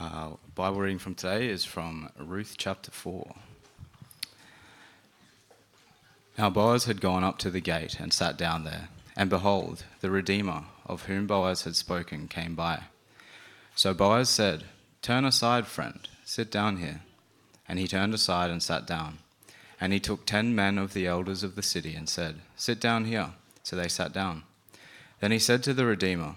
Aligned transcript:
Uh, 0.00 0.30
Bible 0.54 0.80
reading 0.80 0.98
from 0.98 1.14
today 1.14 1.50
is 1.50 1.66
from 1.66 2.08
Ruth 2.18 2.54
chapter 2.56 2.90
4. 2.90 3.34
Now 6.38 6.48
Boaz 6.48 6.86
had 6.86 7.02
gone 7.02 7.22
up 7.22 7.36
to 7.40 7.50
the 7.50 7.60
gate 7.60 8.00
and 8.00 8.10
sat 8.10 8.38
down 8.38 8.64
there, 8.64 8.88
and 9.14 9.28
behold, 9.28 9.84
the 10.00 10.10
Redeemer, 10.10 10.64
of 10.86 11.02
whom 11.02 11.26
Boaz 11.26 11.64
had 11.64 11.76
spoken, 11.76 12.28
came 12.28 12.54
by. 12.54 12.84
So 13.74 13.92
Boaz 13.92 14.30
said, 14.30 14.64
Turn 15.02 15.26
aside, 15.26 15.66
friend, 15.66 16.08
sit 16.24 16.50
down 16.50 16.78
here. 16.78 17.02
And 17.68 17.78
he 17.78 17.86
turned 17.86 18.14
aside 18.14 18.50
and 18.50 18.62
sat 18.62 18.86
down. 18.86 19.18
And 19.78 19.92
he 19.92 20.00
took 20.00 20.24
ten 20.24 20.54
men 20.54 20.78
of 20.78 20.94
the 20.94 21.06
elders 21.06 21.42
of 21.42 21.56
the 21.56 21.62
city 21.62 21.94
and 21.94 22.08
said, 22.08 22.40
Sit 22.56 22.80
down 22.80 23.04
here. 23.04 23.32
So 23.62 23.76
they 23.76 23.88
sat 23.88 24.14
down. 24.14 24.44
Then 25.20 25.30
he 25.30 25.38
said 25.38 25.62
to 25.64 25.74
the 25.74 25.84
Redeemer, 25.84 26.36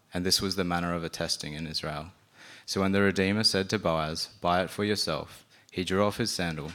and 0.13 0.25
this 0.25 0.41
was 0.41 0.55
the 0.55 0.63
manner 0.63 0.93
of 0.93 1.03
attesting 1.03 1.53
in 1.53 1.67
Israel. 1.67 2.07
So 2.65 2.81
when 2.81 2.91
the 2.91 3.01
Redeemer 3.01 3.43
said 3.43 3.69
to 3.69 3.79
Boaz, 3.79 4.29
Buy 4.41 4.61
it 4.63 4.69
for 4.69 4.83
yourself, 4.83 5.45
he 5.71 5.83
drew 5.83 6.03
off 6.03 6.17
his 6.17 6.31
sandal. 6.31 6.71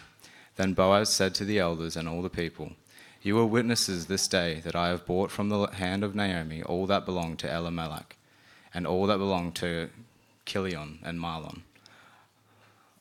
Then 0.56 0.72
Boaz 0.72 1.10
said 1.10 1.34
to 1.36 1.44
the 1.44 1.58
elders 1.58 1.96
and 1.96 2.08
all 2.08 2.22
the 2.22 2.30
people, 2.30 2.72
You 3.22 3.38
are 3.38 3.46
witnesses 3.46 4.06
this 4.06 4.26
day 4.26 4.60
that 4.64 4.74
I 4.74 4.88
have 4.88 5.06
bought 5.06 5.30
from 5.30 5.48
the 5.48 5.66
hand 5.66 6.02
of 6.02 6.14
Naomi 6.14 6.62
all 6.62 6.86
that 6.86 7.04
belonged 7.04 7.38
to 7.40 7.54
Elimelech, 7.54 8.16
and 8.72 8.86
all 8.86 9.06
that 9.06 9.18
belonged 9.18 9.54
to 9.56 9.90
Chilion 10.46 10.98
and 11.02 11.20
Mahlon. 11.20 11.62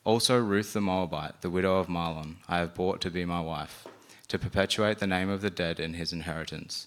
Also 0.04 0.38
Ruth 0.38 0.72
the 0.72 0.80
Moabite, 0.80 1.40
the 1.40 1.50
widow 1.50 1.78
of 1.78 1.88
Mahlon, 1.88 2.36
I 2.48 2.58
have 2.58 2.74
bought 2.74 3.00
to 3.00 3.10
be 3.10 3.24
my 3.24 3.40
wife, 3.40 3.86
to 4.28 4.38
perpetuate 4.38 4.98
the 4.98 5.06
name 5.06 5.30
of 5.30 5.40
the 5.40 5.50
dead 5.50 5.80
in 5.80 5.94
his 5.94 6.12
inheritance 6.12 6.86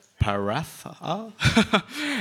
Paratha, 0.21 1.33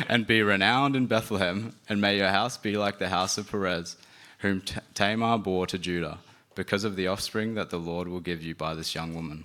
and 0.09 0.27
be 0.27 0.43
renowned 0.43 0.97
in 0.97 1.07
Bethlehem, 1.07 1.75
and 1.87 2.01
may 2.01 2.17
your 2.17 2.29
house 2.29 2.57
be 2.57 2.77
like 2.79 2.99
the 2.99 3.11
house 3.11 3.37
of 3.37 3.51
Perez, 3.51 3.97
whom 4.39 4.63
Tamar 4.95 5.37
bore 5.37 5.67
to 5.67 5.79
Judah, 5.79 6.19
because 6.55 6.83
of 6.83 6.97
the 6.97 7.07
offspring 7.07 7.55
that 7.55 7.69
the 7.69 7.79
Lord 7.79 8.09
will 8.09 8.21
give 8.21 8.43
you 8.43 8.55
by 8.55 8.75
this 8.75 8.95
young 8.95 9.15
woman. 9.15 9.45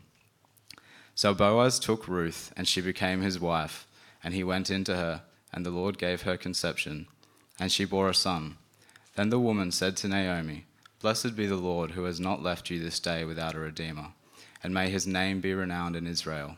So 1.15 1.33
Boaz 1.33 1.79
took 1.79 2.07
Ruth, 2.07 2.53
and 2.55 2.65
she 2.65 2.79
became 2.79 3.21
his 3.21 3.39
wife, 3.39 3.85
and 4.23 4.33
he 4.33 4.43
went 4.43 4.71
into 4.71 4.95
her, 4.95 5.23
and 5.51 5.65
the 5.65 5.71
Lord 5.71 5.97
gave 5.97 6.21
her 6.21 6.37
conception, 6.37 7.07
and 7.59 7.71
she 7.71 7.83
bore 7.83 8.09
a 8.09 8.15
son. 8.15 8.55
Then 9.15 9.29
the 9.29 9.39
woman 9.39 9.71
said 9.71 9.97
to 9.97 10.07
Naomi, 10.07 10.65
Blessed 11.01 11.35
be 11.35 11.45
the 11.45 11.55
Lord 11.55 11.91
who 11.91 12.05
has 12.05 12.21
not 12.21 12.41
left 12.41 12.69
you 12.69 12.79
this 12.79 13.01
day 13.01 13.25
without 13.25 13.55
a 13.55 13.59
redeemer, 13.59 14.13
and 14.63 14.73
may 14.73 14.89
his 14.89 15.05
name 15.05 15.41
be 15.41 15.53
renowned 15.53 15.97
in 15.97 16.07
Israel. 16.07 16.57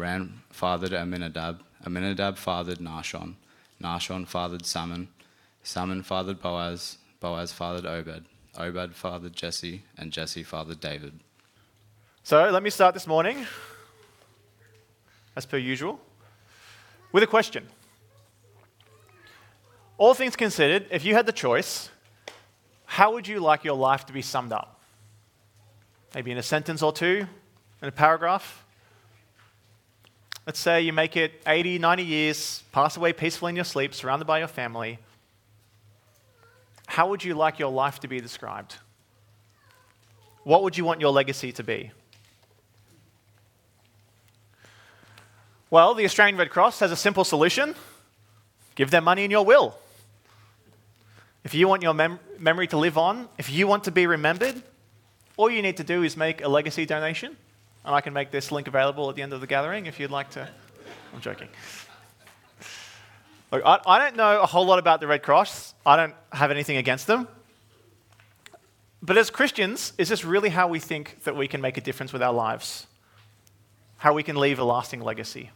Ram 0.00 0.42
fathered 0.48 0.92
Amminadab, 0.92 1.60
Amminadab 1.84 2.38
fathered 2.38 2.78
Nahshon, 2.78 3.34
Nahshon 3.82 4.26
fathered 4.26 4.64
Salmon, 4.64 5.08
Salmon 5.62 6.02
fathered 6.02 6.40
Boaz, 6.40 6.96
Boaz 7.20 7.52
fathered 7.52 7.84
Obed, 7.84 8.24
Obed 8.56 8.94
fathered 8.94 9.34
Jesse, 9.34 9.84
and 9.98 10.10
Jesse 10.10 10.42
fathered 10.42 10.80
David. 10.80 11.20
So 12.22 12.48
let 12.48 12.62
me 12.62 12.70
start 12.70 12.94
this 12.94 13.06
morning, 13.06 13.46
as 15.36 15.44
per 15.44 15.58
usual, 15.58 16.00
with 17.12 17.22
a 17.22 17.26
question. 17.26 17.68
All 19.98 20.14
things 20.14 20.34
considered, 20.34 20.86
if 20.90 21.04
you 21.04 21.14
had 21.14 21.26
the 21.26 21.32
choice, 21.32 21.90
how 22.86 23.12
would 23.12 23.28
you 23.28 23.38
like 23.38 23.64
your 23.64 23.76
life 23.76 24.06
to 24.06 24.14
be 24.14 24.22
summed 24.22 24.52
up? 24.52 24.80
Maybe 26.14 26.30
in 26.30 26.38
a 26.38 26.42
sentence 26.42 26.82
or 26.82 26.90
two, 26.90 27.26
in 27.82 27.88
a 27.88 27.92
paragraph? 27.92 28.64
Let's 30.46 30.58
say 30.58 30.80
you 30.80 30.92
make 30.92 31.16
it 31.16 31.42
80, 31.46 31.78
90 31.78 32.02
years, 32.02 32.64
pass 32.72 32.96
away 32.96 33.12
peacefully 33.12 33.50
in 33.50 33.56
your 33.56 33.64
sleep, 33.64 33.94
surrounded 33.94 34.24
by 34.24 34.38
your 34.38 34.48
family. 34.48 34.98
How 36.86 37.08
would 37.08 37.22
you 37.22 37.34
like 37.34 37.58
your 37.58 37.70
life 37.70 38.00
to 38.00 38.08
be 38.08 38.20
described? 38.20 38.76
What 40.42 40.62
would 40.62 40.76
you 40.76 40.84
want 40.84 41.00
your 41.00 41.12
legacy 41.12 41.52
to 41.52 41.62
be? 41.62 41.92
Well, 45.70 45.94
the 45.94 46.04
Australian 46.04 46.36
Red 46.36 46.50
Cross 46.50 46.80
has 46.80 46.90
a 46.90 46.96
simple 46.96 47.24
solution 47.24 47.74
give 48.74 48.90
them 48.90 49.04
money 49.04 49.24
in 49.24 49.30
your 49.30 49.44
will. 49.44 49.76
If 51.44 51.54
you 51.54 51.68
want 51.68 51.82
your 51.82 51.92
mem- 51.92 52.18
memory 52.38 52.66
to 52.68 52.78
live 52.78 52.96
on, 52.96 53.28
if 53.36 53.50
you 53.50 53.66
want 53.66 53.84
to 53.84 53.90
be 53.90 54.06
remembered, 54.06 54.62
all 55.36 55.50
you 55.50 55.60
need 55.60 55.76
to 55.76 55.84
do 55.84 56.02
is 56.02 56.16
make 56.16 56.42
a 56.42 56.48
legacy 56.48 56.86
donation 56.86 57.36
and 57.84 57.94
I 57.94 58.00
can 58.00 58.12
make 58.12 58.30
this 58.30 58.52
link 58.52 58.68
available 58.68 59.08
at 59.08 59.16
the 59.16 59.22
end 59.22 59.32
of 59.32 59.40
the 59.40 59.46
gathering 59.46 59.86
if 59.86 59.98
you'd 59.98 60.10
like 60.10 60.30
to. 60.30 60.48
I'm 61.14 61.20
joking. 61.20 61.48
Look, 63.50 63.62
I, 63.64 63.80
I 63.86 63.98
don't 63.98 64.16
know 64.16 64.40
a 64.40 64.46
whole 64.46 64.64
lot 64.64 64.78
about 64.78 65.00
the 65.00 65.06
Red 65.06 65.22
Cross. 65.22 65.74
I 65.84 65.96
don't 65.96 66.14
have 66.32 66.50
anything 66.50 66.76
against 66.76 67.06
them. 67.06 67.26
But 69.02 69.16
as 69.16 69.30
Christians, 69.30 69.92
is 69.98 70.08
this 70.08 70.24
really 70.24 70.50
how 70.50 70.68
we 70.68 70.78
think 70.78 71.24
that 71.24 71.34
we 71.34 71.48
can 71.48 71.60
make 71.60 71.76
a 71.76 71.80
difference 71.80 72.12
with 72.12 72.22
our 72.22 72.32
lives? 72.32 72.86
How 73.96 74.12
we 74.12 74.22
can 74.22 74.36
leave 74.36 74.58
a 74.58 74.64
lasting 74.64 75.00
legacy? 75.00 75.50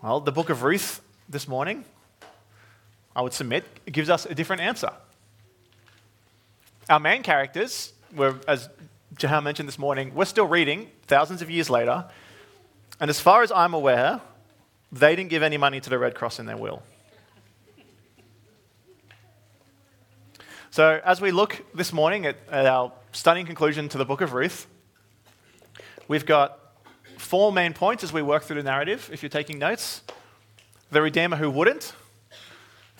Well, 0.00 0.20
the 0.20 0.32
book 0.32 0.48
of 0.48 0.62
Ruth 0.62 1.00
this 1.28 1.48
morning, 1.48 1.84
I 3.16 3.22
would 3.22 3.32
submit, 3.32 3.64
gives 3.90 4.08
us 4.08 4.26
a 4.26 4.34
different 4.34 4.62
answer. 4.62 4.92
Our 6.88 7.00
main 7.00 7.22
characters 7.22 7.92
were, 8.14 8.38
as 8.46 8.68
Jahal 9.16 9.42
mentioned 9.42 9.68
this 9.68 9.78
morning, 9.78 10.14
we're 10.14 10.24
still 10.24 10.46
reading 10.46 10.90
thousands 11.06 11.42
of 11.42 11.50
years 11.50 11.70
later, 11.70 12.06
and 13.00 13.10
as 13.10 13.20
far 13.20 13.42
as 13.42 13.52
I'm 13.52 13.74
aware, 13.74 14.20
they 14.90 15.14
didn't 15.16 15.30
give 15.30 15.42
any 15.42 15.56
money 15.56 15.80
to 15.80 15.90
the 15.90 15.98
Red 15.98 16.14
Cross 16.14 16.38
in 16.38 16.46
their 16.46 16.56
will. 16.56 16.82
So, 20.70 21.00
as 21.04 21.20
we 21.20 21.30
look 21.30 21.64
this 21.74 21.92
morning 21.92 22.26
at, 22.26 22.36
at 22.50 22.66
our 22.66 22.92
stunning 23.12 23.46
conclusion 23.46 23.88
to 23.90 23.98
the 23.98 24.04
book 24.04 24.20
of 24.20 24.32
Ruth, 24.32 24.66
we've 26.08 26.26
got 26.26 26.58
four 27.16 27.52
main 27.52 27.72
points 27.72 28.02
as 28.02 28.12
we 28.12 28.22
work 28.22 28.42
through 28.42 28.56
the 28.56 28.62
narrative, 28.62 29.08
if 29.12 29.22
you're 29.22 29.30
taking 29.30 29.58
notes 29.58 30.02
the 30.90 31.02
Redeemer 31.02 31.36
who 31.36 31.50
wouldn't, 31.50 31.92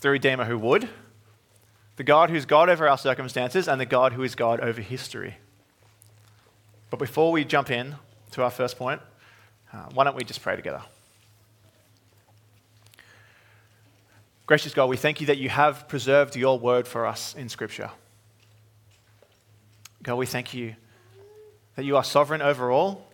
the 0.01 0.11
Redeemer 0.11 0.45
who 0.45 0.59
would, 0.59 0.89
the 1.97 2.03
God 2.03 2.29
who's 2.29 2.45
God 2.45 2.69
over 2.69 2.89
our 2.89 2.99
circumstances, 2.99 3.69
and 3.69 3.81
the 3.81 3.87
God 3.87 4.13
who 4.13 4.23
is 4.23 4.35
God 4.35 4.61
over 4.61 4.81
history. 4.81 5.37
But 6.91 6.99
before 6.99 7.33
we 7.33 7.45
jump 7.45 7.71
in 7.71 7.97
to 8.33 8.43
our 8.43 8.51
first 8.51 8.79
point, 8.79 9.01
uh, 9.73 9.87
why 9.93 10.05
don't 10.05 10.17
we 10.17 10.25
just 10.25 10.43
pray 10.43 10.57
together? 10.57 10.83
Gracious 14.47 14.75
God, 14.75 14.91
we 14.91 14.97
thank 14.97 15.21
you 15.21 15.27
that 15.29 15.39
you 15.39 15.49
have 15.49 15.89
preserved 15.89 16.37
your 16.37 16.59
word 16.59 16.87
for 16.87 17.07
us 17.07 17.35
in 17.35 17.49
Scripture. 17.49 17.91
God, 20.03 20.17
we 20.17 20.27
thank 20.27 20.53
you 20.53 20.77
that 21.77 21.85
you 21.85 21.97
are 21.97 22.05
sovereign 22.05 22.43
over 22.43 22.71
all, 22.71 23.09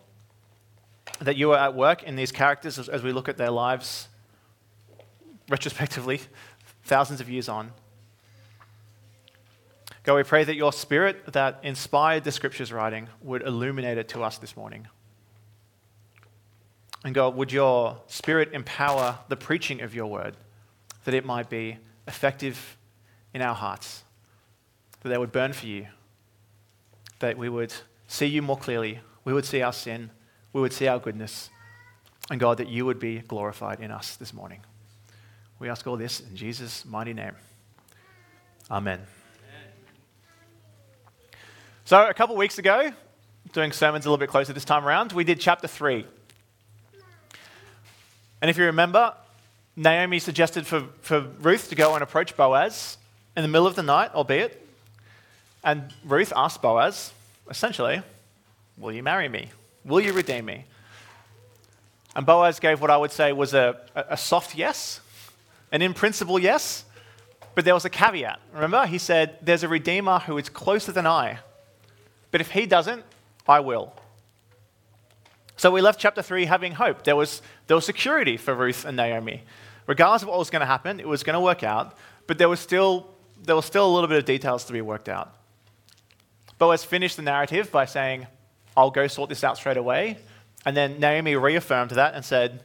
that 1.19 1.37
you 1.37 1.53
are 1.53 1.57
at 1.57 1.73
work 1.73 2.03
in 2.03 2.15
these 2.15 2.31
characters 2.31 2.77
as, 2.77 2.89
as 2.89 3.01
we 3.01 3.13
look 3.13 3.29
at 3.29 3.37
their 3.37 3.49
lives 3.49 4.09
retrospectively, 5.49 6.21
thousands 6.83 7.21
of 7.21 7.29
years 7.29 7.49
on. 7.49 7.71
God, 10.03 10.15
we 10.15 10.23
pray 10.23 10.43
that 10.43 10.55
your 10.55 10.73
spirit 10.73 11.33
that 11.33 11.59
inspired 11.63 12.23
the 12.23 12.31
scriptures 12.31 12.73
writing 12.73 13.07
would 13.21 13.43
illuminate 13.43 13.97
it 13.97 14.09
to 14.09 14.23
us 14.23 14.39
this 14.39 14.57
morning. 14.57 14.87
And 17.03 17.13
God, 17.13 17.35
would 17.35 17.51
your 17.51 17.97
spirit 18.07 18.49
empower 18.53 19.19
the 19.27 19.35
preaching 19.35 19.81
of 19.81 19.93
your 19.93 20.07
word 20.07 20.35
that 21.05 21.13
it 21.13 21.25
might 21.25 21.49
be 21.49 21.77
effective 22.07 22.77
in 23.33 23.41
our 23.41 23.55
hearts, 23.55 24.03
that 25.01 25.09
they 25.09 25.17
would 25.17 25.31
burn 25.31 25.53
for 25.53 25.65
you, 25.65 25.87
that 27.19 27.37
we 27.37 27.49
would 27.49 27.73
see 28.07 28.27
you 28.27 28.41
more 28.41 28.57
clearly, 28.57 28.99
we 29.23 29.33
would 29.33 29.45
see 29.45 29.61
our 29.61 29.73
sin, 29.73 30.11
we 30.53 30.61
would 30.61 30.73
see 30.73 30.87
our 30.87 30.99
goodness, 30.99 31.49
and 32.29 32.39
God, 32.39 32.57
that 32.57 32.67
you 32.67 32.85
would 32.85 32.99
be 32.99 33.19
glorified 33.19 33.79
in 33.79 33.91
us 33.91 34.15
this 34.15 34.33
morning. 34.33 34.61
We 35.59 35.69
ask 35.69 35.85
all 35.87 35.97
this 35.97 36.19
in 36.19 36.35
Jesus' 36.35 36.85
mighty 36.85 37.13
name. 37.13 37.35
Amen. 38.69 39.20
So, 41.91 42.07
a 42.07 42.13
couple 42.13 42.37
weeks 42.37 42.57
ago, 42.57 42.93
doing 43.51 43.73
sermons 43.73 44.05
a 44.05 44.09
little 44.09 44.17
bit 44.17 44.29
closer 44.29 44.53
this 44.53 44.63
time 44.63 44.85
around, 44.85 45.11
we 45.11 45.25
did 45.25 45.41
chapter 45.41 45.67
3. 45.67 46.05
And 48.41 48.49
if 48.49 48.57
you 48.57 48.63
remember, 48.63 49.13
Naomi 49.75 50.19
suggested 50.19 50.65
for, 50.65 50.85
for 51.01 51.19
Ruth 51.19 51.67
to 51.67 51.75
go 51.75 51.93
and 51.93 52.01
approach 52.01 52.37
Boaz 52.37 52.97
in 53.35 53.41
the 53.41 53.49
middle 53.49 53.67
of 53.67 53.75
the 53.75 53.83
night, 53.83 54.11
albeit. 54.13 54.65
And 55.65 55.93
Ruth 56.05 56.31
asked 56.33 56.61
Boaz, 56.61 57.11
essentially, 57.49 58.01
Will 58.77 58.93
you 58.93 59.03
marry 59.03 59.27
me? 59.27 59.49
Will 59.83 59.99
you 59.99 60.13
redeem 60.13 60.45
me? 60.45 60.63
And 62.15 62.25
Boaz 62.25 62.61
gave 62.61 62.79
what 62.79 62.89
I 62.89 62.95
would 62.95 63.11
say 63.11 63.33
was 63.33 63.53
a, 63.53 63.81
a 63.93 64.15
soft 64.15 64.55
yes, 64.55 65.01
an 65.73 65.81
in 65.81 65.93
principle 65.93 66.39
yes, 66.39 66.85
but 67.53 67.65
there 67.65 67.73
was 67.73 67.83
a 67.83 67.89
caveat. 67.89 68.39
Remember, 68.53 68.85
he 68.85 68.97
said, 68.97 69.39
There's 69.41 69.63
a 69.63 69.67
redeemer 69.67 70.19
who 70.19 70.37
is 70.37 70.47
closer 70.47 70.93
than 70.93 71.05
I, 71.05 71.39
but 72.31 72.41
if 72.41 72.51
he 72.51 72.65
doesn't, 72.65 73.03
I 73.47 73.59
will. 73.59 73.93
So 75.57 75.69
we 75.69 75.81
left 75.81 75.99
chapter 75.99 76.21
3 76.21 76.45
having 76.45 76.71
hope. 76.73 77.03
There 77.03 77.15
was, 77.15 77.41
there 77.67 77.75
was 77.75 77.85
security 77.85 78.37
for 78.37 78.55
Ruth 78.55 78.83
and 78.85 78.97
Naomi. 78.97 79.43
Regardless 79.85 80.23
of 80.23 80.29
what 80.29 80.39
was 80.39 80.49
going 80.49 80.61
to 80.61 80.65
happen, 80.65 80.99
it 80.99 81.07
was 81.07 81.23
going 81.23 81.33
to 81.33 81.39
work 81.39 81.63
out, 81.63 81.97
but 82.25 82.37
there 82.37 82.49
was, 82.49 82.59
still, 82.59 83.07
there 83.43 83.55
was 83.55 83.65
still 83.65 83.85
a 83.85 83.91
little 83.93 84.07
bit 84.07 84.17
of 84.17 84.25
details 84.25 84.65
to 84.65 84.73
be 84.73 84.81
worked 84.81 85.09
out. 85.09 85.35
Boaz 86.57 86.83
finished 86.83 87.17
the 87.17 87.23
narrative 87.23 87.71
by 87.71 87.85
saying, 87.85 88.27
I'll 88.77 88.91
go 88.91 89.07
sort 89.07 89.29
this 89.29 89.43
out 89.43 89.57
straight 89.57 89.77
away. 89.77 90.17
And 90.65 90.77
then 90.77 90.99
Naomi 90.99 91.35
reaffirmed 91.35 91.91
that 91.91 92.13
and 92.13 92.23
said, 92.23 92.63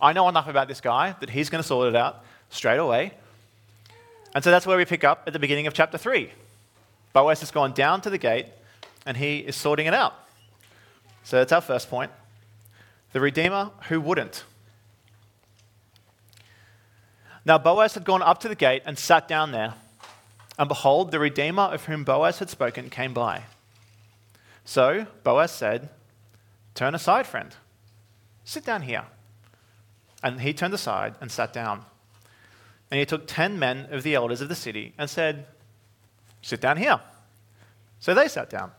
I 0.00 0.12
know 0.12 0.28
enough 0.28 0.48
about 0.48 0.68
this 0.68 0.80
guy 0.80 1.14
that 1.20 1.30
he's 1.30 1.48
going 1.48 1.62
to 1.62 1.66
sort 1.66 1.88
it 1.88 1.96
out 1.96 2.24
straight 2.50 2.78
away. 2.78 3.12
And 4.34 4.44
so 4.44 4.50
that's 4.50 4.66
where 4.66 4.76
we 4.76 4.84
pick 4.84 5.04
up 5.04 5.24
at 5.26 5.32
the 5.32 5.38
beginning 5.38 5.66
of 5.66 5.74
chapter 5.74 5.96
3. 5.96 6.30
Boaz 7.12 7.40
has 7.40 7.50
gone 7.50 7.72
down 7.72 8.00
to 8.02 8.10
the 8.10 8.18
gate 8.18 8.46
and 9.06 9.16
he 9.16 9.38
is 9.38 9.56
sorting 9.56 9.86
it 9.86 9.94
out. 9.94 10.14
So 11.22 11.38
that's 11.38 11.52
our 11.52 11.60
first 11.60 11.88
point. 11.88 12.10
The 13.12 13.20
Redeemer 13.20 13.70
who 13.88 14.00
wouldn't. 14.00 14.44
Now 17.44 17.58
Boaz 17.58 17.94
had 17.94 18.04
gone 18.04 18.22
up 18.22 18.40
to 18.40 18.48
the 18.48 18.54
gate 18.54 18.82
and 18.84 18.98
sat 18.98 19.28
down 19.28 19.52
there. 19.52 19.74
And 20.58 20.68
behold, 20.68 21.10
the 21.10 21.18
Redeemer 21.18 21.62
of 21.62 21.84
whom 21.84 22.04
Boaz 22.04 22.40
had 22.40 22.50
spoken 22.50 22.90
came 22.90 23.14
by. 23.14 23.44
So 24.64 25.06
Boaz 25.22 25.52
said, 25.52 25.88
Turn 26.74 26.94
aside, 26.94 27.26
friend. 27.26 27.54
Sit 28.44 28.64
down 28.64 28.82
here. 28.82 29.04
And 30.22 30.40
he 30.40 30.52
turned 30.52 30.74
aside 30.74 31.14
and 31.20 31.30
sat 31.30 31.52
down. 31.52 31.84
And 32.90 32.98
he 32.98 33.06
took 33.06 33.26
ten 33.26 33.58
men 33.58 33.88
of 33.90 34.02
the 34.02 34.14
elders 34.14 34.40
of 34.40 34.48
the 34.48 34.54
city 34.54 34.92
and 34.98 35.08
said, 35.08 35.46
Sit 36.42 36.60
down 36.60 36.76
here. 36.76 37.00
So 38.00 38.14
they 38.14 38.28
sat 38.28 38.50
down. 38.50 38.72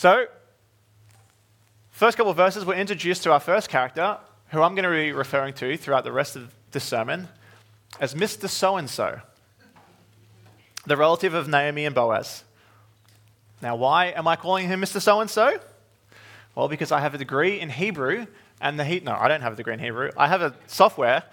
So 0.00 0.24
First 1.90 2.16
couple 2.16 2.30
of 2.30 2.36
verses, 2.38 2.64
we're 2.64 2.72
introduced 2.72 3.22
to 3.24 3.32
our 3.32 3.38
first 3.38 3.68
character, 3.68 4.16
who 4.48 4.62
I'm 4.62 4.74
going 4.74 4.84
to 4.84 4.90
be 4.90 5.12
referring 5.12 5.52
to 5.56 5.76
throughout 5.76 6.04
the 6.04 6.10
rest 6.10 6.36
of 6.36 6.54
this 6.70 6.84
sermon 6.84 7.28
as 8.00 8.14
Mr. 8.14 8.48
So 8.48 8.78
and 8.78 8.88
so, 8.88 9.20
the 10.86 10.96
relative 10.96 11.34
of 11.34 11.48
Naomi 11.48 11.84
and 11.84 11.94
Boaz. 11.94 12.44
Now, 13.60 13.76
why 13.76 14.06
am 14.06 14.26
I 14.26 14.36
calling 14.36 14.68
him 14.68 14.80
Mr. 14.80 15.02
So 15.02 15.20
and 15.20 15.28
so? 15.28 15.60
Well, 16.54 16.68
because 16.68 16.92
I 16.92 17.00
have 17.00 17.12
a 17.12 17.18
degree 17.18 17.60
in 17.60 17.68
Hebrew, 17.68 18.26
and 18.58 18.80
the 18.80 18.86
he- 18.86 19.00
no, 19.00 19.12
I 19.12 19.28
don't 19.28 19.42
have 19.42 19.52
a 19.52 19.56
degree 19.56 19.74
in 19.74 19.80
Hebrew. 19.80 20.12
I 20.16 20.28
have 20.28 20.40
a 20.40 20.54
software 20.66 21.24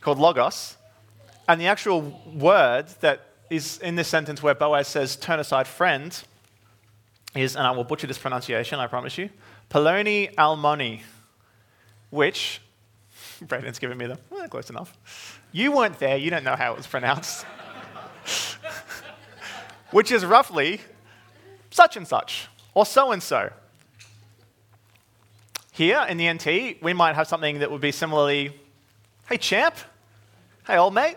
called 0.00 0.18
Logos, 0.18 0.78
and 1.46 1.60
the 1.60 1.66
actual 1.66 2.00
word 2.24 2.86
that 3.02 3.26
is 3.50 3.76
in 3.80 3.96
this 3.96 4.08
sentence 4.08 4.42
where 4.42 4.54
Boaz 4.54 4.88
says, 4.88 5.14
"Turn 5.14 5.38
aside, 5.38 5.68
friend," 5.68 6.18
is, 7.34 7.56
and 7.56 7.66
I 7.66 7.70
will 7.70 7.84
butcher 7.84 8.06
this 8.06 8.18
pronunciation, 8.18 8.78
I 8.78 8.86
promise 8.86 9.18
you, 9.18 9.30
Poloni 9.70 10.34
Almoni, 10.34 11.00
which, 12.10 12.60
Braden's 13.42 13.78
giving 13.78 13.98
me 13.98 14.06
the, 14.06 14.18
well, 14.30 14.48
close 14.48 14.70
enough. 14.70 15.40
You 15.52 15.72
weren't 15.72 15.98
there, 15.98 16.16
you 16.16 16.30
don't 16.30 16.44
know 16.44 16.56
how 16.56 16.72
it 16.72 16.76
was 16.76 16.86
pronounced. 16.86 17.44
which 19.90 20.12
is 20.12 20.24
roughly 20.24 20.80
such 21.70 21.96
and 21.96 22.06
such, 22.06 22.48
or 22.74 22.86
so 22.86 23.12
and 23.12 23.22
so. 23.22 23.50
Here 25.72 26.04
in 26.08 26.16
the 26.16 26.32
NT, 26.32 26.82
we 26.82 26.92
might 26.92 27.14
have 27.14 27.28
something 27.28 27.60
that 27.60 27.70
would 27.70 27.80
be 27.80 27.92
similarly, 27.92 28.52
hey 29.28 29.36
champ, 29.36 29.76
hey 30.66 30.76
old 30.76 30.94
mate. 30.94 31.16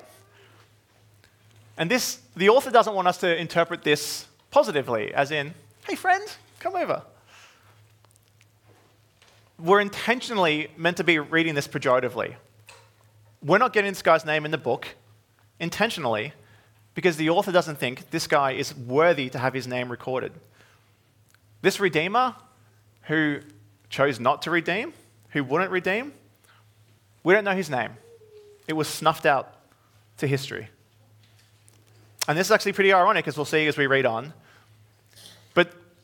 And 1.78 1.90
this, 1.90 2.20
the 2.36 2.50
author 2.50 2.70
doesn't 2.70 2.94
want 2.94 3.08
us 3.08 3.18
to 3.20 3.36
interpret 3.36 3.84
this 3.84 4.28
positively, 4.52 5.14
as 5.14 5.32
in, 5.32 5.54
hey 5.88 5.96
friend, 5.96 6.24
come 6.60 6.76
over 6.76 7.04
we're 9.62 9.80
intentionally 9.80 10.70
meant 10.76 10.98
to 10.98 11.04
be 11.04 11.20
reading 11.20 11.56
this 11.56 11.68
pejoratively. 11.68 12.36
We're 13.44 13.60
not 13.60 13.74
getting 13.74 13.92
this 13.92 14.02
guy's 14.02 14.26
name 14.26 14.46
in 14.46 14.52
the 14.52 14.58
book 14.58 14.88
intentionally 15.60 16.34
because 16.96 17.18
the 17.18 17.30
author 17.30 17.52
doesn't 17.52 17.78
think 17.78 18.10
this 18.10 18.28
guy 18.28 18.52
is 18.52 18.76
worthy 18.76 19.30
to 19.30 19.40
have 19.40 19.54
his 19.54 19.68
name 19.68 19.90
recorded. 19.90 20.34
This 21.62 21.80
Redeemer 21.80 22.36
who 23.04 23.40
chose 23.90 24.20
not 24.20 24.42
to 24.44 24.52
redeem, 24.52 24.94
who 25.30 25.44
wouldn't 25.44 25.72
redeem, 25.72 26.14
we 27.24 27.34
don't 27.34 27.44
know 27.44 27.56
his 27.56 27.70
name. 27.70 27.92
It 28.68 28.74
was 28.74 28.88
snuffed 28.88 29.26
out 29.26 29.54
to 30.18 30.28
history. 30.28 30.70
And 32.28 32.38
this 32.38 32.48
is 32.48 32.52
actually 32.52 32.74
pretty 32.74 32.94
ironic, 32.94 33.28
as 33.28 33.38
we'll 33.38 33.46
see 33.46 33.68
as 33.68 33.78
we 33.78 33.88
read 33.88 34.06
on. 34.06 34.34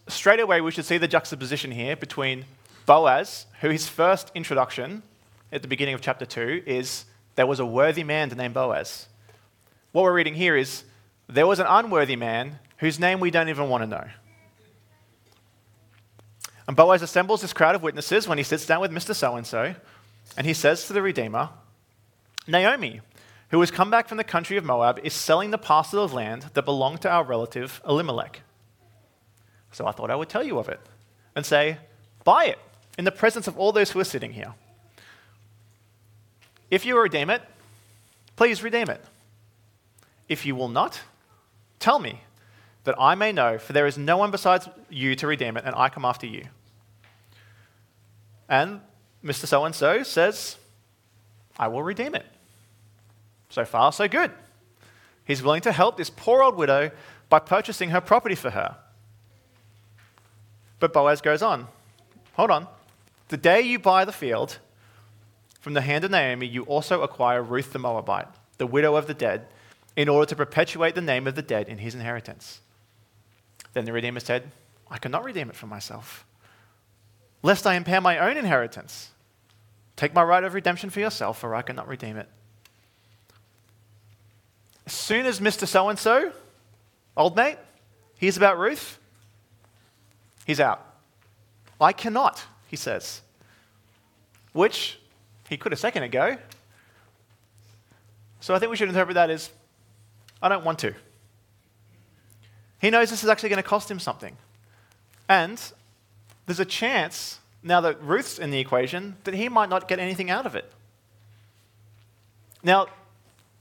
Straight 0.07 0.39
away, 0.39 0.61
we 0.61 0.71
should 0.71 0.85
see 0.85 0.97
the 0.97 1.07
juxtaposition 1.07 1.71
here 1.71 1.95
between 1.95 2.45
Boaz, 2.85 3.45
who 3.59 3.69
his 3.69 3.89
first 3.89 4.31
introduction 4.33 5.03
at 5.51 5.61
the 5.61 5.67
beginning 5.67 5.95
of 5.95 6.01
chapter 6.01 6.25
2 6.25 6.63
is 6.65 7.05
there 7.35 7.45
was 7.45 7.59
a 7.59 7.65
worthy 7.65 8.03
man 8.03 8.29
named 8.29 8.53
Boaz. 8.53 9.07
What 9.91 10.03
we're 10.03 10.13
reading 10.13 10.35
here 10.35 10.55
is 10.55 10.85
there 11.27 11.45
was 11.45 11.59
an 11.59 11.65
unworthy 11.67 12.15
man 12.15 12.59
whose 12.77 12.99
name 12.99 13.19
we 13.19 13.31
don't 13.31 13.49
even 13.49 13.67
want 13.67 13.83
to 13.83 13.87
know. 13.87 14.07
And 16.67 16.75
Boaz 16.77 17.01
assembles 17.01 17.41
this 17.41 17.53
crowd 17.53 17.75
of 17.75 17.83
witnesses 17.83 18.27
when 18.27 18.37
he 18.37 18.43
sits 18.45 18.65
down 18.65 18.79
with 18.79 18.91
Mr. 18.91 19.13
So 19.13 19.35
and 19.35 19.45
so, 19.45 19.75
and 20.37 20.47
he 20.47 20.53
says 20.53 20.87
to 20.87 20.93
the 20.93 21.01
Redeemer, 21.01 21.49
Naomi, 22.47 23.01
who 23.49 23.59
has 23.59 23.71
come 23.71 23.89
back 23.89 24.07
from 24.07 24.17
the 24.17 24.23
country 24.23 24.55
of 24.55 24.63
Moab, 24.63 24.99
is 25.03 25.13
selling 25.13 25.51
the 25.51 25.57
parcel 25.57 26.01
of 26.01 26.13
land 26.13 26.45
that 26.53 26.63
belonged 26.63 27.01
to 27.01 27.09
our 27.09 27.23
relative 27.23 27.81
Elimelech. 27.85 28.41
So 29.71 29.85
I 29.85 29.91
thought 29.91 30.09
I 30.09 30.15
would 30.15 30.29
tell 30.29 30.43
you 30.43 30.59
of 30.59 30.69
it 30.69 30.79
and 31.35 31.45
say, 31.45 31.77
Buy 32.23 32.45
it 32.45 32.59
in 32.97 33.05
the 33.05 33.11
presence 33.11 33.47
of 33.47 33.57
all 33.57 33.71
those 33.71 33.91
who 33.91 33.99
are 33.99 34.05
sitting 34.05 34.33
here. 34.33 34.53
If 36.69 36.85
you 36.85 36.99
redeem 36.99 37.29
it, 37.29 37.41
please 38.35 38.63
redeem 38.63 38.89
it. 38.89 39.01
If 40.27 40.45
you 40.45 40.55
will 40.55 40.67
not, 40.67 40.99
tell 41.79 41.99
me, 41.99 42.21
that 42.87 42.95
I 42.97 43.15
may 43.15 43.33
know, 43.33 43.57
for 43.57 43.73
there 43.73 43.85
is 43.85 43.97
no 43.97 44.15
one 44.15 44.31
besides 44.31 44.69
you 44.89 45.13
to 45.15 45.27
redeem 45.27 45.57
it, 45.57 45.65
and 45.65 45.75
I 45.75 45.89
come 45.89 46.05
after 46.05 46.25
you. 46.25 46.45
And 48.47 48.79
Mr. 49.21 49.45
So 49.45 49.65
and 49.65 49.75
so 49.75 50.03
says, 50.03 50.55
I 51.59 51.67
will 51.67 51.83
redeem 51.83 52.15
it. 52.15 52.25
So 53.49 53.65
far, 53.65 53.91
so 53.91 54.07
good. 54.07 54.31
He's 55.25 55.43
willing 55.43 55.59
to 55.63 55.73
help 55.73 55.97
this 55.97 56.09
poor 56.09 56.41
old 56.41 56.55
widow 56.55 56.91
by 57.27 57.39
purchasing 57.39 57.89
her 57.89 57.99
property 57.99 58.35
for 58.35 58.51
her. 58.51 58.77
But 60.79 60.93
Boaz 60.93 61.21
goes 61.21 61.41
on. 61.41 61.67
Hold 62.33 62.51
on. 62.51 62.67
The 63.29 63.37
day 63.37 63.61
you 63.61 63.79
buy 63.79 64.05
the 64.05 64.11
field 64.11 64.59
from 65.59 65.73
the 65.73 65.81
hand 65.81 66.03
of 66.03 66.11
Naomi, 66.11 66.47
you 66.47 66.63
also 66.63 67.01
acquire 67.01 67.41
Ruth 67.41 67.73
the 67.73 67.79
Moabite, 67.79 68.27
the 68.57 68.67
widow 68.67 68.95
of 68.95 69.07
the 69.07 69.13
dead, 69.13 69.47
in 69.95 70.07
order 70.07 70.27
to 70.29 70.35
perpetuate 70.35 70.95
the 70.95 71.01
name 71.01 71.27
of 71.27 71.35
the 71.35 71.41
dead 71.41 71.67
in 71.67 71.79
his 71.79 71.95
inheritance. 71.95 72.61
Then 73.73 73.85
the 73.85 73.91
Redeemer 73.91 74.19
said, 74.19 74.51
I 74.89 74.97
cannot 74.97 75.25
redeem 75.25 75.49
it 75.49 75.55
for 75.55 75.67
myself, 75.67 76.25
lest 77.43 77.67
I 77.67 77.75
impair 77.75 77.99
my 77.99 78.17
own 78.19 78.37
inheritance. 78.37 79.09
Take 79.95 80.13
my 80.13 80.23
right 80.23 80.43
of 80.43 80.53
redemption 80.53 80.89
for 80.89 80.99
yourself, 80.99 81.39
for 81.39 81.55
I 81.55 81.63
cannot 81.63 81.87
redeem 81.87 82.17
it. 82.17 82.29
As 84.85 84.93
soon 84.93 85.25
as 85.25 85.39
Mr. 85.41 85.67
So 85.67 85.89
and 85.89 85.99
so, 85.99 86.31
old 87.17 87.35
mate, 87.35 87.57
hears 88.15 88.37
about 88.37 88.57
Ruth, 88.57 88.99
he's 90.47 90.59
out. 90.59 90.83
I 91.79 91.93
cannot, 91.93 92.43
he 92.67 92.75
says. 92.75 93.21
Which 94.53 94.99
he 95.47 95.57
could 95.57 95.73
a 95.73 95.75
second 95.75 96.01
ago. 96.01 96.37
So 98.39 98.55
I 98.55 98.59
think 98.59 98.71
we 98.71 98.77
should 98.77 98.89
interpret 98.89 99.13
that 99.13 99.29
as 99.29 99.51
I 100.41 100.49
don't 100.49 100.65
want 100.65 100.79
to. 100.79 100.95
He 102.79 102.89
knows 102.89 103.09
this 103.09 103.23
is 103.23 103.29
actually 103.29 103.49
going 103.49 103.61
to 103.61 103.67
cost 103.67 103.91
him 103.91 103.99
something. 103.99 104.37
And 105.29 105.61
there's 106.45 106.59
a 106.59 106.65
chance, 106.65 107.39
now 107.61 107.81
that 107.81 108.01
Ruth's 108.01 108.39
in 108.39 108.49
the 108.51 108.59
equation, 108.59 109.17
that 109.25 109.33
he 109.33 109.49
might 109.49 109.69
not 109.69 109.87
get 109.87 109.99
anything 109.99 110.29
out 110.29 110.45
of 110.45 110.55
it. 110.55 110.71
Now, 112.63 112.87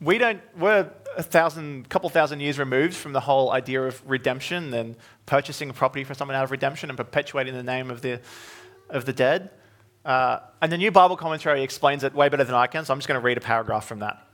we 0.00 0.18
don't, 0.18 0.40
we're 0.56 0.90
a 1.16 1.22
thousand, 1.22 1.88
couple 1.88 2.08
thousand 2.10 2.40
years 2.40 2.58
removed 2.58 2.94
from 2.94 3.12
the 3.12 3.20
whole 3.20 3.50
idea 3.50 3.82
of 3.82 4.02
redemption 4.08 4.72
and 4.74 4.96
purchasing 5.24 5.70
a 5.70 5.72
property 5.72 6.04
for 6.04 6.14
someone 6.14 6.36
out 6.36 6.44
of 6.44 6.50
redemption 6.50 6.90
and 6.90 6.96
perpetuating 6.96 7.54
the 7.54 7.62
name 7.62 7.90
of 7.90 8.02
the, 8.02 8.20
of 8.90 9.04
the 9.04 9.12
dead. 9.12 9.50
Uh, 10.04 10.38
and 10.62 10.70
the 10.70 10.78
new 10.78 10.90
Bible 10.90 11.16
commentary 11.16 11.62
explains 11.62 12.04
it 12.04 12.14
way 12.14 12.28
better 12.28 12.44
than 12.44 12.54
I 12.54 12.66
can, 12.66 12.84
so 12.84 12.92
I'm 12.92 12.98
just 12.98 13.08
going 13.08 13.20
to 13.20 13.24
read 13.24 13.38
a 13.38 13.40
paragraph 13.40 13.86
from 13.86 14.00
that. 14.00 14.24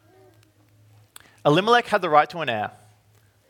Elimelech 1.46 1.86
had 1.86 2.02
the 2.02 2.10
right 2.10 2.28
to 2.30 2.38
an 2.40 2.48
heir. 2.48 2.72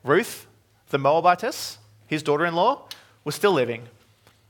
Ruth, 0.04 0.46
the 0.90 0.98
Moabitess, 0.98 1.78
his 2.06 2.22
daughter 2.22 2.46
in 2.46 2.54
law, 2.54 2.88
was 3.24 3.34
still 3.34 3.52
living. 3.52 3.88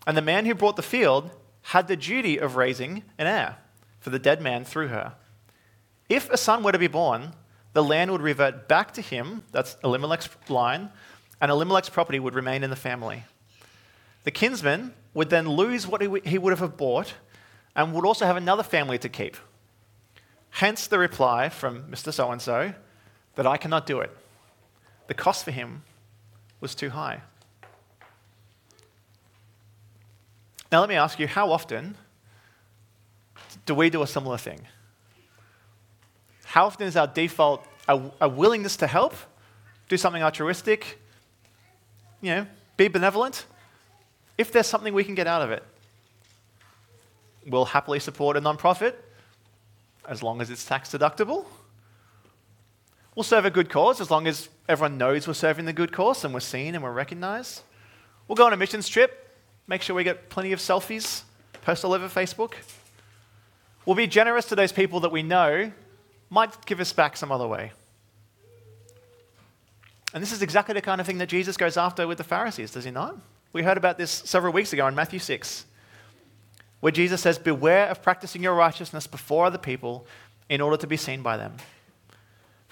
And 0.07 0.17
the 0.17 0.23
man 0.23 0.47
who 0.47 0.55
brought 0.55 0.77
the 0.77 0.83
field 0.83 1.31
had 1.62 1.89
the 1.89 1.97
duty 1.97 2.39
of 2.39 2.57
raising 2.57 3.05
an 3.19 3.27
heir 3.27 3.57
for 4.01 4.11
the 4.11 4.19
dead 4.19 4.41
man 4.43 4.65
through 4.65 4.89
her. 4.89 5.15
If 6.09 6.29
a 6.31 6.37
son 6.37 6.62
were 6.62 6.73
to 6.73 6.79
be 6.79 6.89
born, 6.89 7.33
the 7.73 7.83
land 7.83 8.11
would 8.11 8.21
revert 8.21 8.69
back 8.69 8.93
to 8.95 9.00
him, 9.00 9.45
that's 9.52 9.76
Elimelech's 9.83 10.29
line, 10.49 10.91
and 11.41 11.50
Elimelech's 11.50 11.88
property 11.88 12.19
would 12.19 12.35
remain 12.35 12.62
in 12.62 12.71
the 12.71 12.76
family. 12.76 13.25
The 14.25 14.31
kinsman 14.31 14.95
would 15.14 15.31
then 15.31 15.49
lose 15.49 15.87
what 15.87 16.00
he 16.00 16.38
would 16.38 16.59
have 16.59 16.76
bought 16.76 17.14
and 17.75 17.93
would 17.95 18.05
also 18.05 18.26
have 18.26 18.37
another 18.37 18.62
family 18.62 18.99
to 18.99 19.09
keep. 19.09 19.37
Hence 20.50 20.87
the 20.87 20.99
reply 20.99 21.49
from 21.49 21.85
Mr. 21.85 22.12
So 22.12 22.31
and 22.31 22.41
so 22.41 22.75
that 23.35 23.47
I 23.47 23.57
cannot 23.57 23.87
do 23.87 24.00
it. 24.00 24.14
The 25.07 25.14
cost 25.14 25.45
for 25.45 25.50
him 25.50 25.83
was 26.61 26.75
too 26.75 26.91
high. 26.91 27.23
Now, 30.71 30.81
let 30.81 30.88
me 30.88 30.95
ask 30.95 31.19
you 31.19 31.26
how 31.26 31.50
often 31.50 31.97
do 33.67 33.75
we 33.75 33.91
do 33.91 34.02
a 34.02 34.07
similar 34.07 34.38
thing? 34.38 34.61
How 36.53 36.67
often 36.67 36.87
is 36.87 36.97
our 36.97 37.07
default 37.07 37.67
a, 37.89 37.99
a 38.21 38.29
willingness 38.29 38.77
to 38.77 38.87
help, 38.87 39.15
do 39.89 39.97
something 39.97 40.23
altruistic, 40.23 40.99
you 42.21 42.29
know, 42.29 42.47
be 42.77 42.89
benevolent? 42.89 43.47
If 44.37 44.53
there's 44.53 44.67
something 44.67 44.93
we 44.93 45.03
can 45.03 45.15
get 45.15 45.27
out 45.27 45.41
of 45.41 45.51
it, 45.51 45.63
we'll 47.47 47.65
happily 47.65 48.01
support 48.01 48.37
a 48.37 48.41
nonprofit 48.43 48.97
as 50.07 50.23
long 50.23 50.43
as 50.43 50.51
it's 50.51 50.63
tax 50.63 50.91
deductible. 50.91 51.47
We'll 53.15 53.25
serve 53.25 53.47
a 53.47 53.51
good 53.51 53.71
cause 53.71 53.99
as 54.03 54.11
long 54.11 54.27
as 54.27 54.51
everyone 54.69 54.99
knows 54.99 55.27
we're 55.27 55.33
serving 55.33 55.65
the 55.65 55.73
good 55.73 55.91
cause 55.91 56.23
and 56.23 56.35
we're 56.35 56.41
seen 56.41 56.75
and 56.75 56.85
we're 56.85 56.93
recognized. 56.93 57.63
We'll 58.29 58.37
go 58.37 58.45
on 58.45 58.53
a 58.53 58.59
missions 58.59 58.91
trip, 58.91 59.35
make 59.67 59.81
sure 59.81 59.97
we 59.97 60.05
get 60.05 60.29
plenty 60.29 60.53
of 60.53 60.59
selfies, 60.59 61.23
post 61.63 61.83
all 61.83 61.95
over 61.95 62.09
Facebook. 62.09 62.53
We'll 63.87 63.97
be 63.97 64.07
generous 64.07 64.45
to 64.51 64.55
those 64.55 64.71
people 64.71 65.01
that 65.01 65.13
we 65.13 65.23
know 65.23 65.73
might 66.33 66.65
give 66.67 66.81
us 66.81 66.93
back 66.93 67.17
some 67.17 67.31
other 67.31 67.47
way. 67.47 67.73
And 70.15 70.23
this 70.23 70.33
is 70.33 70.43
exactly 70.43 70.75
the 70.75 70.83
kind 70.83 71.01
of 71.01 71.07
thing 71.07 71.19
that 71.19 71.29
Jesus 71.29 71.57
goes 71.57 71.77
after 71.77 72.07
with 72.07 72.19
the 72.19 72.25
Pharisees, 72.25 72.73
does 72.73 72.85
he 72.85 72.91
not? 72.91 73.17
We 73.53 73.62
heard 73.62 73.77
about 73.77 73.99
this 73.99 74.11
several 74.11 74.53
weeks 74.53 74.73
ago 74.73 74.87
in 74.87 74.95
Matthew 74.95 75.19
6, 75.19 75.65
where 76.81 76.93
Jesus 76.93 77.21
says, 77.21 77.39
Beware 77.39 77.89
of 77.89 78.03
practicing 78.03 78.43
your 78.43 78.55
righteousness 78.55 79.07
before 79.07 79.47
other 79.47 79.59
people 79.59 80.07
in 80.49 80.61
order 80.61 80.77
to 80.77 80.87
be 80.87 80.97
seen 80.97 81.23
by 81.23 81.37
them 81.37 81.55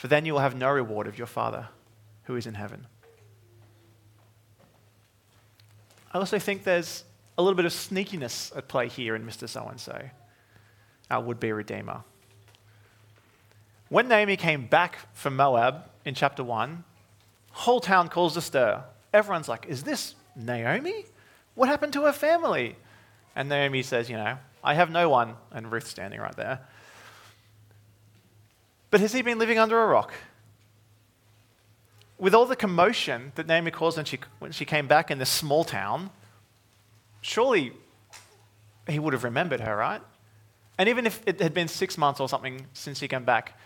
for 0.01 0.09
then 0.09 0.25
you 0.25 0.33
will 0.33 0.41
have 0.41 0.57
no 0.57 0.71
reward 0.71 1.07
of 1.07 1.19
your 1.19 1.27
Father 1.27 1.69
who 2.23 2.35
is 2.35 2.47
in 2.47 2.55
heaven. 2.55 2.87
I 6.15 6.17
also 6.17 6.39
think 6.39 6.65
there's 6.65 7.05
a 7.37 7.43
little 7.43 7.55
bit 7.55 7.67
of 7.67 7.73
sneakiness 7.73 8.57
at 8.57 8.67
play 8.67 8.89
here 8.89 9.15
in 9.15 9.27
Mr. 9.27 9.47
So 9.47 9.67
and 9.69 9.79
so, 9.79 10.01
our 11.11 11.21
would 11.21 11.39
be 11.39 11.53
Redeemer. 11.53 12.01
When 13.91 14.07
Naomi 14.07 14.37
came 14.37 14.67
back 14.67 14.99
from 15.13 15.35
Moab 15.35 15.83
in 16.05 16.15
chapter 16.15 16.45
1, 16.45 16.85
whole 17.51 17.81
town 17.81 18.09
calls 18.09 18.37
a 18.37 18.41
stir. 18.41 18.85
Everyone's 19.13 19.49
like, 19.49 19.67
Is 19.67 19.83
this 19.83 20.15
Naomi? 20.37 21.05
What 21.57 21.69
happened 21.69 21.93
to 21.95 22.05
her 22.05 22.13
family? 22.13 22.77
And 23.35 23.49
Naomi 23.49 23.83
says, 23.83 24.09
You 24.09 24.17
know, 24.17 24.39
I 24.63 24.75
have 24.75 24.91
no 24.91 25.09
one. 25.09 25.35
And 25.51 25.73
Ruth's 25.73 25.91
standing 25.91 26.21
right 26.21 26.37
there. 26.37 26.61
But 28.93 29.01
has 29.01 29.13
he 29.13 29.23
been 29.23 29.41
living 29.41 29.59
under 29.59 29.83
a 29.83 29.87
rock? 29.89 30.15
With 32.17 32.33
all 32.33 32.47
the 32.47 32.57
commotion 32.57 33.33
that 33.35 33.49
Naomi 33.49 33.73
caused 33.73 33.97
when 33.97 34.07
she, 34.07 34.21
when 34.39 34.53
she 34.53 34.65
came 34.65 34.87
back 34.87 35.11
in 35.11 35.19
this 35.19 35.31
small 35.31 35.65
town, 35.65 36.11
surely 37.23 37.73
he 38.87 39.01
would 39.01 39.15
have 39.15 39.25
remembered 39.25 39.61
her, 39.61 39.77
right? 39.77 40.03
And 40.79 40.89
even 40.89 41.07
if 41.07 41.21
it 41.27 41.41
had 41.41 41.55
been 41.55 41.67
six 41.67 41.99
months 41.99 42.21
or 42.21 42.29
something 42.29 42.67
since 42.73 43.01
he 43.01 43.09
came 43.09 43.25
back, 43.25 43.59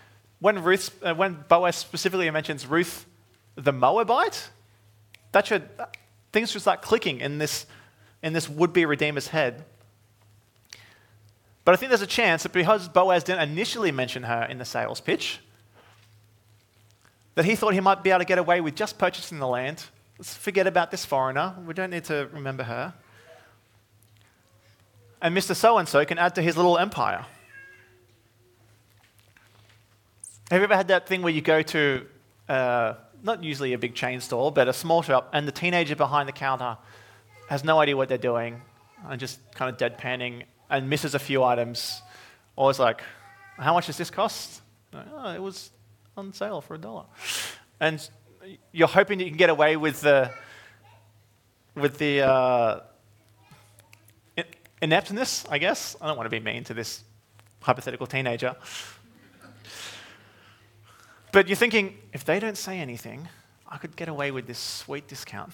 when, 0.44 0.62
Ruth, 0.62 1.02
uh, 1.02 1.14
when 1.14 1.42
Boaz 1.48 1.74
specifically 1.74 2.30
mentions 2.30 2.66
Ruth 2.66 3.06
the 3.54 3.72
Moabite, 3.72 4.50
that 5.32 5.46
should, 5.46 5.66
things 6.32 6.50
should 6.50 6.60
start 6.60 6.82
clicking 6.82 7.22
in 7.22 7.38
this, 7.38 7.64
in 8.22 8.34
this 8.34 8.46
would 8.46 8.70
be 8.74 8.84
Redeemer's 8.84 9.28
head. 9.28 9.64
But 11.64 11.72
I 11.72 11.76
think 11.78 11.88
there's 11.88 12.02
a 12.02 12.06
chance 12.06 12.42
that 12.42 12.52
because 12.52 12.90
Boaz 12.90 13.24
didn't 13.24 13.48
initially 13.48 13.90
mention 13.90 14.24
her 14.24 14.44
in 14.44 14.58
the 14.58 14.66
sales 14.66 15.00
pitch, 15.00 15.40
that 17.36 17.46
he 17.46 17.56
thought 17.56 17.72
he 17.72 17.80
might 17.80 18.02
be 18.02 18.10
able 18.10 18.18
to 18.18 18.26
get 18.26 18.36
away 18.36 18.60
with 18.60 18.74
just 18.74 18.98
purchasing 18.98 19.38
the 19.38 19.48
land. 19.48 19.82
Let's 20.18 20.36
forget 20.36 20.66
about 20.66 20.90
this 20.90 21.06
foreigner. 21.06 21.54
We 21.66 21.72
don't 21.72 21.88
need 21.88 22.04
to 22.04 22.28
remember 22.34 22.64
her. 22.64 22.92
And 25.22 25.34
Mr. 25.34 25.56
So 25.56 25.78
and 25.78 25.88
so 25.88 26.04
can 26.04 26.18
add 26.18 26.34
to 26.34 26.42
his 26.42 26.54
little 26.54 26.76
empire. 26.76 27.24
Have 30.50 30.60
you 30.60 30.64
ever 30.64 30.76
had 30.76 30.88
that 30.88 31.08
thing 31.08 31.22
where 31.22 31.32
you 31.32 31.40
go 31.40 31.62
to, 31.62 32.06
uh, 32.50 32.94
not 33.22 33.42
usually 33.42 33.72
a 33.72 33.78
big 33.78 33.94
chain 33.94 34.20
store, 34.20 34.52
but 34.52 34.68
a 34.68 34.74
small 34.74 35.00
shop, 35.00 35.30
and 35.32 35.48
the 35.48 35.52
teenager 35.52 35.96
behind 35.96 36.28
the 36.28 36.32
counter 36.32 36.76
has 37.48 37.64
no 37.64 37.80
idea 37.80 37.96
what 37.96 38.10
they're 38.10 38.18
doing 38.18 38.60
and 39.08 39.18
just 39.18 39.40
kind 39.54 39.70
of 39.70 39.78
deadpanning 39.78 40.44
and 40.68 40.90
misses 40.90 41.14
a 41.14 41.18
few 41.18 41.42
items, 41.42 42.02
always 42.56 42.78
like, 42.78 43.02
how 43.56 43.72
much 43.72 43.86
does 43.86 43.96
this 43.96 44.10
cost? 44.10 44.60
Oh, 44.92 45.32
it 45.32 45.40
was 45.40 45.70
on 46.16 46.32
sale 46.34 46.60
for 46.60 46.74
a 46.74 46.78
dollar. 46.78 47.04
And 47.80 48.06
you're 48.70 48.88
hoping 48.88 49.18
that 49.18 49.24
you 49.24 49.30
can 49.30 49.38
get 49.38 49.50
away 49.50 49.76
with 49.76 50.02
the, 50.02 50.30
with 51.74 51.96
the 51.96 52.20
uh, 52.20 52.80
ineptness, 54.82 55.46
I 55.50 55.56
guess. 55.56 55.96
I 56.02 56.06
don't 56.06 56.18
want 56.18 56.26
to 56.26 56.30
be 56.30 56.40
mean 56.40 56.64
to 56.64 56.74
this 56.74 57.02
hypothetical 57.60 58.06
teenager. 58.06 58.56
But 61.34 61.48
you're 61.48 61.56
thinking, 61.56 61.98
if 62.12 62.24
they 62.24 62.38
don't 62.38 62.56
say 62.56 62.78
anything, 62.78 63.26
I 63.68 63.76
could 63.78 63.96
get 63.96 64.08
away 64.08 64.30
with 64.30 64.46
this 64.46 64.56
sweet 64.56 65.08
discount. 65.08 65.52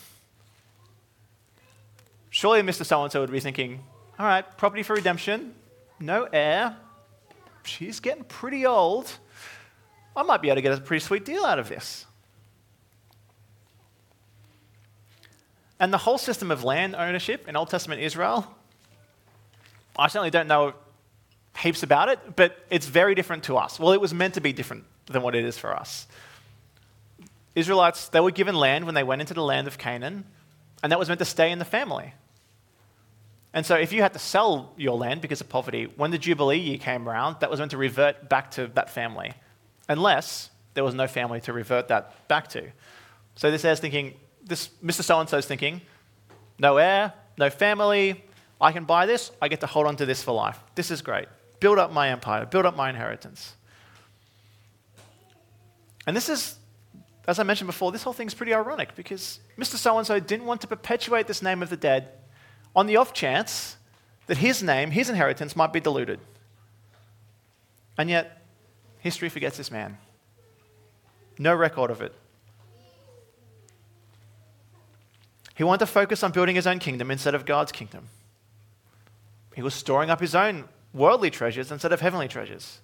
Surely 2.28 2.60
Mr. 2.60 2.84
So 2.84 3.02
and 3.02 3.10
so 3.10 3.22
would 3.22 3.32
be 3.32 3.40
thinking, 3.40 3.82
all 4.18 4.26
right, 4.26 4.44
property 4.58 4.82
for 4.82 4.94
redemption, 4.94 5.54
no 5.99 6.28
heir. 6.30 6.76
She's 7.62 7.99
getting 7.99 8.25
pretty 8.25 8.66
old. 8.66 9.10
I 10.14 10.22
might 10.22 10.42
be 10.42 10.49
able 10.49 10.56
to 10.56 10.60
get 10.60 10.76
a 10.76 10.82
pretty 10.82 11.02
sweet 11.02 11.25
deal 11.25 11.46
out 11.46 11.58
of 11.58 11.70
this. 11.70 12.04
And 15.78 15.94
the 15.94 15.99
whole 15.99 16.18
system 16.18 16.50
of 16.50 16.62
land 16.62 16.94
ownership 16.94 17.49
in 17.49 17.56
Old 17.56 17.70
Testament 17.70 18.02
Israel, 18.02 18.46
I 19.99 20.08
certainly 20.08 20.28
don't 20.28 20.46
know 20.46 20.75
heaps 21.56 21.82
about 21.82 22.10
it, 22.10 22.37
but 22.37 22.66
it's 22.68 22.84
very 22.84 23.14
different 23.14 23.44
to 23.44 23.56
us. 23.56 23.80
Well, 23.80 23.92
it 23.92 24.00
was 24.00 24.12
meant 24.12 24.34
to 24.34 24.42
be 24.42 24.52
different 24.52 24.84
than 25.11 25.23
what 25.23 25.35
it 25.35 25.45
is 25.45 25.59
for 25.59 25.75
us. 25.75 26.07
Israelites, 27.55 28.09
they 28.09 28.21
were 28.21 28.31
given 28.31 28.55
land 28.55 28.87
when 28.87 28.95
they 28.95 29.02
went 29.02 29.21
into 29.21 29.35
the 29.35 29.43
land 29.43 29.67
of 29.67 29.76
Canaan, 29.76 30.25
and 30.83 30.93
that 30.93 30.99
was 30.99 31.09
meant 31.09 31.19
to 31.19 31.25
stay 31.25 31.50
in 31.50 31.59
the 31.59 31.64
family. 31.64 32.14
And 33.52 33.67
so, 33.67 33.75
if 33.75 33.93
you 33.93 34.02
had 34.02 34.12
to 34.12 34.19
sell 34.21 34.73
your 34.76 34.97
land 34.97 35.21
because 35.21 35.40
of 35.40 35.49
poverty, 35.49 35.88
when 35.97 36.12
the 36.12 36.19
Jubilee 36.19 36.59
year 36.59 36.79
came 36.79 37.09
around, 37.09 37.40
that 37.40 37.50
was 37.50 37.59
meant 37.59 37.73
to 37.73 37.76
revert 37.76 38.29
back 38.29 38.52
to 38.52 38.69
that 38.69 38.90
family, 38.90 39.33
unless 39.88 40.50
there 40.75 40.85
was 40.85 40.95
no 40.95 41.09
family 41.09 41.40
to 41.43 41.52
revert 41.52 41.88
that 41.88 42.29
back 42.29 42.47
to. 42.49 42.71
So, 43.35 43.50
this 43.50 43.64
heir's 43.64 43.81
thinking, 43.81 44.14
this 44.45 44.69
Mr. 44.85 45.02
So 45.02 45.19
and 45.19 45.29
so's 45.29 45.47
thinking, 45.47 45.81
no 46.61 46.76
heir, 46.76 47.12
no 47.37 47.50
family, 47.50 48.25
I 48.61 48.71
can 48.71 48.85
buy 48.85 49.07
this, 49.07 49.33
I 49.43 49.49
get 49.49 49.61
to 49.61 49.67
hold 49.67 49.87
on 49.87 49.97
to 49.97 50.07
this 50.07 50.23
for 50.23 50.33
life. 50.33 50.61
This 50.76 50.90
is 50.90 51.02
great. 51.02 51.26
Build 51.59 51.79
up 51.79 51.93
my 51.93 52.11
empire, 52.11 52.47
build 52.47 52.67
up 52.67 52.76
my 52.76 52.88
inheritance. 52.90 53.55
And 56.07 56.16
this 56.16 56.28
is, 56.28 56.57
as 57.26 57.38
I 57.38 57.42
mentioned 57.42 57.66
before, 57.66 57.92
this 57.92 58.02
whole 58.02 58.12
thing's 58.12 58.35
pretty 58.35 58.54
ironic 58.54 58.95
because 58.95 59.40
Mr. 59.59 59.76
So 59.76 59.99
and 59.99 60.07
so 60.07 60.19
didn't 60.19 60.47
want 60.47 60.61
to 60.62 60.66
perpetuate 60.66 61.26
this 61.26 61.42
name 61.42 61.62
of 61.62 61.71
the 61.71 61.76
dead 61.76 62.09
on 62.75 62.87
the 62.87 62.97
off 62.97 63.12
chance 63.12 63.76
that 64.26 64.38
his 64.38 64.62
name, 64.62 64.90
his 64.90 65.11
inheritance, 65.11 65.57
might 65.57 65.73
be 65.73 65.80
diluted. 65.80 66.21
And 67.99 68.09
yet, 68.09 68.42
history 69.00 69.28
forgets 69.28 69.57
this 69.57 69.71
man. 69.71 69.99
No 71.38 71.54
record 71.54 71.90
of 71.90 72.00
it. 72.00 72.14
He 75.57 75.64
wanted 75.64 75.80
to 75.80 75.87
focus 75.87 76.23
on 76.23 76.33
building 76.33 76.57
his 76.57 76.66
own 76.66 76.78
kingdom 76.78 77.11
instead 77.11 77.35
of 77.35 77.45
God's 77.45 77.73
kingdom. 77.73 78.09
He 79.54 79.62
was 79.62 79.75
storing 79.75 80.09
up 80.09 80.21
his 80.21 80.35
own 80.35 80.64
worldly 80.95 81.30
treasures 81.30 81.71
instead 81.71 81.92
of 81.92 82.00
heavenly 82.00 82.28
treasures. 82.28 82.80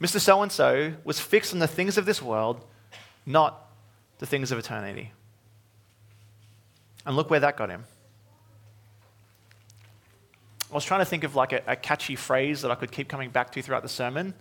Mr. 0.00 0.20
So 0.20 0.42
and 0.42 0.50
so 0.50 0.92
was 1.04 1.20
fixed 1.20 1.52
on 1.52 1.60
the 1.60 1.68
things 1.68 1.96
of 1.96 2.06
this 2.06 2.20
world, 2.20 2.64
not 3.24 3.70
the 4.18 4.26
things 4.26 4.50
of 4.50 4.58
eternity. 4.58 5.12
And 7.06 7.16
look 7.16 7.30
where 7.30 7.40
that 7.40 7.56
got 7.56 7.70
him. 7.70 7.84
I 10.70 10.74
was 10.74 10.84
trying 10.84 11.00
to 11.00 11.04
think 11.04 11.22
of 11.22 11.36
like 11.36 11.52
a, 11.52 11.62
a, 11.68 11.76
catchy 11.76 12.16
phrase 12.16 12.62
that 12.62 12.70
I 12.70 12.74
could 12.74 12.90
keep 12.90 13.08
coming 13.08 13.30
back 13.30 13.52
to 13.52 13.62
throughout 13.62 13.82
the 13.82 13.88
sermon, 13.88 14.34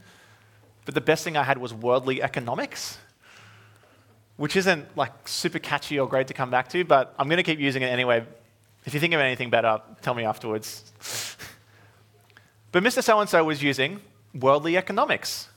but 0.85 0.95
the 0.95 1.01
best 1.01 1.23
thing 1.23 1.37
I 1.37 1.43
had 1.43 1.59
was 1.59 1.73
worldly 1.73 2.23
economics, 2.23 2.97
which 4.37 4.55
isn't 4.55 4.97
like 4.97 5.27
super 5.27 5.59
catchy 5.59 5.99
or 5.99 6.07
great 6.07 6.27
to 6.27 6.33
come 6.33 6.49
back 6.49 6.69
to, 6.69 6.83
but 6.83 7.13
I'm 7.19 7.27
going 7.27 7.37
to 7.37 7.43
keep 7.43 7.59
using 7.59 7.83
it 7.83 7.87
anyway. 7.87 8.25
If 8.85 8.95
you 8.95 8.99
think 8.99 9.13
of 9.13 9.19
anything 9.19 9.51
better, 9.51 9.79
tell 10.01 10.15
me 10.15 10.23
afterwards. 10.23 10.91
but 12.71 12.81
Mr. 12.81 13.03
So 13.03 13.19
and 13.19 13.29
so 13.29 13.43
was 13.43 13.61
using 13.61 14.01
worldly 14.33 14.77
economics. 14.77 15.47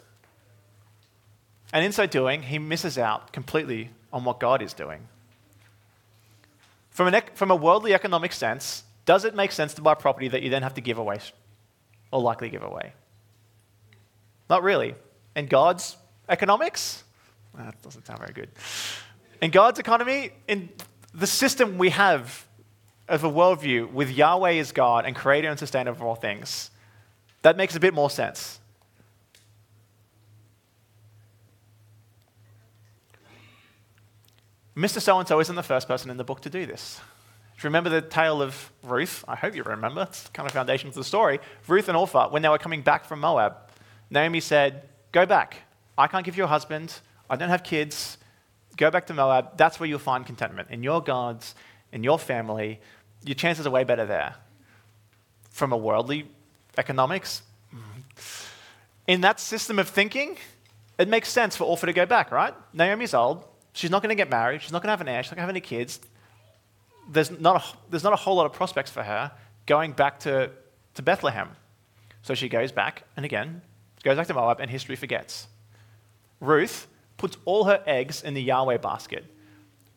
And 1.72 1.84
in 1.84 1.92
so 1.92 2.06
doing, 2.06 2.42
he 2.42 2.58
misses 2.58 2.96
out 2.98 3.32
completely 3.32 3.90
on 4.12 4.24
what 4.24 4.40
God 4.40 4.62
is 4.62 4.72
doing. 4.72 5.08
From, 6.90 7.12
an, 7.12 7.22
from 7.34 7.50
a 7.50 7.56
worldly 7.56 7.92
economic 7.92 8.32
sense, 8.32 8.84
does 9.04 9.24
it 9.24 9.34
make 9.34 9.52
sense 9.52 9.74
to 9.74 9.82
buy 9.82 9.94
property 9.94 10.28
that 10.28 10.42
you 10.42 10.50
then 10.50 10.62
have 10.62 10.74
to 10.74 10.80
give 10.80 10.98
away 10.98 11.20
or 12.10 12.20
likely 12.20 12.48
give 12.48 12.62
away? 12.62 12.92
Not 14.48 14.62
really. 14.62 14.94
In 15.34 15.46
God's 15.46 15.96
economics, 16.28 17.04
that 17.54 17.80
doesn't 17.82 18.06
sound 18.06 18.20
very 18.20 18.32
good. 18.32 18.48
In 19.42 19.50
God's 19.50 19.78
economy, 19.78 20.30
in 20.48 20.70
the 21.12 21.26
system 21.26 21.78
we 21.78 21.90
have 21.90 22.46
of 23.08 23.24
a 23.24 23.30
worldview 23.30 23.92
with 23.92 24.10
Yahweh 24.10 24.54
as 24.54 24.72
God 24.72 25.04
and 25.04 25.14
creator 25.14 25.48
and 25.48 25.58
sustainer 25.58 25.90
of 25.90 26.02
all 26.02 26.14
things, 26.14 26.70
that 27.42 27.56
makes 27.56 27.76
a 27.76 27.80
bit 27.80 27.94
more 27.94 28.10
sense. 28.10 28.58
Mr. 34.76 35.00
So 35.00 35.18
and 35.18 35.26
so 35.26 35.40
isn't 35.40 35.54
the 35.54 35.62
first 35.62 35.88
person 35.88 36.10
in 36.10 36.16
the 36.16 36.24
book 36.24 36.40
to 36.42 36.50
do 36.50 36.66
this. 36.66 37.00
If 37.56 37.64
you 37.64 37.68
remember 37.68 37.88
the 37.88 38.02
tale 38.02 38.42
of 38.42 38.70
Ruth, 38.82 39.24
I 39.26 39.34
hope 39.34 39.54
you 39.54 39.62
remember, 39.62 40.02
it's 40.02 40.28
kind 40.28 40.46
of 40.46 40.52
foundation 40.52 40.90
for 40.90 40.98
the 40.98 41.04
story. 41.04 41.40
Ruth 41.66 41.88
and 41.88 41.96
Orpah, 41.96 42.28
when 42.28 42.42
they 42.42 42.50
were 42.50 42.58
coming 42.58 42.82
back 42.82 43.06
from 43.06 43.20
Moab, 43.20 43.56
Naomi 44.10 44.40
said, 44.40 44.82
Go 45.12 45.24
back. 45.24 45.56
I 45.96 46.06
can't 46.08 46.24
give 46.24 46.36
you 46.36 46.44
a 46.44 46.48
husband. 46.48 46.94
I 47.30 47.36
don't 47.36 47.48
have 47.48 47.64
kids. 47.64 48.18
Go 48.76 48.90
back 48.90 49.06
to 49.06 49.14
Moab. 49.14 49.56
That's 49.56 49.80
where 49.80 49.88
you'll 49.88 49.98
find 49.98 50.26
contentment. 50.26 50.68
In 50.70 50.82
your 50.82 51.02
gods, 51.02 51.54
in 51.92 52.04
your 52.04 52.18
family, 52.18 52.78
your 53.24 53.34
chances 53.34 53.66
are 53.66 53.70
way 53.70 53.84
better 53.84 54.04
there. 54.04 54.34
From 55.48 55.72
a 55.72 55.76
worldly 55.78 56.28
economics, 56.76 57.40
mm, 57.74 58.50
in 59.06 59.22
that 59.22 59.40
system 59.40 59.78
of 59.78 59.88
thinking, 59.88 60.36
it 60.98 61.08
makes 61.08 61.30
sense 61.30 61.56
for 61.56 61.64
Orpah 61.64 61.86
to 61.86 61.94
go 61.94 62.04
back, 62.04 62.30
right? 62.30 62.52
Naomi's 62.74 63.14
old. 63.14 63.42
She's 63.76 63.90
not 63.90 64.02
going 64.02 64.10
to 64.10 64.16
get 64.16 64.28
married. 64.28 64.62
She's 64.62 64.72
not 64.72 64.82
going 64.82 64.88
to 64.88 64.92
have 64.92 65.00
an 65.00 65.08
heir. 65.08 65.22
She's 65.22 65.30
not 65.30 65.36
going 65.36 65.44
to 65.44 65.54
have 65.54 65.56
any 65.56 65.60
kids 65.60 66.00
there's 67.08 67.30
not, 67.30 67.62
a, 67.62 67.76
there's 67.90 68.04
not 68.04 68.12
a 68.12 68.16
whole 68.16 68.36
lot 68.36 68.46
of 68.46 68.52
prospects 68.52 68.90
for 68.90 69.02
her 69.02 69.32
going 69.66 69.92
back 69.92 70.20
to, 70.20 70.50
to 70.94 71.02
Bethlehem. 71.02 71.50
So 72.22 72.34
she 72.34 72.48
goes 72.48 72.72
back, 72.72 73.04
and 73.16 73.24
again, 73.24 73.62
goes 74.02 74.16
back 74.16 74.26
to 74.26 74.34
Moab, 74.34 74.60
and 74.60 74.70
history 74.70 74.96
forgets. 74.96 75.46
Ruth 76.40 76.88
puts 77.16 77.36
all 77.44 77.64
her 77.64 77.82
eggs 77.86 78.22
in 78.22 78.34
the 78.34 78.42
Yahweh 78.42 78.78
basket, 78.78 79.24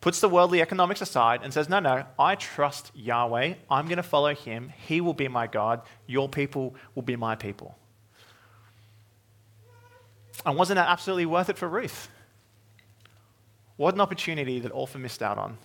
puts 0.00 0.20
the 0.20 0.28
worldly 0.28 0.62
economics 0.62 1.00
aside, 1.00 1.40
and 1.42 1.52
says, 1.52 1.68
No, 1.68 1.80
no, 1.80 2.04
I 2.18 2.36
trust 2.36 2.92
Yahweh. 2.94 3.54
I'm 3.68 3.86
going 3.86 3.96
to 3.96 4.02
follow 4.02 4.34
him. 4.34 4.72
He 4.86 5.00
will 5.00 5.14
be 5.14 5.28
my 5.28 5.46
God. 5.46 5.82
Your 6.06 6.28
people 6.28 6.76
will 6.94 7.02
be 7.02 7.16
my 7.16 7.34
people. 7.34 7.76
And 10.46 10.56
wasn't 10.56 10.76
that 10.76 10.88
absolutely 10.88 11.26
worth 11.26 11.50
it 11.50 11.58
for 11.58 11.68
Ruth? 11.68 12.08
What 13.80 13.94
an 13.94 14.02
opportunity 14.02 14.60
that 14.60 14.72
Orpah 14.72 14.98
missed 14.98 15.22
out 15.22 15.38
on 15.38 15.56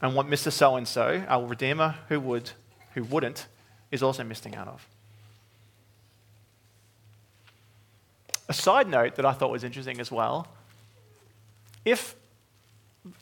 and 0.00 0.14
what 0.14 0.28
Mr. 0.28 0.52
So 0.52 0.76
and 0.76 0.86
so, 0.86 1.24
our 1.26 1.44
Redeemer 1.44 1.96
who 2.08 2.20
would, 2.20 2.52
who 2.92 3.02
wouldn't, 3.02 3.48
is 3.90 4.04
also 4.04 4.22
missing 4.22 4.54
out 4.54 4.68
of. 4.68 4.86
A 8.48 8.52
side 8.54 8.88
note 8.88 9.16
that 9.16 9.26
I 9.26 9.32
thought 9.32 9.50
was 9.50 9.64
interesting 9.64 9.98
as 9.98 10.12
well 10.12 10.46
if, 11.84 12.14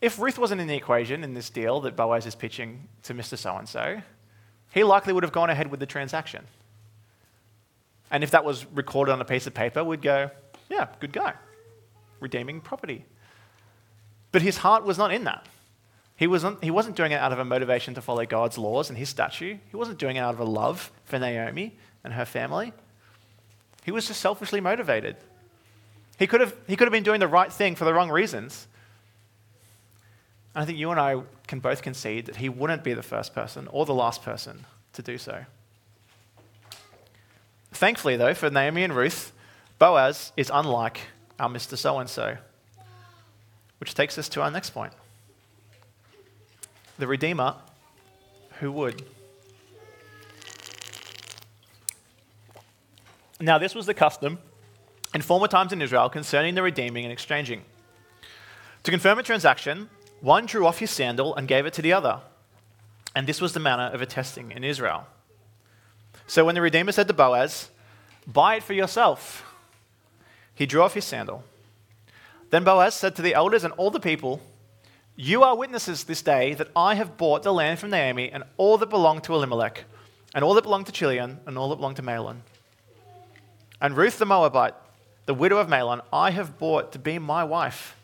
if 0.02 0.18
Ruth 0.18 0.38
wasn't 0.38 0.60
in 0.60 0.66
the 0.66 0.76
equation 0.76 1.24
in 1.24 1.32
this 1.32 1.48
deal 1.48 1.80
that 1.80 1.96
Boaz 1.96 2.26
is 2.26 2.34
pitching 2.34 2.88
to 3.04 3.14
Mr. 3.14 3.38
So 3.38 3.56
and 3.56 3.66
so, 3.66 4.02
he 4.74 4.84
likely 4.84 5.14
would 5.14 5.22
have 5.22 5.32
gone 5.32 5.48
ahead 5.48 5.70
with 5.70 5.80
the 5.80 5.86
transaction. 5.86 6.44
And 8.10 8.22
if 8.22 8.30
that 8.32 8.44
was 8.44 8.66
recorded 8.74 9.12
on 9.12 9.22
a 9.22 9.24
piece 9.24 9.46
of 9.46 9.54
paper, 9.54 9.82
we'd 9.82 10.02
go, 10.02 10.30
yeah, 10.68 10.88
good 11.00 11.14
guy, 11.14 11.32
redeeming 12.20 12.60
property. 12.60 13.06
But 14.32 14.42
his 14.42 14.58
heart 14.58 14.84
was 14.84 14.98
not 14.98 15.12
in 15.12 15.24
that. 15.24 15.46
He 16.16 16.26
wasn't, 16.26 16.62
he 16.62 16.70
wasn't 16.70 16.96
doing 16.96 17.12
it 17.12 17.20
out 17.20 17.32
of 17.32 17.38
a 17.38 17.44
motivation 17.44 17.94
to 17.94 18.02
follow 18.02 18.24
God's 18.24 18.58
laws 18.58 18.88
and 18.88 18.98
his 18.98 19.08
statute. 19.08 19.58
He 19.70 19.76
wasn't 19.76 19.98
doing 19.98 20.16
it 20.16 20.20
out 20.20 20.34
of 20.34 20.40
a 20.40 20.44
love 20.44 20.90
for 21.04 21.18
Naomi 21.18 21.76
and 22.04 22.12
her 22.14 22.24
family. 22.24 22.72
He 23.84 23.90
was 23.90 24.06
just 24.06 24.20
selfishly 24.20 24.60
motivated. 24.60 25.16
He 26.18 26.26
could 26.26 26.40
have, 26.40 26.54
he 26.66 26.76
could 26.76 26.86
have 26.86 26.92
been 26.92 27.02
doing 27.02 27.20
the 27.20 27.28
right 27.28 27.52
thing 27.52 27.74
for 27.74 27.84
the 27.84 27.92
wrong 27.92 28.10
reasons. 28.10 28.66
And 30.54 30.62
I 30.62 30.66
think 30.66 30.78
you 30.78 30.90
and 30.90 31.00
I 31.00 31.22
can 31.46 31.60
both 31.60 31.82
concede 31.82 32.26
that 32.26 32.36
he 32.36 32.48
wouldn't 32.48 32.84
be 32.84 32.94
the 32.94 33.02
first 33.02 33.34
person 33.34 33.68
or 33.68 33.84
the 33.84 33.94
last 33.94 34.22
person 34.22 34.64
to 34.92 35.02
do 35.02 35.18
so. 35.18 35.44
Thankfully, 37.72 38.16
though, 38.16 38.34
for 38.34 38.50
Naomi 38.50 38.84
and 38.84 38.94
Ruth, 38.94 39.32
Boaz 39.78 40.32
is 40.36 40.50
unlike 40.52 41.00
our 41.40 41.48
Mr. 41.48 41.76
So 41.76 41.98
and 41.98 42.08
so, 42.08 42.36
which 43.82 43.94
takes 43.94 44.16
us 44.16 44.28
to 44.28 44.40
our 44.40 44.48
next 44.48 44.70
point 44.70 44.92
the 47.00 47.06
Redeemer 47.08 47.56
who 48.60 48.70
would. 48.70 49.02
Now, 53.40 53.58
this 53.58 53.74
was 53.74 53.86
the 53.86 53.92
custom 53.92 54.38
in 55.12 55.20
former 55.20 55.48
times 55.48 55.72
in 55.72 55.82
Israel 55.82 56.08
concerning 56.08 56.54
the 56.54 56.62
redeeming 56.62 57.04
and 57.04 57.12
exchanging. 57.12 57.62
To 58.84 58.92
confirm 58.92 59.18
a 59.18 59.24
transaction, 59.24 59.90
one 60.20 60.46
drew 60.46 60.64
off 60.64 60.78
his 60.78 60.92
sandal 60.92 61.34
and 61.34 61.48
gave 61.48 61.66
it 61.66 61.72
to 61.72 61.82
the 61.82 61.92
other. 61.92 62.20
And 63.16 63.26
this 63.26 63.40
was 63.40 63.52
the 63.52 63.58
manner 63.58 63.90
of 63.92 64.00
attesting 64.00 64.52
in 64.52 64.62
Israel. 64.62 65.08
So 66.28 66.44
when 66.44 66.54
the 66.54 66.62
Redeemer 66.62 66.92
said 66.92 67.08
to 67.08 67.14
Boaz, 67.14 67.68
Buy 68.28 68.58
it 68.58 68.62
for 68.62 68.74
yourself, 68.74 69.44
he 70.54 70.66
drew 70.66 70.82
off 70.82 70.94
his 70.94 71.04
sandal. 71.04 71.42
Then 72.52 72.64
Boaz 72.64 72.94
said 72.94 73.16
to 73.16 73.22
the 73.22 73.32
elders 73.32 73.64
and 73.64 73.72
all 73.78 73.90
the 73.90 73.98
people, 73.98 74.42
you 75.16 75.42
are 75.42 75.56
witnesses 75.56 76.04
this 76.04 76.20
day 76.20 76.52
that 76.52 76.68
I 76.76 76.96
have 76.96 77.16
bought 77.16 77.42
the 77.42 77.52
land 77.52 77.78
from 77.78 77.88
Naomi 77.88 78.30
and 78.30 78.44
all 78.58 78.76
that 78.76 78.90
belonged 78.90 79.24
to 79.24 79.34
Elimelech, 79.34 79.84
and 80.34 80.44
all 80.44 80.52
that 80.52 80.64
belonged 80.64 80.84
to 80.84 80.92
Chilion, 80.92 81.40
and 81.46 81.56
all 81.56 81.70
that 81.70 81.76
belonged 81.76 81.96
to 81.96 82.02
Mahlon. 82.02 82.42
And 83.80 83.96
Ruth 83.96 84.18
the 84.18 84.26
Moabite, 84.26 84.74
the 85.24 85.32
widow 85.32 85.56
of 85.56 85.68
Mahlon, 85.68 86.02
I 86.12 86.30
have 86.32 86.58
bought 86.58 86.92
to 86.92 86.98
be 86.98 87.18
my 87.18 87.42
wife, 87.42 87.96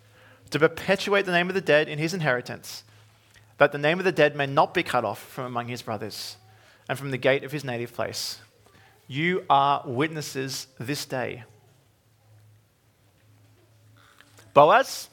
to 0.49 0.59
perpetuate 0.59 1.27
the 1.27 1.33
name 1.33 1.51
of 1.51 1.55
the 1.55 1.61
dead 1.61 1.87
in 1.87 1.99
his 1.99 2.15
inheritance. 2.15 2.85
that 3.59 3.73
the 3.73 3.79
name 3.79 3.99
of 3.99 4.05
the 4.05 4.13
dead 4.13 4.37
may 4.37 4.47
not 4.47 4.73
be 4.73 4.83
cut 4.83 5.05
off 5.05 5.21
from 5.21 5.45
among 5.45 5.69
his 5.69 5.83
brothers 5.83 6.37
and 6.89 6.99
from 6.99 7.11
the 7.11 7.19
gate 7.19 7.45
of 7.45 7.53
his 7.53 7.65
native 7.65 7.93
place. 7.93 8.39
You 9.09 9.45
are 9.51 9.83
witnesses 9.85 10.69
this 10.79 11.05
day. 11.05 11.45
Boaz, 14.59 15.09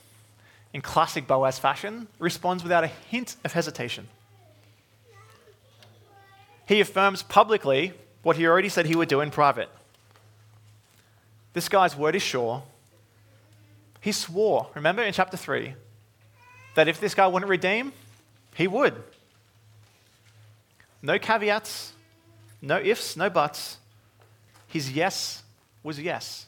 in 0.73 0.81
classic 0.81 1.27
Boaz 1.27 1.59
fashion, 1.59 2.07
responds 2.17 2.63
without 2.63 2.83
a 2.83 2.87
hint 2.87 3.35
of 3.43 3.53
hesitation. 3.53 4.07
He 6.67 6.81
affirms 6.81 7.21
publicly 7.21 7.93
what 8.23 8.37
he 8.37 8.47
already 8.47 8.69
said 8.69 8.87
he 8.87 8.95
would 8.95 9.07
do 9.07 9.21
in 9.21 9.29
private. 9.29 9.69
This 11.53 11.69
guy's 11.69 11.95
word 11.95 12.15
is 12.15 12.23
sure. 12.23 12.63
He 14.01 14.11
swore, 14.11 14.65
remember 14.73 15.03
in 15.03 15.13
chapter 15.13 15.37
3, 15.37 15.75
that 16.73 16.87
if 16.87 16.99
this 16.99 17.13
guy 17.13 17.27
wouldn't 17.27 17.47
redeem, 17.47 17.93
he 18.55 18.65
would. 18.65 18.95
No 21.03 21.19
caveats, 21.19 21.93
no 22.63 22.79
ifs, 22.79 23.15
no 23.15 23.29
buts. 23.29 23.77
His 24.69 24.91
yes 24.91 25.43
was 25.83 25.99
yes. 25.99 26.47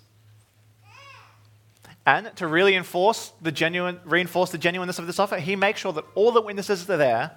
And 2.08 2.34
to 2.38 2.48
really 2.48 2.76
enforce 2.76 3.34
the 3.42 3.52
genuine, 3.52 4.00
reinforce 4.06 4.50
the 4.52 4.58
genuineness 4.58 4.98
of 4.98 5.08
this 5.08 5.20
offer, 5.20 5.40
he 5.40 5.58
makes 5.58 5.82
sure 5.82 5.92
that 5.92 6.06
all 6.16 6.32
the 6.32 6.42
witnesses 6.42 6.90
are 6.90 6.96
there, 6.96 7.32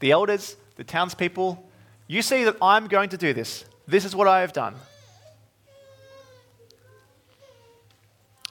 the 0.00 0.10
elders, 0.10 0.56
the 0.76 0.84
townspeople, 0.84 1.66
you 2.06 2.20
see 2.20 2.44
that 2.44 2.58
I'm 2.60 2.86
going 2.86 3.08
to 3.08 3.16
do 3.16 3.32
this. 3.32 3.64
This 3.88 4.04
is 4.04 4.14
what 4.14 4.28
I 4.28 4.42
have 4.42 4.52
done. 4.52 4.74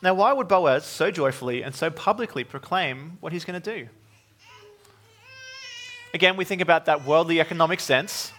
Now, 0.01 0.15
why 0.15 0.33
would 0.33 0.47
Boaz 0.47 0.85
so 0.85 1.11
joyfully 1.11 1.61
and 1.61 1.75
so 1.75 1.91
publicly 1.91 2.43
proclaim 2.43 3.17
what 3.19 3.31
he's 3.31 3.45
going 3.45 3.61
to 3.61 3.75
do? 3.75 3.87
Again, 6.15 6.35
we 6.35 6.45
think 6.45 6.61
about 6.61 6.85
that 6.85 7.05
worldly 7.05 7.39
economic 7.39 7.79
sense. 7.79 8.31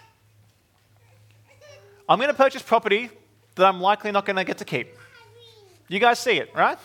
I'm 2.09 2.17
going 2.17 2.27
to 2.27 2.33
purchase 2.33 2.61
property 2.61 3.09
that 3.55 3.65
I'm 3.65 3.79
likely 3.79 4.11
not 4.11 4.25
going 4.25 4.35
to 4.35 4.43
get 4.43 4.57
to 4.57 4.65
keep. 4.65 4.97
You 5.87 5.99
guys 5.99 6.19
see 6.19 6.33
it, 6.33 6.53
right? 6.53 6.77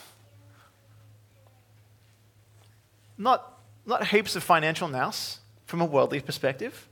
Not, 3.19 3.59
not 3.85 4.09
heaps 4.09 4.37
of 4.37 4.43
financial 4.43 4.89
nous 4.89 5.39
from 5.67 5.81
a 5.81 5.85
worldly 5.85 6.21
perspective. 6.21 6.89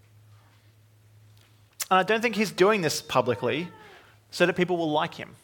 And 1.91 1.99
I 1.99 2.03
don't 2.03 2.21
think 2.21 2.37
he's 2.37 2.51
doing 2.51 2.81
this 2.81 3.03
publicly 3.03 3.69
so 4.31 4.47
that 4.47 4.57
people 4.57 4.77
will 4.77 4.91
like 4.91 5.15
him, 5.15 5.37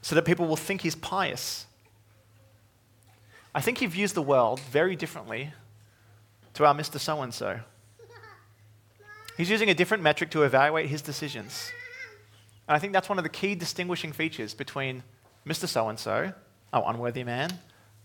so 0.00 0.14
that 0.14 0.24
people 0.24 0.46
will 0.46 0.56
think 0.56 0.82
he's 0.82 0.94
pious. 0.94 1.66
I 3.54 3.60
think 3.60 3.78
he 3.78 3.86
views 3.86 4.12
the 4.12 4.22
world 4.22 4.60
very 4.60 4.96
differently 4.96 5.52
to 6.54 6.66
our 6.66 6.74
Mr. 6.74 6.98
So 6.98 7.20
and 7.22 7.32
so. 7.32 7.60
He's 9.36 9.50
using 9.50 9.70
a 9.70 9.74
different 9.74 10.02
metric 10.02 10.30
to 10.32 10.42
evaluate 10.42 10.88
his 10.88 11.02
decisions. 11.02 11.72
And 12.68 12.76
I 12.76 12.78
think 12.78 12.92
that's 12.92 13.08
one 13.08 13.18
of 13.18 13.24
the 13.24 13.30
key 13.30 13.54
distinguishing 13.54 14.12
features 14.12 14.54
between 14.54 15.02
Mr. 15.46 15.66
So 15.66 15.88
and 15.88 15.98
so, 15.98 16.32
our 16.72 16.84
unworthy 16.86 17.24
man, 17.24 17.50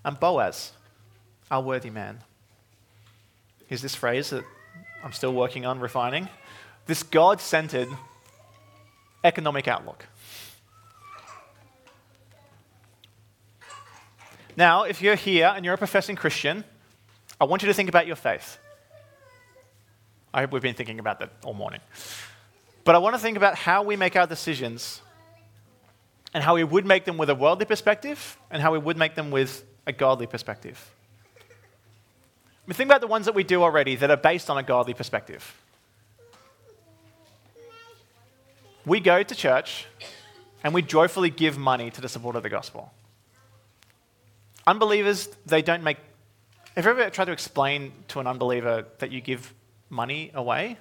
and 0.04 0.20
Boaz, 0.20 0.72
our 1.50 1.62
worthy 1.62 1.90
man. 1.90 2.20
Here's 3.68 3.82
this 3.82 3.96
phrase 3.96 4.30
that 4.32 4.44
I'm 5.04 5.14
still 5.14 5.34
working 5.34 5.66
on 5.66 5.80
refining 5.80 6.30
this 6.86 7.04
God 7.04 7.42
centered 7.42 7.90
economic 9.24 9.68
outlook. 9.68 10.06
Now, 14.56 14.84
if 14.84 15.02
you're 15.02 15.16
here 15.16 15.54
and 15.56 15.64
you're 15.64 15.76
a 15.76 15.78
professing 15.78 16.16
Christian, 16.16 16.64
I 17.40 17.46
want 17.46 17.62
you 17.62 17.68
to 17.68 17.74
think 17.74 17.90
about 17.90 18.08
your 18.08 18.16
faith. 18.16 18.58
I 20.34 20.42
hope 20.42 20.52
we've 20.52 20.62
been 20.62 20.74
thinking 20.74 21.00
about 21.00 21.20
that 21.20 21.32
all 21.44 21.54
morning. 21.54 21.82
But 22.84 22.96
I 22.96 22.98
want 23.00 23.16
to 23.16 23.20
think 23.20 23.38
about 23.38 23.56
how 23.56 23.84
we 23.84 23.96
make 23.96 24.16
our 24.16 24.26
decisions 24.26 25.02
and 26.34 26.44
how 26.44 26.56
we 26.56 26.64
would 26.64 26.86
make 26.86 27.06
them 27.06 27.18
with 27.18 27.30
a 27.30 27.36
worldly 27.36 27.66
perspective 27.66 28.38
and 28.50 28.62
how 28.62 28.72
we 28.72 28.80
would 28.80 28.98
make 28.98 29.14
them 29.14 29.30
with 29.30 29.64
a 29.86 29.92
godly 29.92 30.26
perspective. 30.26 30.92
I 32.68 32.72
mean, 32.72 32.76
think 32.76 32.90
about 32.90 33.00
the 33.00 33.08
ones 33.08 33.28
that 33.28 33.36
we 33.36 33.46
do 33.46 33.64
already 33.64 33.96
that 33.96 34.12
are 34.12 34.18
based 34.18 34.50
on 34.50 34.58
a 34.58 34.64
godly 34.64 34.94
perspective. 34.94 35.56
We 38.86 39.00
go 39.00 39.24
to 39.24 39.36
church 39.36 39.86
and 40.66 40.74
we 40.74 40.82
joyfully 40.82 41.30
give 41.30 41.58
money 41.58 41.90
to 41.92 42.02
the 42.02 42.10
support 42.10 42.36
of 42.36 42.44
the 42.44 42.50
gospel. 42.50 42.92
Unbelievers, 44.66 45.30
they 45.46 45.62
don't 45.62 45.82
make. 45.82 45.98
Have 46.76 46.84
you 46.84 46.92
ever 46.92 47.10
tried 47.10 47.26
to 47.26 47.32
explain 47.32 47.94
to 48.10 48.20
an 48.20 48.28
unbeliever 48.28 48.86
that 49.00 49.12
you 49.12 49.22
give 49.22 49.54
money 49.90 50.32
away? 50.34 50.76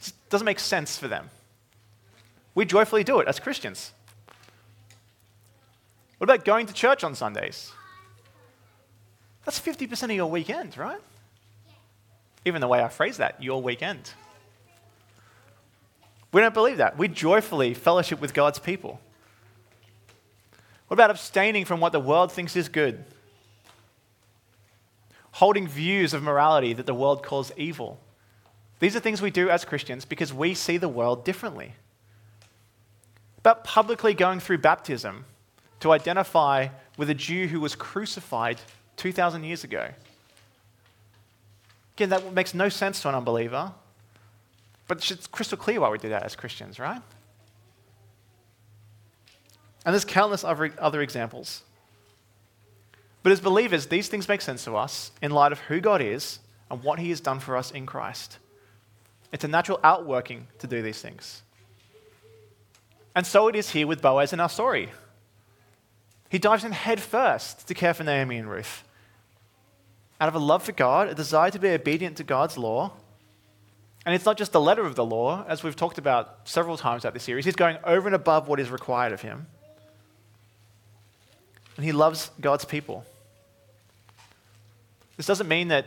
It 0.00 0.12
doesn't 0.30 0.44
make 0.44 0.58
sense 0.58 0.98
for 0.98 1.06
them. 1.06 1.30
We 2.56 2.64
joyfully 2.64 3.04
do 3.04 3.20
it 3.20 3.28
as 3.28 3.38
Christians. 3.38 3.92
What 6.18 6.28
about 6.28 6.44
going 6.44 6.66
to 6.66 6.72
church 6.72 7.04
on 7.04 7.14
Sundays? 7.14 7.72
That's 9.48 9.60
50% 9.60 10.02
of 10.02 10.10
your 10.10 10.30
weekend, 10.30 10.76
right? 10.76 11.00
Even 12.44 12.60
the 12.60 12.68
way 12.68 12.82
I 12.82 12.88
phrase 12.88 13.16
that, 13.16 13.42
your 13.42 13.62
weekend. 13.62 14.12
We 16.32 16.42
don't 16.42 16.52
believe 16.52 16.76
that. 16.76 16.98
We 16.98 17.08
joyfully 17.08 17.72
fellowship 17.72 18.20
with 18.20 18.34
God's 18.34 18.58
people. 18.58 19.00
What 20.88 20.96
about 20.96 21.08
abstaining 21.08 21.64
from 21.64 21.80
what 21.80 21.92
the 21.92 21.98
world 21.98 22.30
thinks 22.30 22.56
is 22.56 22.68
good? 22.68 23.02
Holding 25.32 25.66
views 25.66 26.12
of 26.12 26.22
morality 26.22 26.74
that 26.74 26.84
the 26.84 26.92
world 26.92 27.22
calls 27.22 27.50
evil. 27.56 27.98
These 28.80 28.96
are 28.96 29.00
things 29.00 29.22
we 29.22 29.30
do 29.30 29.48
as 29.48 29.64
Christians 29.64 30.04
because 30.04 30.30
we 30.30 30.52
see 30.52 30.76
the 30.76 30.90
world 30.90 31.24
differently. 31.24 31.72
About 33.38 33.64
publicly 33.64 34.12
going 34.12 34.40
through 34.40 34.58
baptism 34.58 35.24
to 35.80 35.92
identify 35.92 36.68
with 36.98 37.08
a 37.08 37.14
Jew 37.14 37.46
who 37.46 37.60
was 37.60 37.74
crucified 37.74 38.60
2,000 38.98 39.44
years 39.44 39.64
ago. 39.64 39.88
Again, 41.96 42.10
that 42.10 42.32
makes 42.32 42.54
no 42.54 42.68
sense 42.68 43.00
to 43.02 43.08
an 43.08 43.14
unbeliever, 43.14 43.72
but 44.86 45.10
it's 45.10 45.26
crystal 45.26 45.58
clear 45.58 45.80
why 45.80 45.88
we 45.88 45.98
do 45.98 46.10
that 46.10 46.22
as 46.22 46.36
Christians, 46.36 46.78
right? 46.78 47.00
And 49.84 49.94
there's 49.94 50.04
countless 50.04 50.44
other, 50.44 50.72
other 50.78 51.00
examples. 51.00 51.62
But 53.22 53.32
as 53.32 53.40
believers, 53.40 53.86
these 53.86 54.08
things 54.08 54.28
make 54.28 54.40
sense 54.40 54.64
to 54.64 54.76
us 54.76 55.10
in 55.22 55.30
light 55.30 55.52
of 55.52 55.60
who 55.60 55.80
God 55.80 56.00
is 56.00 56.38
and 56.70 56.82
what 56.82 56.98
He 56.98 57.10
has 57.10 57.20
done 57.20 57.40
for 57.40 57.56
us 57.56 57.70
in 57.70 57.86
Christ. 57.86 58.38
It's 59.32 59.44
a 59.44 59.48
natural 59.48 59.80
outworking 59.82 60.46
to 60.58 60.66
do 60.66 60.82
these 60.82 61.00
things. 61.00 61.42
And 63.14 63.26
so 63.26 63.48
it 63.48 63.56
is 63.56 63.70
here 63.70 63.86
with 63.86 64.00
Boaz 64.00 64.32
in 64.32 64.40
our 64.40 64.48
story. 64.48 64.90
He 66.28 66.38
dives 66.38 66.64
in 66.64 66.72
head 66.72 67.00
first 67.00 67.66
to 67.68 67.74
care 67.74 67.94
for 67.94 68.04
Naomi 68.04 68.36
and 68.36 68.50
Ruth. 68.50 68.84
Out 70.20 70.28
of 70.28 70.34
a 70.34 70.38
love 70.38 70.62
for 70.62 70.72
God, 70.72 71.08
a 71.08 71.14
desire 71.14 71.50
to 71.50 71.58
be 71.58 71.68
obedient 71.68 72.16
to 72.16 72.24
God's 72.24 72.58
law, 72.58 72.92
and 74.04 74.14
it's 74.14 74.24
not 74.24 74.38
just 74.38 74.52
the 74.52 74.60
letter 74.60 74.84
of 74.84 74.94
the 74.94 75.04
law, 75.04 75.44
as 75.46 75.62
we've 75.62 75.76
talked 75.76 75.98
about 75.98 76.40
several 76.44 76.76
times 76.76 77.02
throughout 77.02 77.14
this 77.14 77.24
series. 77.24 77.44
He's 77.44 77.56
going 77.56 77.76
over 77.84 78.08
and 78.08 78.14
above 78.14 78.48
what 78.48 78.58
is 78.58 78.70
required 78.70 79.12
of 79.12 79.20
him 79.20 79.46
and 81.78 81.84
he 81.84 81.92
loves 81.92 82.32
God's 82.40 82.64
people. 82.64 83.06
This 85.16 85.26
doesn't 85.26 85.46
mean 85.46 85.68
that 85.68 85.86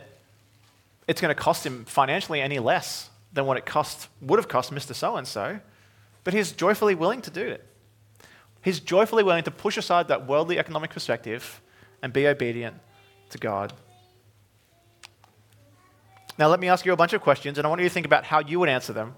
it's 1.06 1.20
going 1.20 1.34
to 1.34 1.40
cost 1.40 1.66
him 1.66 1.84
financially 1.84 2.40
any 2.40 2.58
less 2.58 3.10
than 3.34 3.44
what 3.44 3.58
it 3.58 3.66
cost, 3.66 4.08
would 4.22 4.38
have 4.38 4.48
cost 4.48 4.72
Mr. 4.72 4.94
So 4.94 5.16
and 5.16 5.28
so, 5.28 5.60
but 6.24 6.32
he's 6.32 6.50
joyfully 6.52 6.94
willing 6.94 7.20
to 7.22 7.30
do 7.30 7.46
it. 7.46 7.66
He's 8.62 8.80
joyfully 8.80 9.22
willing 9.22 9.44
to 9.44 9.50
push 9.50 9.76
aside 9.76 10.08
that 10.08 10.26
worldly 10.26 10.58
economic 10.58 10.90
perspective 10.90 11.60
and 12.00 12.10
be 12.10 12.26
obedient 12.26 12.76
to 13.30 13.38
God. 13.38 13.74
Now, 16.38 16.48
let 16.48 16.60
me 16.60 16.68
ask 16.68 16.86
you 16.86 16.92
a 16.92 16.96
bunch 16.96 17.12
of 17.12 17.20
questions, 17.20 17.58
and 17.58 17.66
I 17.66 17.68
want 17.68 17.80
you 17.82 17.88
to 17.88 17.92
think 17.92 18.06
about 18.06 18.24
how 18.24 18.40
you 18.40 18.58
would 18.60 18.68
answer 18.68 18.92
them. 18.92 19.14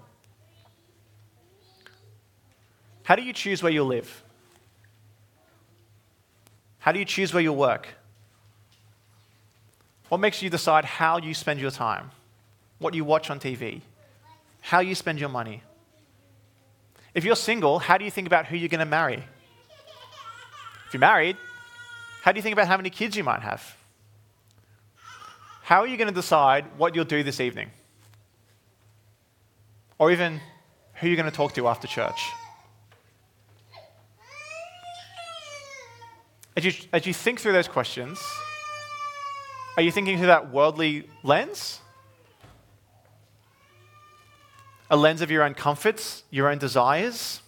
How 3.03 3.15
do 3.15 3.21
you 3.21 3.33
choose 3.33 3.63
where 3.63 3.71
you 3.71 3.83
live? 3.83 4.23
How 6.79 6.91
do 6.91 6.99
you 6.99 7.05
choose 7.05 7.33
where 7.33 7.41
you 7.41 7.53
work? 7.53 7.87
What 10.09 10.19
makes 10.19 10.41
you 10.41 10.49
decide 10.49 10.85
how 10.85 11.17
you 11.17 11.33
spend 11.33 11.59
your 11.59 11.71
time? 11.71 12.11
What 12.79 12.93
you 12.93 13.03
watch 13.03 13.29
on 13.29 13.39
TV? 13.39 13.81
How 14.61 14.79
you 14.79 14.95
spend 14.95 15.19
your 15.19 15.29
money? 15.29 15.61
If 17.13 17.23
you're 17.23 17.35
single, 17.35 17.79
how 17.79 17.97
do 17.97 18.05
you 18.05 18.11
think 18.11 18.27
about 18.27 18.45
who 18.47 18.57
you're 18.57 18.69
going 18.69 18.79
to 18.79 18.85
marry? 18.85 19.23
If 20.87 20.93
you're 20.93 20.99
married, 20.99 21.37
how 22.21 22.31
do 22.31 22.37
you 22.37 22.43
think 22.43 22.53
about 22.53 22.67
how 22.67 22.77
many 22.77 22.89
kids 22.89 23.15
you 23.15 23.23
might 23.23 23.41
have? 23.41 23.75
How 25.65 25.81
are 25.81 25.87
you 25.87 25.97
going 25.97 26.09
to 26.09 26.13
decide 26.13 26.65
what 26.77 26.93
you'll 26.93 27.05
do 27.05 27.23
this 27.23 27.39
evening? 27.39 27.71
Or 29.97 30.11
even 30.11 30.39
who 30.93 31.07
you're 31.07 31.15
going 31.15 31.27
to 31.27 31.35
talk 31.35 31.55
to 31.55 31.67
after 31.67 31.87
church? 31.87 32.29
As 36.55 36.65
you, 36.65 36.71
as 36.93 37.07
you 37.07 37.15
think 37.15 37.39
through 37.39 37.53
those 37.53 37.67
questions, 37.67 38.21
are 39.75 39.81
you 39.81 39.91
thinking 39.91 40.19
through 40.19 40.27
that 40.27 40.51
worldly 40.51 41.09
lens? 41.23 41.81
a 44.91 44.95
lens 44.95 45.21
of 45.21 45.31
your 45.31 45.41
own 45.41 45.55
comforts, 45.55 46.23
your 46.29 46.47
own 46.47 46.59
desires, 46.59 47.41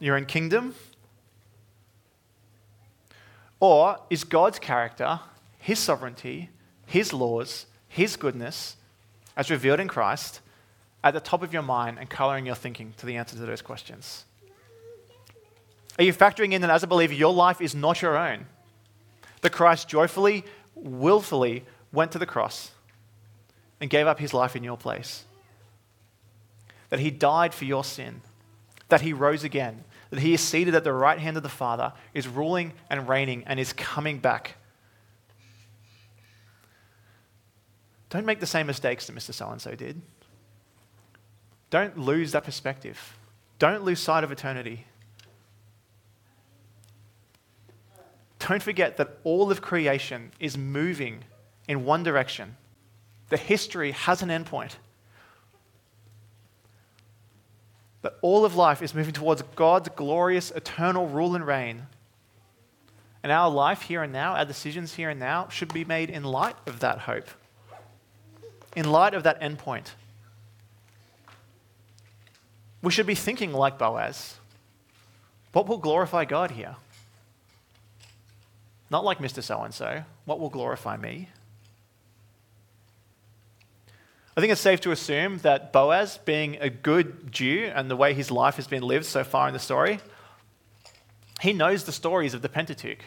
your 0.00 0.16
own 0.16 0.26
kingdom? 0.26 0.74
Or 3.60 4.00
is 4.10 4.24
God's 4.24 4.58
character, 4.58 5.20
His 5.60 5.78
sovereignty, 5.78 6.50
His 6.86 7.12
laws, 7.12 7.66
His 7.86 8.16
goodness, 8.16 8.76
as 9.36 9.50
revealed 9.50 9.80
in 9.80 9.88
Christ, 9.88 10.40
at 11.04 11.14
the 11.14 11.20
top 11.20 11.42
of 11.42 11.52
your 11.52 11.62
mind 11.62 11.98
and 11.98 12.10
coloring 12.10 12.46
your 12.46 12.54
thinking 12.54 12.94
to 12.98 13.06
the 13.06 13.16
answer 13.16 13.36
to 13.36 13.42
those 13.42 13.62
questions? 13.62 14.24
Are 15.98 16.04
you 16.04 16.12
factoring 16.12 16.52
in 16.52 16.62
that 16.62 16.70
as 16.70 16.82
a 16.82 16.86
believer, 16.86 17.14
your 17.14 17.32
life 17.32 17.60
is 17.60 17.74
not 17.74 18.02
your 18.02 18.16
own? 18.16 18.46
That 19.42 19.50
Christ 19.50 19.88
joyfully, 19.88 20.44
willfully 20.74 21.64
went 21.92 22.12
to 22.12 22.18
the 22.18 22.26
cross 22.26 22.70
and 23.80 23.90
gave 23.90 24.06
up 24.06 24.18
his 24.18 24.34
life 24.34 24.56
in 24.56 24.64
your 24.64 24.76
place? 24.76 25.24
That 26.88 27.00
he 27.00 27.10
died 27.10 27.54
for 27.54 27.64
your 27.64 27.84
sin? 27.84 28.22
That 28.88 29.02
he 29.02 29.12
rose 29.12 29.44
again? 29.44 29.84
That 30.10 30.20
he 30.20 30.34
is 30.34 30.40
seated 30.40 30.74
at 30.74 30.84
the 30.84 30.92
right 30.92 31.18
hand 31.18 31.36
of 31.36 31.42
the 31.42 31.48
Father, 31.48 31.92
is 32.14 32.26
ruling 32.26 32.72
and 32.88 33.08
reigning, 33.08 33.44
and 33.46 33.60
is 33.60 33.72
coming 33.72 34.18
back? 34.18 34.56
Don't 38.10 38.26
make 38.26 38.40
the 38.40 38.46
same 38.46 38.66
mistakes 38.66 39.06
that 39.06 39.16
Mr. 39.16 39.32
So 39.32 39.48
and 39.48 39.62
so 39.62 39.74
did. 39.74 40.00
Don't 41.70 41.96
lose 41.96 42.32
that 42.32 42.44
perspective. 42.44 43.16
Don't 43.58 43.84
lose 43.84 44.00
sight 44.00 44.24
of 44.24 44.32
eternity. 44.32 44.86
Don't 48.40 48.62
forget 48.62 48.96
that 48.96 49.18
all 49.22 49.50
of 49.50 49.62
creation 49.62 50.32
is 50.40 50.58
moving 50.58 51.24
in 51.68 51.84
one 51.84 52.02
direction. 52.02 52.56
The 53.28 53.36
history 53.36 53.92
has 53.92 54.22
an 54.22 54.28
endpoint. 54.28 54.72
That 58.02 58.14
all 58.22 58.44
of 58.44 58.56
life 58.56 58.82
is 58.82 58.94
moving 58.94 59.12
towards 59.12 59.42
God's 59.54 59.90
glorious 59.90 60.50
eternal 60.50 61.06
rule 61.06 61.36
and 61.36 61.46
reign. 61.46 61.86
And 63.22 63.30
our 63.30 63.50
life 63.50 63.82
here 63.82 64.02
and 64.02 64.12
now, 64.12 64.34
our 64.34 64.46
decisions 64.46 64.94
here 64.94 65.10
and 65.10 65.20
now, 65.20 65.48
should 65.48 65.72
be 65.72 65.84
made 65.84 66.08
in 66.10 66.24
light 66.24 66.56
of 66.66 66.80
that 66.80 67.00
hope, 67.00 67.28
in 68.76 68.90
light 68.90 69.14
of 69.14 69.22
that 69.24 69.40
endpoint. 69.40 69.92
We 72.82 72.90
should 72.90 73.06
be 73.06 73.14
thinking 73.14 73.52
like 73.52 73.78
Boaz. 73.78 74.36
What 75.52 75.66
will 75.66 75.78
glorify 75.78 76.24
God 76.24 76.52
here? 76.52 76.76
Not 78.90 79.04
like 79.04 79.18
Mr. 79.18 79.42
So 79.42 79.62
and 79.62 79.74
so. 79.74 80.02
What 80.24 80.40
will 80.40 80.48
glorify 80.48 80.96
me? 80.96 81.28
I 84.36 84.40
think 84.40 84.52
it's 84.52 84.60
safe 84.60 84.80
to 84.82 84.92
assume 84.92 85.38
that 85.38 85.72
Boaz, 85.72 86.18
being 86.18 86.56
a 86.60 86.70
good 86.70 87.30
Jew 87.32 87.70
and 87.74 87.90
the 87.90 87.96
way 87.96 88.14
his 88.14 88.30
life 88.30 88.56
has 88.56 88.66
been 88.66 88.82
lived 88.82 89.04
so 89.04 89.24
far 89.24 89.48
in 89.48 89.52
the 89.52 89.58
story, 89.58 90.00
he 91.40 91.52
knows 91.52 91.84
the 91.84 91.92
stories 91.92 92.32
of 92.32 92.42
the 92.42 92.48
Pentateuch. 92.48 93.00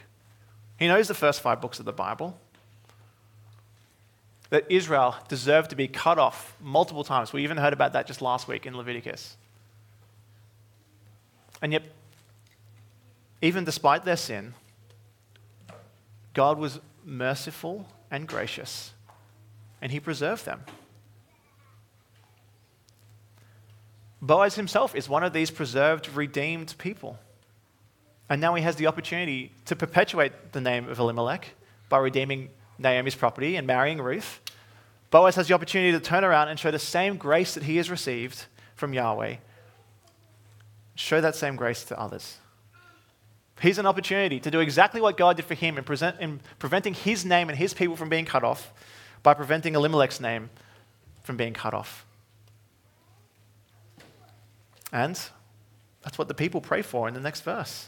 He 0.78 0.88
knows 0.88 1.08
the 1.08 1.14
first 1.14 1.42
five 1.42 1.62
books 1.62 1.80
of 1.80 1.86
the 1.86 1.94
Bible. 1.94 2.38
That 4.54 4.68
Israel 4.70 5.16
deserved 5.28 5.72
to 5.72 5.76
be 5.76 5.88
cut 5.88 6.20
off 6.20 6.56
multiple 6.62 7.04
times. 7.04 7.34
We 7.34 7.42
even 7.42 7.58
heard 7.58 7.74
about 7.74 7.94
that 7.94 8.06
just 8.06 8.22
last 8.22 8.48
week 8.48 8.68
in 8.68 8.78
Leviticus. 8.78 9.36
And 11.60 11.74
yet, 11.74 11.82
even 13.42 13.64
despite 13.64 14.06
their 14.06 14.16
sin, 14.16 14.54
God 16.36 16.60
was 16.60 16.80
merciful 17.04 17.88
and 18.12 18.28
gracious, 18.28 18.94
and 19.82 19.92
he 19.92 20.00
preserved 20.00 20.46
them. 20.46 20.62
Boaz 24.22 24.54
himself 24.54 24.94
is 24.94 25.10
one 25.10 25.24
of 25.24 25.34
these 25.34 25.50
preserved, 25.50 26.14
redeemed 26.14 26.76
people. 26.78 27.18
And 28.30 28.40
now 28.40 28.54
he 28.54 28.62
has 28.62 28.76
the 28.76 28.86
opportunity 28.86 29.52
to 29.66 29.76
perpetuate 29.76 30.52
the 30.52 30.62
name 30.62 30.88
of 30.88 31.00
Elimelech 31.00 31.56
by 31.90 31.98
redeeming 31.98 32.50
Naomi's 32.78 33.16
property 33.16 33.56
and 33.56 33.66
marrying 33.66 34.00
Ruth. 34.00 34.42
Boaz 35.14 35.36
has 35.36 35.48
the 35.48 35.54
opportunity 35.54 35.92
to 35.92 36.00
turn 36.00 36.24
around 36.24 36.48
and 36.48 36.60
show 36.60 36.72
the 36.72 36.80
same 36.80 37.18
grace 37.18 37.54
that 37.54 37.62
he 37.62 37.78
has 37.78 37.92
received 37.92 38.48
from 38.76 38.96
Yahweh. 38.96 39.36
Show 40.96 41.22
that 41.22 41.36
same 41.36 41.56
grace 41.56 41.84
to 41.84 42.00
others. 42.00 42.38
He's 43.62 43.78
an 43.78 43.86
opportunity 43.86 44.40
to 44.40 44.50
do 44.50 44.60
exactly 44.60 45.02
what 45.02 45.16
God 45.16 45.36
did 45.36 45.46
for 45.46 45.54
him 45.54 45.78
in, 45.78 45.84
present, 45.84 46.20
in 46.20 46.40
preventing 46.58 46.96
his 46.96 47.26
name 47.26 47.50
and 47.50 47.60
his 47.60 47.76
people 47.76 47.96
from 47.96 48.10
being 48.10 48.26
cut 48.26 48.44
off 48.44 48.74
by 49.22 49.36
preventing 49.36 49.76
Elimelech's 49.76 50.20
name 50.20 50.50
from 51.22 51.38
being 51.38 51.54
cut 51.54 51.76
off. 51.76 52.08
And 54.92 55.22
that's 56.02 56.18
what 56.18 56.28
the 56.28 56.34
people 56.34 56.60
pray 56.60 56.82
for 56.82 57.08
in 57.08 57.14
the 57.14 57.20
next 57.20 57.42
verse. 57.42 57.88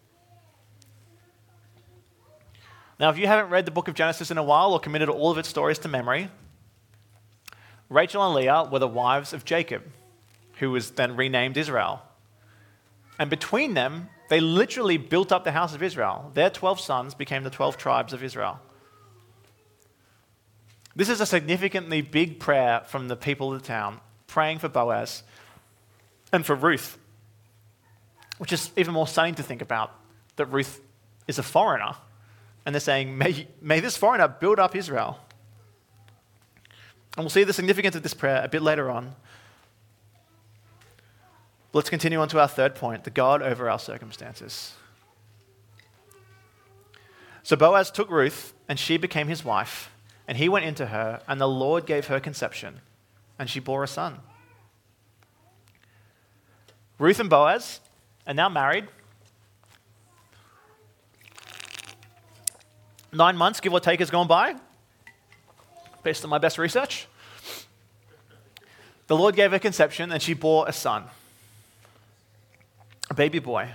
Now, 3.01 3.09
if 3.09 3.17
you 3.17 3.25
haven't 3.25 3.49
read 3.49 3.65
the 3.65 3.71
book 3.71 3.87
of 3.87 3.95
Genesis 3.95 4.29
in 4.29 4.37
a 4.37 4.43
while 4.43 4.73
or 4.73 4.79
committed 4.79 5.09
all 5.09 5.31
of 5.31 5.39
its 5.39 5.49
stories 5.49 5.79
to 5.79 5.87
memory, 5.87 6.29
Rachel 7.89 8.23
and 8.23 8.35
Leah 8.35 8.69
were 8.71 8.77
the 8.77 8.87
wives 8.87 9.33
of 9.33 9.43
Jacob, 9.43 9.81
who 10.59 10.69
was 10.69 10.91
then 10.91 11.15
renamed 11.15 11.57
Israel. 11.57 12.03
And 13.17 13.27
between 13.27 13.73
them, 13.73 14.09
they 14.29 14.39
literally 14.39 14.97
built 14.97 15.31
up 15.31 15.43
the 15.43 15.51
house 15.51 15.73
of 15.73 15.81
Israel. 15.81 16.29
Their 16.35 16.51
12 16.51 16.79
sons 16.79 17.15
became 17.15 17.41
the 17.41 17.49
12 17.49 17.75
tribes 17.75 18.13
of 18.13 18.23
Israel. 18.23 18.59
This 20.95 21.09
is 21.09 21.21
a 21.21 21.25
significantly 21.25 22.01
big 22.03 22.39
prayer 22.39 22.83
from 22.85 23.07
the 23.07 23.15
people 23.15 23.51
of 23.51 23.63
the 23.63 23.67
town, 23.67 23.99
praying 24.27 24.59
for 24.59 24.69
Boaz 24.69 25.23
and 26.31 26.45
for 26.45 26.53
Ruth, 26.53 26.99
which 28.37 28.53
is 28.53 28.69
even 28.77 28.93
more 28.93 29.07
stunning 29.07 29.33
to 29.35 29.43
think 29.43 29.63
about 29.63 29.91
that 30.35 30.45
Ruth 30.45 30.79
is 31.27 31.39
a 31.39 31.43
foreigner 31.43 31.95
and 32.65 32.75
they're 32.75 32.79
saying, 32.79 33.17
may, 33.17 33.47
may 33.61 33.79
this 33.79 33.97
foreigner 33.97 34.27
build 34.27 34.59
up 34.59 34.75
Israel. 34.75 35.19
And 37.17 37.23
we'll 37.23 37.29
see 37.29 37.43
the 37.43 37.53
significance 37.53 37.95
of 37.95 38.03
this 38.03 38.13
prayer 38.13 38.41
a 38.43 38.47
bit 38.47 38.61
later 38.61 38.89
on. 38.89 39.15
Let's 41.73 41.89
continue 41.89 42.19
on 42.19 42.27
to 42.29 42.39
our 42.39 42.47
third 42.47 42.75
point 42.75 43.03
the 43.03 43.09
God 43.09 43.41
over 43.41 43.69
our 43.69 43.79
circumstances. 43.79 44.73
So 47.43 47.55
Boaz 47.55 47.89
took 47.89 48.09
Ruth, 48.09 48.53
and 48.67 48.77
she 48.77 48.97
became 48.97 49.27
his 49.27 49.43
wife, 49.43 49.89
and 50.27 50.37
he 50.37 50.47
went 50.47 50.65
into 50.65 50.87
her, 50.87 51.21
and 51.27 51.41
the 51.41 51.47
Lord 51.47 51.85
gave 51.85 52.07
her 52.07 52.19
conception, 52.19 52.81
and 53.39 53.49
she 53.49 53.59
bore 53.59 53.83
a 53.83 53.87
son. 53.87 54.19
Ruth 56.99 57.19
and 57.19 57.29
Boaz 57.29 57.79
are 58.27 58.33
now 58.33 58.47
married, 58.47 58.87
Nine 63.13 63.35
months, 63.35 63.59
give 63.59 63.73
or 63.73 63.79
take, 63.79 63.99
has 63.99 64.09
gone 64.09 64.27
by, 64.27 64.55
based 66.03 66.23
on 66.23 66.29
my 66.29 66.37
best 66.37 66.57
research. 66.57 67.07
The 69.07 69.17
Lord 69.17 69.35
gave 69.35 69.51
her 69.51 69.59
conception, 69.59 70.11
and 70.11 70.21
she 70.21 70.33
bore 70.33 70.67
a 70.67 70.73
son, 70.73 71.03
a 73.09 73.13
baby 73.13 73.39
boy. 73.39 73.69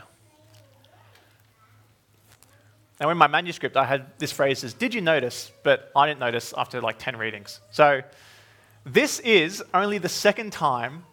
Now, 2.99 3.11
in 3.11 3.18
my 3.18 3.27
manuscript, 3.27 3.77
I 3.77 3.85
had 3.85 4.18
this 4.18 4.33
phrase 4.33 4.64
as, 4.64 4.72
Did 4.72 4.94
you 4.94 5.03
notice? 5.03 5.53
But 5.62 5.90
I 5.94 6.07
didn't 6.07 6.20
notice 6.20 6.55
after 6.57 6.81
like 6.81 6.99
10 6.99 7.16
readings. 7.16 7.61
So, 7.70 8.03
this 8.87 9.18
is 9.20 9.62
only 9.75 9.99
the 9.99 10.09
second 10.09 10.53
time 10.53 11.05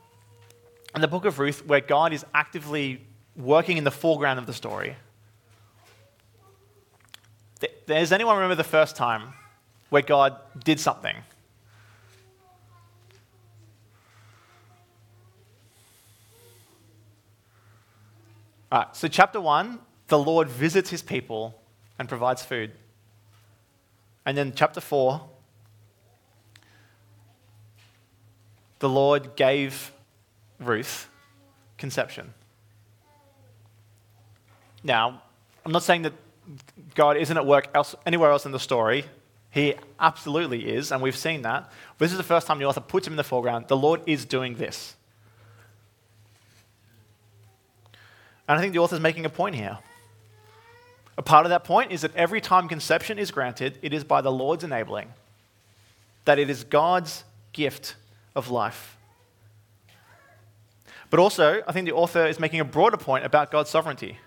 in 0.96 1.02
the 1.02 1.08
book 1.08 1.26
of 1.26 1.40
Ruth 1.40 1.66
where 1.66 1.82
God 1.82 2.14
is 2.14 2.26
actively 2.34 3.02
working 3.36 3.78
in 3.78 3.84
the 3.84 3.92
foreground 3.92 4.40
of 4.40 4.46
the 4.46 4.54
story. 4.54 4.96
Does 7.88 8.12
anyone 8.12 8.36
remember 8.36 8.56
the 8.56 8.64
first 8.64 8.96
time 8.96 9.34
where 9.90 10.02
God 10.02 10.38
did 10.64 10.80
something? 10.80 11.16
All 18.72 18.80
right, 18.80 18.96
so 18.96 19.08
chapter 19.08 19.40
1 19.40 19.80
the 20.08 20.20
Lord 20.20 20.48
visits 20.48 20.90
his 20.90 21.02
people 21.02 21.60
and 21.98 22.08
provides 22.08 22.44
food. 22.44 22.72
And 24.26 24.38
then, 24.38 24.54
chapter 24.56 24.80
4, 24.80 25.22
the 28.80 28.90
Lord 28.90 29.36
gave 29.36 29.92
Ruth 30.60 31.10
conception. 31.78 32.34
Now, 34.84 35.22
I'm 35.66 35.72
not 35.72 35.84
saying 35.84 36.04
that 36.04 36.14
God 36.96 37.18
isn't 37.18 37.36
at 37.36 37.46
work 37.46 37.70
else, 37.74 37.96
anywhere 38.06 38.32
else 38.32 38.46
in 38.46 38.52
the 38.52 38.60
story. 38.60 39.06
He 39.50 39.76
absolutely 40.00 40.74
is, 40.74 40.92
and 40.92 41.02
we've 41.02 41.16
seen 41.16 41.44
that. 41.44 41.72
This 42.00 42.12
is 42.12 42.18
the 42.18 42.24
first 42.24 42.48
time 42.48 42.60
the 42.60 42.66
author 42.66 42.82
puts 42.82 43.06
him 43.06 43.14
in 43.14 43.18
the 43.18 43.24
foreground. 43.24 43.68
The 43.68 43.78
Lord 43.78 44.02
is 44.08 44.26
doing 44.26 44.56
this. 44.56 44.96
And 48.48 48.58
I 48.58 48.62
think 48.62 48.74
the 48.74 48.80
author 48.80 48.96
is 48.96 49.02
making 49.02 49.26
a 49.26 49.30
point 49.30 49.56
here. 49.56 49.78
A 51.18 51.22
part 51.22 51.46
of 51.46 51.52
that 51.52 51.64
point 51.64 51.92
is 51.92 52.02
that 52.02 52.16
every 52.16 52.42
time 52.42 52.68
conception 52.68 53.20
is 53.20 53.30
granted, 53.30 53.78
it 53.82 53.94
is 53.94 54.04
by 54.04 54.22
the 54.22 54.32
Lord's 54.32 54.64
enabling, 54.64 55.14
that 56.26 56.40
it 56.40 56.50
is 56.50 56.64
God's 56.64 57.24
gift 57.52 57.96
of 58.36 58.50
life. 58.50 58.98
But 61.12 61.20
also, 61.20 61.62
I 61.68 61.72
think 61.72 61.86
the 61.86 61.94
author 61.94 62.26
is 62.26 62.40
making 62.40 62.60
a 62.60 62.66
broader 62.66 62.98
point 62.98 63.24
about 63.24 63.52
God's 63.52 63.70
sovereignty. 63.70 64.18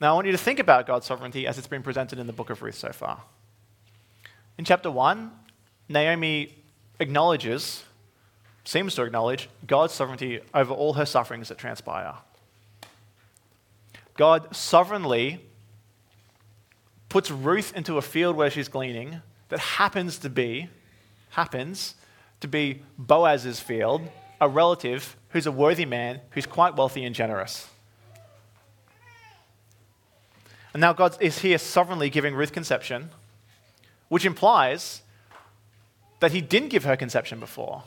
Now, 0.00 0.12
I 0.12 0.14
want 0.14 0.26
you 0.26 0.32
to 0.32 0.38
think 0.38 0.60
about 0.60 0.86
God's 0.86 1.06
sovereignty 1.06 1.46
as 1.46 1.58
it's 1.58 1.66
been 1.66 1.82
presented 1.82 2.18
in 2.18 2.26
the 2.26 2.32
book 2.32 2.50
of 2.50 2.62
Ruth 2.62 2.76
so 2.76 2.92
far. 2.92 3.22
In 4.56 4.64
chapter 4.64 4.90
1, 4.90 5.30
Naomi 5.88 6.54
acknowledges, 7.00 7.84
seems 8.64 8.94
to 8.94 9.02
acknowledge, 9.02 9.48
God's 9.66 9.94
sovereignty 9.94 10.40
over 10.54 10.72
all 10.72 10.92
her 10.94 11.06
sufferings 11.06 11.48
that 11.48 11.58
transpire. 11.58 12.14
God 14.14 14.54
sovereignly 14.54 15.40
puts 17.08 17.30
Ruth 17.30 17.72
into 17.76 17.96
a 17.98 18.02
field 18.02 18.36
where 18.36 18.50
she's 18.50 18.68
gleaning 18.68 19.22
that 19.48 19.58
happens 19.58 20.18
to 20.18 20.30
be, 20.30 20.68
happens 21.30 21.94
to 22.40 22.46
be 22.46 22.82
Boaz's 22.98 23.58
field, 23.58 24.02
a 24.40 24.48
relative 24.48 25.16
who's 25.30 25.46
a 25.46 25.52
worthy 25.52 25.84
man 25.84 26.20
who's 26.30 26.46
quite 26.46 26.76
wealthy 26.76 27.04
and 27.04 27.14
generous. 27.14 27.68
And 30.72 30.80
now 30.80 30.92
God 30.92 31.16
is 31.20 31.38
here 31.38 31.58
sovereignly 31.58 32.10
giving 32.10 32.34
Ruth 32.34 32.52
conception, 32.52 33.10
which 34.08 34.24
implies 34.24 35.02
that 36.20 36.32
he 36.32 36.40
didn't 36.40 36.68
give 36.68 36.84
her 36.84 36.96
conception 36.96 37.40
before. 37.40 37.84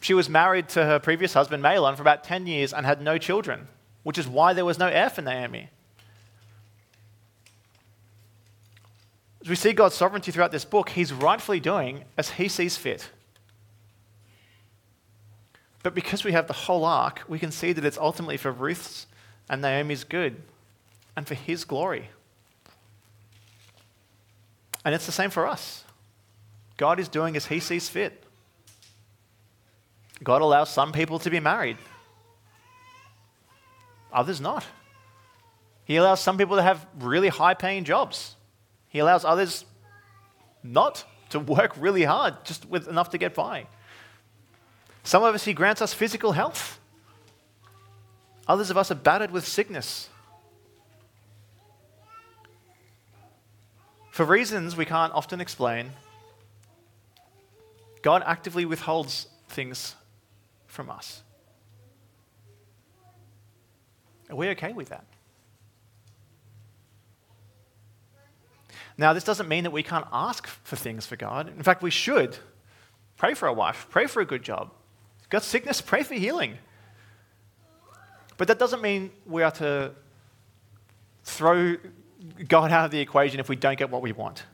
She 0.00 0.14
was 0.14 0.28
married 0.28 0.68
to 0.70 0.84
her 0.84 0.98
previous 0.98 1.34
husband, 1.34 1.62
Mahlon, 1.62 1.94
for 1.94 2.02
about 2.02 2.24
10 2.24 2.46
years 2.46 2.72
and 2.72 2.86
had 2.86 3.02
no 3.02 3.18
children, 3.18 3.68
which 4.02 4.18
is 4.18 4.26
why 4.26 4.52
there 4.52 4.64
was 4.64 4.78
no 4.78 4.86
heir 4.86 5.10
for 5.10 5.22
Naomi. 5.22 5.68
As 9.42 9.48
we 9.48 9.56
see 9.56 9.72
God's 9.72 9.94
sovereignty 9.94 10.32
throughout 10.32 10.52
this 10.52 10.64
book, 10.64 10.90
he's 10.90 11.12
rightfully 11.12 11.60
doing 11.60 12.04
as 12.18 12.30
he 12.32 12.48
sees 12.48 12.76
fit. 12.76 13.10
But 15.82 15.94
because 15.94 16.24
we 16.24 16.32
have 16.32 16.46
the 16.46 16.52
whole 16.52 16.84
arc, 16.84 17.22
we 17.26 17.38
can 17.38 17.50
see 17.50 17.72
that 17.72 17.84
it's 17.84 17.96
ultimately 17.96 18.36
for 18.36 18.52
Ruth's 18.52 19.06
and 19.48 19.62
Naomi's 19.62 20.04
good 20.04 20.42
and 21.20 21.28
for 21.28 21.34
his 21.34 21.66
glory. 21.66 22.08
And 24.86 24.94
it's 24.94 25.04
the 25.04 25.12
same 25.12 25.28
for 25.28 25.46
us. 25.46 25.84
God 26.78 26.98
is 26.98 27.10
doing 27.10 27.36
as 27.36 27.44
he 27.44 27.60
sees 27.60 27.90
fit. 27.90 28.24
God 30.24 30.40
allows 30.40 30.70
some 30.70 30.92
people 30.92 31.18
to 31.18 31.28
be 31.28 31.38
married, 31.38 31.76
others 34.10 34.40
not. 34.40 34.64
He 35.84 35.96
allows 35.96 36.20
some 36.20 36.38
people 36.38 36.56
to 36.56 36.62
have 36.62 36.86
really 36.98 37.28
high 37.28 37.52
paying 37.52 37.84
jobs. 37.84 38.34
He 38.88 38.98
allows 38.98 39.22
others 39.22 39.66
not 40.62 41.04
to 41.30 41.38
work 41.38 41.74
really 41.76 42.04
hard, 42.04 42.46
just 42.46 42.64
with 42.64 42.88
enough 42.88 43.10
to 43.10 43.18
get 43.18 43.34
by. 43.34 43.66
Some 45.04 45.22
of 45.22 45.34
us, 45.34 45.44
He 45.44 45.52
grants 45.52 45.82
us 45.82 45.92
physical 45.92 46.32
health. 46.32 46.80
Others 48.48 48.70
of 48.70 48.78
us 48.78 48.90
are 48.90 48.94
battered 48.94 49.32
with 49.32 49.46
sickness. 49.46 50.08
For 54.10 54.24
reasons 54.24 54.76
we 54.76 54.84
can't 54.84 55.12
often 55.12 55.40
explain, 55.40 55.90
God 58.02 58.22
actively 58.26 58.64
withholds 58.64 59.26
things 59.48 59.94
from 60.66 60.90
us. 60.90 61.22
Are 64.28 64.36
we 64.36 64.48
okay 64.50 64.72
with 64.72 64.88
that? 64.90 65.04
Now, 68.96 69.12
this 69.12 69.24
doesn't 69.24 69.48
mean 69.48 69.64
that 69.64 69.70
we 69.70 69.82
can't 69.82 70.06
ask 70.12 70.46
for 70.46 70.76
things 70.76 71.06
for 71.06 71.16
God. 71.16 71.48
In 71.48 71.62
fact, 71.62 71.82
we 71.82 71.90
should. 71.90 72.36
Pray 73.16 73.34
for 73.34 73.48
a 73.48 73.52
wife, 73.52 73.86
pray 73.90 74.06
for 74.06 74.20
a 74.20 74.26
good 74.26 74.42
job. 74.42 74.70
Got 75.30 75.42
sickness, 75.42 75.80
pray 75.80 76.02
for 76.02 76.14
healing. 76.14 76.58
But 78.36 78.48
that 78.48 78.58
doesn't 78.58 78.82
mean 78.82 79.10
we 79.26 79.42
are 79.42 79.50
to 79.52 79.92
throw 81.24 81.76
God 82.48 82.70
out 82.70 82.84
of 82.84 82.90
the 82.90 83.00
equation 83.00 83.40
if 83.40 83.48
we 83.48 83.56
don't 83.56 83.78
get 83.78 83.90
what 83.90 84.02
we 84.02 84.12
want. 84.12 84.44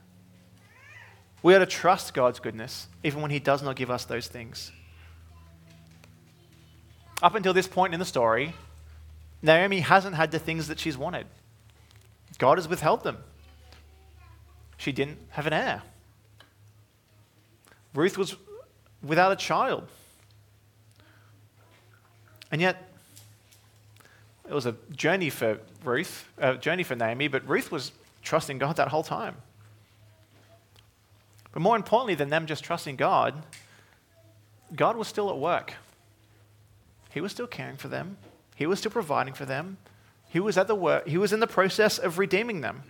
We 1.43 1.53
are 1.53 1.59
to 1.59 1.65
trust 1.65 2.13
God's 2.13 2.39
goodness 2.39 2.87
even 3.03 3.21
when 3.21 3.31
He 3.31 3.39
does 3.39 3.61
not 3.61 3.75
give 3.75 3.89
us 3.89 4.05
those 4.05 4.27
things. 4.27 4.71
Up 7.21 7.35
until 7.35 7.53
this 7.53 7.67
point 7.67 7.93
in 7.93 7.99
the 7.99 8.05
story, 8.05 8.53
Naomi 9.41 9.79
hasn't 9.79 10.15
had 10.15 10.31
the 10.31 10.39
things 10.39 10.67
that 10.67 10.79
she's 10.79 10.97
wanted. 10.97 11.27
God 12.37 12.57
has 12.57 12.67
withheld 12.67 13.03
them 13.03 13.17
she 14.77 14.91
didn't 14.91 15.17
have 15.29 15.47
an 15.47 15.53
heir. 15.53 15.81
Ruth 17.93 18.17
was 18.17 18.35
without 19.03 19.31
a 19.31 19.35
child. 19.35 19.87
And 22.51 22.61
yet, 22.61 22.89
it 24.47 24.53
was 24.53 24.65
a 24.65 24.75
journey 24.91 25.29
for 25.29 25.59
Ruth, 25.83 26.27
a 26.37 26.55
journey 26.55 26.83
for 26.83 26.95
Naomi, 26.95 27.27
but 27.27 27.47
Ruth 27.47 27.71
was 27.71 27.91
trusting 28.21 28.57
God 28.57 28.77
that 28.77 28.89
whole 28.89 29.03
time. 29.03 29.35
But 31.51 31.61
more 31.61 31.75
importantly 31.75 32.15
than 32.15 32.29
them 32.29 32.45
just 32.45 32.63
trusting 32.63 32.95
God, 32.95 33.33
God 34.75 34.97
was 34.97 35.07
still 35.07 35.29
at 35.29 35.37
work. 35.37 35.73
He 37.13 37.21
was 37.21 37.31
still 37.31 37.47
caring 37.47 37.77
for 37.77 37.87
them. 37.87 38.17
He 38.55 38.65
was 38.65 38.79
still 38.79 38.91
providing 38.91 39.33
for 39.33 39.45
them. 39.45 39.77
He 40.29 40.39
was 40.39 40.57
at 40.57 40.67
the 40.67 40.75
work. 40.75 41.07
He 41.07 41.17
was 41.17 41.33
in 41.33 41.39
the 41.39 41.47
process 41.47 41.97
of 41.97 42.17
redeeming 42.17 42.61
them 42.61 42.83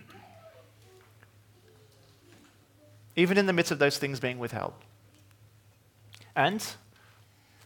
even 3.18 3.36
in 3.36 3.46
the 3.46 3.52
midst 3.52 3.72
of 3.72 3.80
those 3.80 3.98
things 3.98 4.20
being 4.20 4.38
withheld. 4.38 4.72
And 6.36 6.64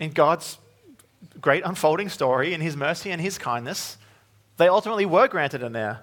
in 0.00 0.12
God's 0.12 0.56
great 1.40 1.64
unfolding 1.64 2.08
story, 2.08 2.54
in 2.54 2.60
His 2.60 2.76
mercy 2.76 3.10
and 3.10 3.20
His 3.20 3.38
kindness, 3.38 3.96
they 4.56 4.68
ultimately 4.68 5.06
were 5.06 5.28
granted 5.28 5.62
an 5.62 5.76
heir. 5.76 6.00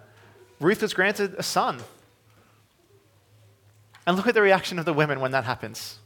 Ruth 0.60 0.82
was 0.82 0.93
granted 0.93 1.36
a 1.38 1.43
son. 1.43 1.79
And 4.05 4.17
look 4.17 4.27
at 4.27 4.34
the 4.34 4.41
reaction 4.41 4.79
of 4.79 4.86
the 4.86 4.93
women 4.93 5.19
when 5.19 5.32
that 5.32 5.43
happens. 5.43 5.99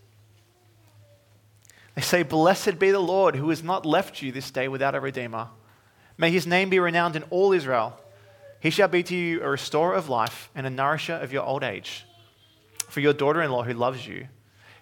They 1.96 2.02
say, 2.02 2.24
Blessed 2.24 2.80
be 2.80 2.92
the 2.92 3.00
Lord 3.00 3.36
who 3.36 3.50
has 3.50 3.64
not 3.64 3.86
left 3.86 4.22
you 4.22 4.32
this 4.32 4.52
day 4.52 4.68
without 4.68 4.96
a 4.96 5.00
redeemer. 5.00 5.50
May 6.18 6.32
his 6.32 6.46
name 6.46 6.70
be 6.70 6.80
renowned 6.80 7.16
in 7.16 7.24
all 7.30 7.54
Israel. 7.54 7.98
He 8.60 8.70
shall 8.70 8.88
be 8.88 9.04
to 9.04 9.16
you 9.16 9.42
a 9.42 9.50
restorer 9.50 9.94
of 9.94 10.10
life 10.10 10.50
and 10.56 10.66
a 10.66 10.70
nourisher 10.70 11.16
of 11.16 11.34
your 11.34 11.44
old 11.44 11.64
age. 11.64 12.06
For 12.88 13.00
your 13.00 13.14
daughter 13.14 13.42
in 13.42 13.52
law, 13.52 13.64
who 13.64 13.74
loves 13.74 14.08
you, 14.08 14.28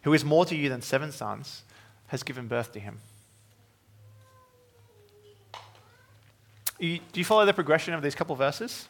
who 0.04 0.14
is 0.14 0.26
more 0.26 0.46
to 0.46 0.56
you 0.56 0.70
than 0.70 0.82
seven 0.82 1.12
sons, 1.12 1.64
has 2.08 2.24
given 2.24 2.48
birth 2.48 2.74
to 2.74 2.80
him. 2.80 3.00
Do 6.82 7.00
you 7.14 7.26
follow 7.26 7.46
the 7.46 7.54
progression 7.54 7.94
of 7.94 8.02
these 8.02 8.16
couple 8.16 8.36
verses? 8.36 8.88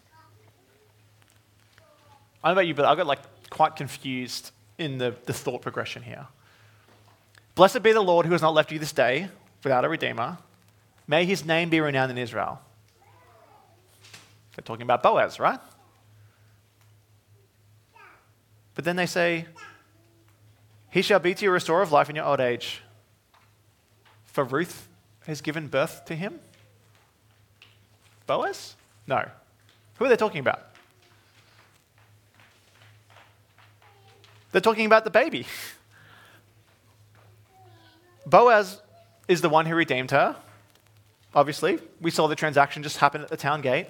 I 2.41 2.47
don't 2.47 2.55
know 2.55 2.61
about 2.61 2.67
you, 2.67 2.73
but 2.73 2.85
I 2.85 2.95
got 2.95 3.05
like 3.05 3.19
quite 3.49 3.75
confused 3.75 4.51
in 4.77 4.97
the, 4.97 5.13
the 5.25 5.33
thought 5.33 5.61
progression 5.61 6.01
here. 6.01 6.25
Blessed 7.53 7.83
be 7.83 7.91
the 7.91 8.01
Lord 8.01 8.25
who 8.25 8.31
has 8.31 8.41
not 8.41 8.53
left 8.53 8.71
you 8.71 8.79
this 8.79 8.93
day 8.93 9.27
without 9.63 9.83
a 9.83 9.89
redeemer. 9.89 10.37
May 11.05 11.25
his 11.25 11.45
name 11.45 11.69
be 11.69 11.81
renowned 11.81 12.11
in 12.11 12.17
Israel. 12.17 12.61
They're 14.55 14.63
talking 14.63 14.83
about 14.83 15.03
Boaz, 15.03 15.39
right? 15.39 15.59
But 18.73 18.85
then 18.85 18.95
they 18.95 19.05
say, 19.05 19.45
He 20.89 21.01
shall 21.01 21.19
be 21.19 21.33
to 21.33 21.43
you 21.43 21.49
a 21.49 21.53
restorer 21.53 21.81
of 21.81 21.91
life 21.91 22.09
in 22.09 22.15
your 22.15 22.25
old 22.25 22.39
age. 22.39 22.81
For 24.25 24.45
Ruth 24.45 24.87
has 25.27 25.41
given 25.41 25.67
birth 25.67 26.05
to 26.05 26.15
him? 26.15 26.39
Boaz? 28.31 28.77
No. 29.07 29.27
Who 29.97 30.05
are 30.05 30.07
they 30.07 30.15
talking 30.15 30.39
about? 30.39 30.69
They're 34.53 34.61
talking 34.61 34.85
about 34.85 35.03
the 35.03 35.09
baby. 35.09 35.45
Boaz 38.25 38.81
is 39.27 39.41
the 39.41 39.49
one 39.49 39.65
who 39.65 39.75
redeemed 39.75 40.11
her. 40.11 40.37
Obviously, 41.35 41.79
we 41.99 42.09
saw 42.09 42.27
the 42.27 42.35
transaction 42.35 42.83
just 42.83 42.99
happen 42.99 43.21
at 43.21 43.27
the 43.27 43.35
town 43.35 43.59
gate. 43.59 43.87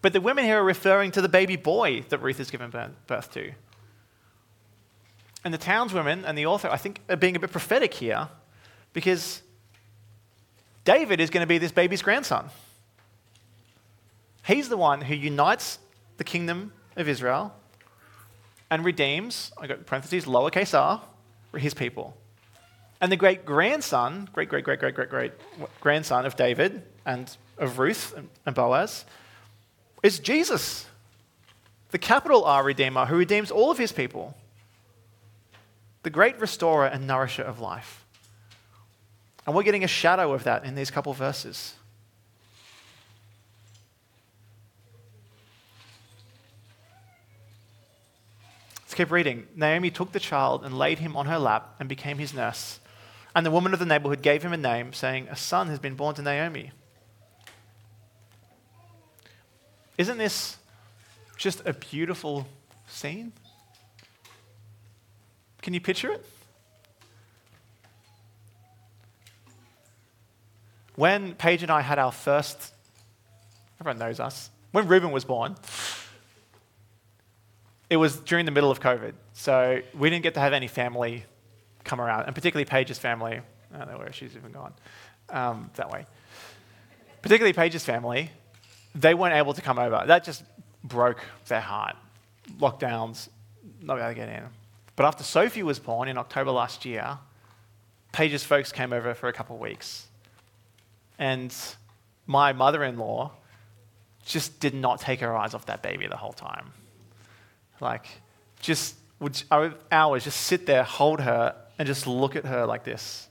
But 0.00 0.12
the 0.12 0.20
women 0.20 0.44
here 0.44 0.58
are 0.58 0.64
referring 0.64 1.12
to 1.12 1.20
the 1.20 1.28
baby 1.28 1.54
boy 1.54 2.04
that 2.08 2.18
Ruth 2.18 2.38
has 2.38 2.50
given 2.50 2.70
birth 3.06 3.32
to. 3.34 3.52
And 5.44 5.54
the 5.54 5.58
townswomen 5.58 6.24
and 6.26 6.36
the 6.36 6.46
author, 6.46 6.68
I 6.68 6.76
think, 6.76 6.98
are 7.08 7.14
being 7.14 7.36
a 7.36 7.38
bit 7.38 7.52
prophetic 7.52 7.94
here 7.94 8.30
because 8.92 9.42
David 10.84 11.20
is 11.20 11.30
going 11.30 11.42
to 11.42 11.46
be 11.46 11.58
this 11.58 11.70
baby's 11.70 12.02
grandson. 12.02 12.50
He's 14.44 14.68
the 14.68 14.76
one 14.76 15.02
who 15.02 15.14
unites 15.14 15.78
the 16.16 16.24
kingdom 16.24 16.72
of 16.96 17.08
Israel 17.08 17.54
and 18.70 18.84
redeems, 18.84 19.52
I 19.58 19.66
got 19.66 19.86
parentheses, 19.86 20.24
lowercase 20.24 20.74
r, 20.78 21.02
his 21.58 21.74
people. 21.74 22.16
And 23.00 23.10
the 23.10 23.16
great 23.16 23.44
grandson, 23.44 24.28
great, 24.32 24.48
great, 24.48 24.64
great, 24.64 24.78
great, 24.78 24.94
great, 24.94 25.10
great 25.10 25.32
grandson 25.80 26.24
of 26.24 26.36
David 26.36 26.82
and 27.04 27.36
of 27.58 27.78
Ruth 27.78 28.14
and 28.46 28.54
Boaz 28.54 29.04
is 30.02 30.18
Jesus, 30.18 30.86
the 31.90 31.98
capital 31.98 32.44
R 32.44 32.64
Redeemer 32.64 33.06
who 33.06 33.16
redeems 33.16 33.50
all 33.50 33.70
of 33.70 33.78
his 33.78 33.92
people, 33.92 34.36
the 36.02 36.10
great 36.10 36.40
restorer 36.40 36.86
and 36.86 37.06
nourisher 37.06 37.42
of 37.42 37.60
life. 37.60 38.04
And 39.46 39.54
we're 39.54 39.64
getting 39.64 39.84
a 39.84 39.88
shadow 39.88 40.32
of 40.32 40.44
that 40.44 40.64
in 40.64 40.74
these 40.74 40.90
couple 40.90 41.12
verses. 41.12 41.74
Let's 48.92 48.98
keep 48.98 49.10
reading. 49.10 49.46
Naomi 49.56 49.90
took 49.90 50.12
the 50.12 50.20
child 50.20 50.66
and 50.66 50.76
laid 50.76 50.98
him 50.98 51.16
on 51.16 51.24
her 51.24 51.38
lap 51.38 51.76
and 51.80 51.88
became 51.88 52.18
his 52.18 52.34
nurse. 52.34 52.78
And 53.34 53.46
the 53.46 53.50
woman 53.50 53.72
of 53.72 53.78
the 53.78 53.86
neighborhood 53.86 54.20
gave 54.20 54.42
him 54.42 54.52
a 54.52 54.58
name, 54.58 54.92
saying, 54.92 55.28
A 55.30 55.34
son 55.34 55.68
has 55.68 55.78
been 55.78 55.94
born 55.94 56.14
to 56.16 56.20
Naomi. 56.20 56.72
Isn't 59.96 60.18
this 60.18 60.58
just 61.38 61.62
a 61.64 61.72
beautiful 61.72 62.46
scene? 62.86 63.32
Can 65.62 65.72
you 65.72 65.80
picture 65.80 66.12
it? 66.12 66.26
When 70.96 71.34
Paige 71.36 71.62
and 71.62 71.72
I 71.72 71.80
had 71.80 71.98
our 71.98 72.12
first, 72.12 72.74
everyone 73.80 74.00
knows 74.00 74.20
us, 74.20 74.50
when 74.72 74.86
Ruben 74.86 75.12
was 75.12 75.24
born, 75.24 75.56
it 77.92 77.96
was 77.96 78.16
during 78.20 78.46
the 78.46 78.50
middle 78.50 78.70
of 78.70 78.80
COVID. 78.80 79.12
So 79.34 79.82
we 79.94 80.08
didn't 80.08 80.22
get 80.22 80.32
to 80.34 80.40
have 80.40 80.54
any 80.54 80.66
family 80.66 81.26
come 81.84 82.00
around, 82.00 82.24
and 82.24 82.34
particularly 82.34 82.64
Paige's 82.64 82.98
family. 82.98 83.38
I 83.74 83.78
don't 83.78 83.90
know 83.90 83.98
where 83.98 84.10
she's 84.14 84.34
even 84.34 84.50
gone. 84.50 84.72
Um, 85.28 85.70
that 85.74 85.90
way. 85.90 86.06
Particularly 87.20 87.52
Paige's 87.52 87.84
family, 87.84 88.30
they 88.94 89.12
weren't 89.12 89.34
able 89.34 89.52
to 89.52 89.60
come 89.60 89.78
over. 89.78 90.04
That 90.06 90.24
just 90.24 90.42
broke 90.82 91.20
their 91.48 91.60
heart. 91.60 91.96
Lockdowns, 92.58 93.28
not 93.82 93.98
able 93.98 94.08
to 94.08 94.14
get 94.14 94.30
in. 94.30 94.44
But 94.96 95.04
after 95.04 95.22
Sophie 95.22 95.62
was 95.62 95.78
born 95.78 96.08
in 96.08 96.16
October 96.16 96.50
last 96.50 96.86
year, 96.86 97.18
Paige's 98.12 98.42
folks 98.42 98.72
came 98.72 98.94
over 98.94 99.12
for 99.12 99.28
a 99.28 99.34
couple 99.34 99.56
of 99.56 99.60
weeks. 99.60 100.06
And 101.18 101.54
my 102.26 102.54
mother 102.54 102.84
in 102.84 102.96
law 102.96 103.32
just 104.24 104.60
did 104.60 104.74
not 104.74 104.98
take 104.98 105.20
her 105.20 105.36
eyes 105.36 105.52
off 105.52 105.66
that 105.66 105.82
baby 105.82 106.06
the 106.06 106.16
whole 106.16 106.32
time. 106.32 106.72
Like, 107.82 108.06
just 108.60 108.94
would 109.18 109.42
i 109.50 109.72
hours 109.90 110.24
just 110.24 110.40
sit 110.40 110.66
there, 110.66 110.84
hold 110.84 111.20
her, 111.20 111.54
and 111.78 111.86
just 111.86 112.06
look 112.06 112.36
at 112.36 112.46
her 112.46 112.64
like 112.64 112.84
this. 112.84 113.28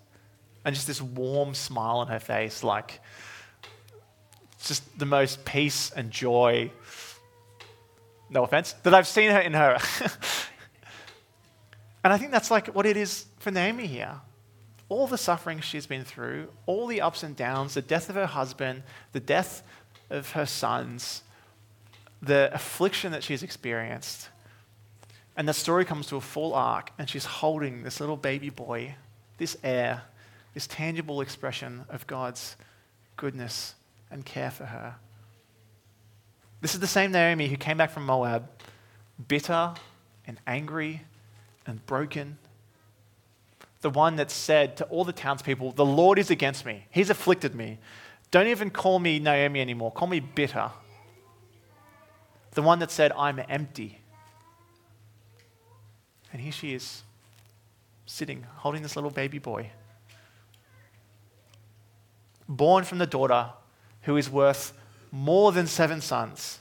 And 0.63 0.75
just 0.75 0.87
this 0.87 1.01
warm 1.01 1.55
smile 1.55 1.97
on 1.97 2.07
her 2.07 2.19
face, 2.19 2.63
like 2.63 2.99
just 4.63 4.99
the 4.99 5.05
most 5.05 5.43
peace 5.43 5.91
and 5.91 6.11
joy, 6.11 6.71
no 8.29 8.43
offense, 8.43 8.73
that 8.83 8.93
I've 8.93 9.07
seen 9.07 9.31
her 9.31 9.39
in 9.39 9.53
her. 9.53 9.79
and 12.03 12.13
I 12.13 12.17
think 12.17 12.31
that's 12.31 12.51
like 12.51 12.67
what 12.67 12.85
it 12.85 12.95
is 12.95 13.25
for 13.39 13.49
Naomi 13.51 13.87
here. 13.87 14.21
All 14.87 15.07
the 15.07 15.17
suffering 15.17 15.61
she's 15.61 15.87
been 15.87 16.03
through, 16.03 16.49
all 16.65 16.85
the 16.85 17.01
ups 17.01 17.23
and 17.23 17.35
downs, 17.35 17.73
the 17.73 17.81
death 17.81 18.09
of 18.09 18.15
her 18.15 18.27
husband, 18.27 18.83
the 19.13 19.19
death 19.19 19.63
of 20.09 20.31
her 20.31 20.45
sons, 20.45 21.23
the 22.21 22.51
affliction 22.53 23.11
that 23.13 23.23
she's 23.23 23.41
experienced, 23.41 24.29
and 25.41 25.49
the 25.49 25.53
story 25.55 25.85
comes 25.85 26.05
to 26.05 26.17
a 26.17 26.21
full 26.21 26.53
arc, 26.53 26.91
and 26.99 27.09
she's 27.09 27.25
holding 27.25 27.81
this 27.81 27.99
little 27.99 28.15
baby 28.15 28.51
boy, 28.51 28.93
this 29.39 29.57
heir, 29.63 30.03
this 30.53 30.67
tangible 30.67 31.19
expression 31.19 31.83
of 31.89 32.05
God's 32.05 32.55
goodness 33.17 33.73
and 34.11 34.23
care 34.23 34.51
for 34.51 34.65
her. 34.65 34.97
This 36.61 36.75
is 36.75 36.79
the 36.79 36.85
same 36.85 37.11
Naomi 37.11 37.47
who 37.47 37.57
came 37.57 37.75
back 37.75 37.89
from 37.89 38.05
Moab, 38.05 38.47
bitter 39.27 39.73
and 40.27 40.39
angry 40.45 41.01
and 41.65 41.83
broken. 41.87 42.37
The 43.81 43.89
one 43.89 44.17
that 44.17 44.29
said 44.29 44.77
to 44.77 44.85
all 44.89 45.03
the 45.03 45.11
townspeople, 45.11 45.71
The 45.71 45.83
Lord 45.83 46.19
is 46.19 46.29
against 46.29 46.67
me. 46.67 46.85
He's 46.91 47.09
afflicted 47.09 47.55
me. 47.55 47.79
Don't 48.29 48.45
even 48.45 48.69
call 48.69 48.99
me 48.99 49.17
Naomi 49.17 49.59
anymore. 49.59 49.91
Call 49.91 50.07
me 50.07 50.19
bitter. 50.19 50.69
The 52.51 52.61
one 52.61 52.77
that 52.77 52.91
said, 52.91 53.11
I'm 53.17 53.41
empty. 53.49 54.00
And 56.31 56.41
here 56.41 56.51
she 56.51 56.73
is, 56.73 57.03
sitting, 58.05 58.45
holding 58.57 58.81
this 58.81 58.95
little 58.95 59.11
baby 59.11 59.39
boy. 59.39 59.71
Born 62.47 62.83
from 62.83 62.97
the 62.97 63.07
daughter 63.07 63.49
who 64.03 64.17
is 64.17 64.29
worth 64.29 64.73
more 65.11 65.51
than 65.51 65.67
seven 65.67 66.01
sons, 66.01 66.59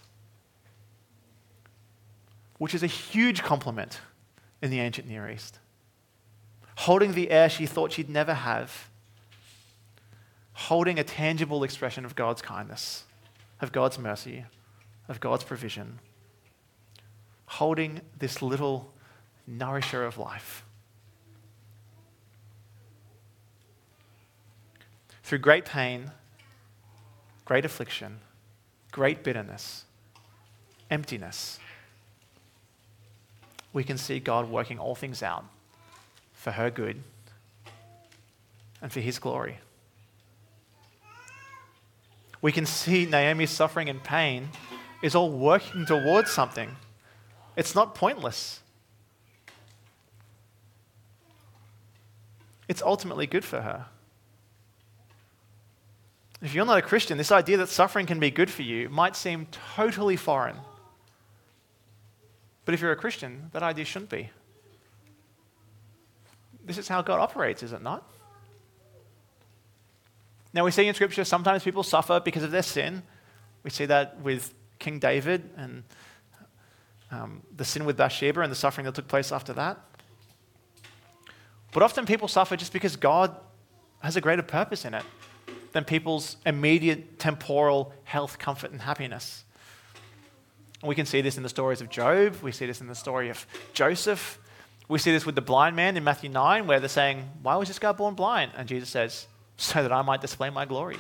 which 2.58 2.74
is 2.74 2.82
a 2.82 2.88
huge 2.88 3.42
compliment 3.42 4.00
in 4.60 4.70
the 4.70 4.80
ancient 4.80 5.08
Near 5.08 5.30
East. 5.30 5.58
Holding 6.76 7.12
the 7.12 7.30
heir 7.30 7.48
she 7.48 7.66
thought 7.66 7.92
she'd 7.92 8.10
never 8.10 8.34
have, 8.34 8.88
holding 10.52 10.98
a 10.98 11.04
tangible 11.04 11.62
expression 11.62 12.04
of 12.04 12.14
God's 12.14 12.42
kindness, 12.42 13.04
of 13.60 13.72
God's 13.72 13.98
mercy, 13.98 14.44
of 15.08 15.20
God's 15.20 15.44
provision, 15.44 16.00
holding 17.46 18.00
this 18.18 18.42
little 18.42 18.92
nourisher 19.50 20.04
of 20.04 20.16
life. 20.16 20.64
Through 25.22 25.38
great 25.38 25.64
pain, 25.64 26.10
great 27.44 27.64
affliction, 27.64 28.20
great 28.92 29.22
bitterness, 29.22 29.84
emptiness, 30.90 31.58
we 33.72 33.84
can 33.84 33.98
see 33.98 34.18
God 34.18 34.50
working 34.50 34.78
all 34.78 34.94
things 34.94 35.22
out 35.22 35.44
for 36.32 36.52
her 36.52 36.70
good 36.70 37.02
and 38.82 38.90
for 38.90 39.00
his 39.00 39.18
glory. 39.18 39.58
We 42.42 42.52
can 42.52 42.66
see 42.66 43.04
Naomi's 43.04 43.50
suffering 43.50 43.88
and 43.88 44.02
pain 44.02 44.48
is 45.02 45.14
all 45.14 45.30
working 45.30 45.86
towards 45.86 46.30
something. 46.30 46.76
It's 47.56 47.74
not 47.74 47.94
pointless. 47.94 48.60
It's 52.70 52.82
ultimately 52.82 53.26
good 53.26 53.44
for 53.44 53.60
her. 53.60 53.86
If 56.40 56.54
you're 56.54 56.64
not 56.64 56.78
a 56.78 56.82
Christian, 56.82 57.18
this 57.18 57.32
idea 57.32 57.56
that 57.56 57.68
suffering 57.68 58.06
can 58.06 58.20
be 58.20 58.30
good 58.30 58.48
for 58.48 58.62
you 58.62 58.88
might 58.88 59.16
seem 59.16 59.48
totally 59.74 60.14
foreign. 60.14 60.54
But 62.64 62.74
if 62.74 62.80
you're 62.80 62.92
a 62.92 62.96
Christian, 62.96 63.50
that 63.52 63.64
idea 63.64 63.84
shouldn't 63.84 64.12
be. 64.12 64.30
This 66.64 66.78
is 66.78 66.86
how 66.86 67.02
God 67.02 67.18
operates, 67.18 67.64
is 67.64 67.72
it 67.72 67.82
not? 67.82 68.08
Now, 70.52 70.64
we 70.64 70.70
see 70.70 70.86
in 70.86 70.94
Scripture 70.94 71.24
sometimes 71.24 71.64
people 71.64 71.82
suffer 71.82 72.20
because 72.20 72.44
of 72.44 72.52
their 72.52 72.62
sin. 72.62 73.02
We 73.64 73.70
see 73.70 73.86
that 73.86 74.20
with 74.20 74.54
King 74.78 75.00
David 75.00 75.50
and 75.56 75.82
um, 77.10 77.42
the 77.56 77.64
sin 77.64 77.84
with 77.84 77.96
Bathsheba 77.96 78.42
and 78.42 78.52
the 78.52 78.56
suffering 78.56 78.84
that 78.84 78.94
took 78.94 79.08
place 79.08 79.32
after 79.32 79.52
that. 79.54 79.80
But 81.72 81.82
often 81.82 82.06
people 82.06 82.28
suffer 82.28 82.56
just 82.56 82.72
because 82.72 82.96
God 82.96 83.34
has 84.00 84.16
a 84.16 84.20
greater 84.20 84.42
purpose 84.42 84.84
in 84.84 84.94
it 84.94 85.04
than 85.72 85.84
people's 85.84 86.36
immediate 86.44 87.18
temporal 87.18 87.92
health, 88.04 88.38
comfort, 88.38 88.72
and 88.72 88.80
happiness. 88.80 89.44
We 90.82 90.94
can 90.94 91.06
see 91.06 91.20
this 91.20 91.36
in 91.36 91.42
the 91.42 91.48
stories 91.48 91.80
of 91.80 91.90
Job. 91.90 92.36
We 92.42 92.52
see 92.52 92.66
this 92.66 92.80
in 92.80 92.86
the 92.86 92.94
story 92.94 93.28
of 93.28 93.46
Joseph. 93.72 94.38
We 94.88 94.98
see 94.98 95.12
this 95.12 95.24
with 95.24 95.34
the 95.34 95.42
blind 95.42 95.76
man 95.76 95.96
in 95.96 96.02
Matthew 96.02 96.30
9, 96.30 96.66
where 96.66 96.80
they're 96.80 96.88
saying, 96.88 97.28
Why 97.42 97.56
was 97.56 97.68
this 97.68 97.78
guy 97.78 97.92
born 97.92 98.14
blind? 98.14 98.52
And 98.56 98.66
Jesus 98.66 98.88
says, 98.88 99.28
So 99.56 99.82
that 99.82 99.92
I 99.92 100.02
might 100.02 100.20
display 100.20 100.50
my 100.50 100.64
glory. 100.64 100.96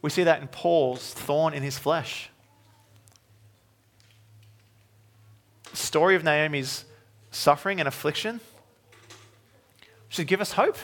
We 0.00 0.10
see 0.10 0.24
that 0.24 0.40
in 0.40 0.48
Paul's 0.48 1.14
thorn 1.14 1.54
in 1.54 1.62
his 1.62 1.78
flesh. 1.78 2.30
The 5.70 5.76
story 5.76 6.16
of 6.16 6.24
Naomi's 6.24 6.84
suffering 7.30 7.78
and 7.78 7.86
affliction 7.86 8.40
should 10.12 10.26
give 10.26 10.42
us 10.42 10.52
hope. 10.52 10.76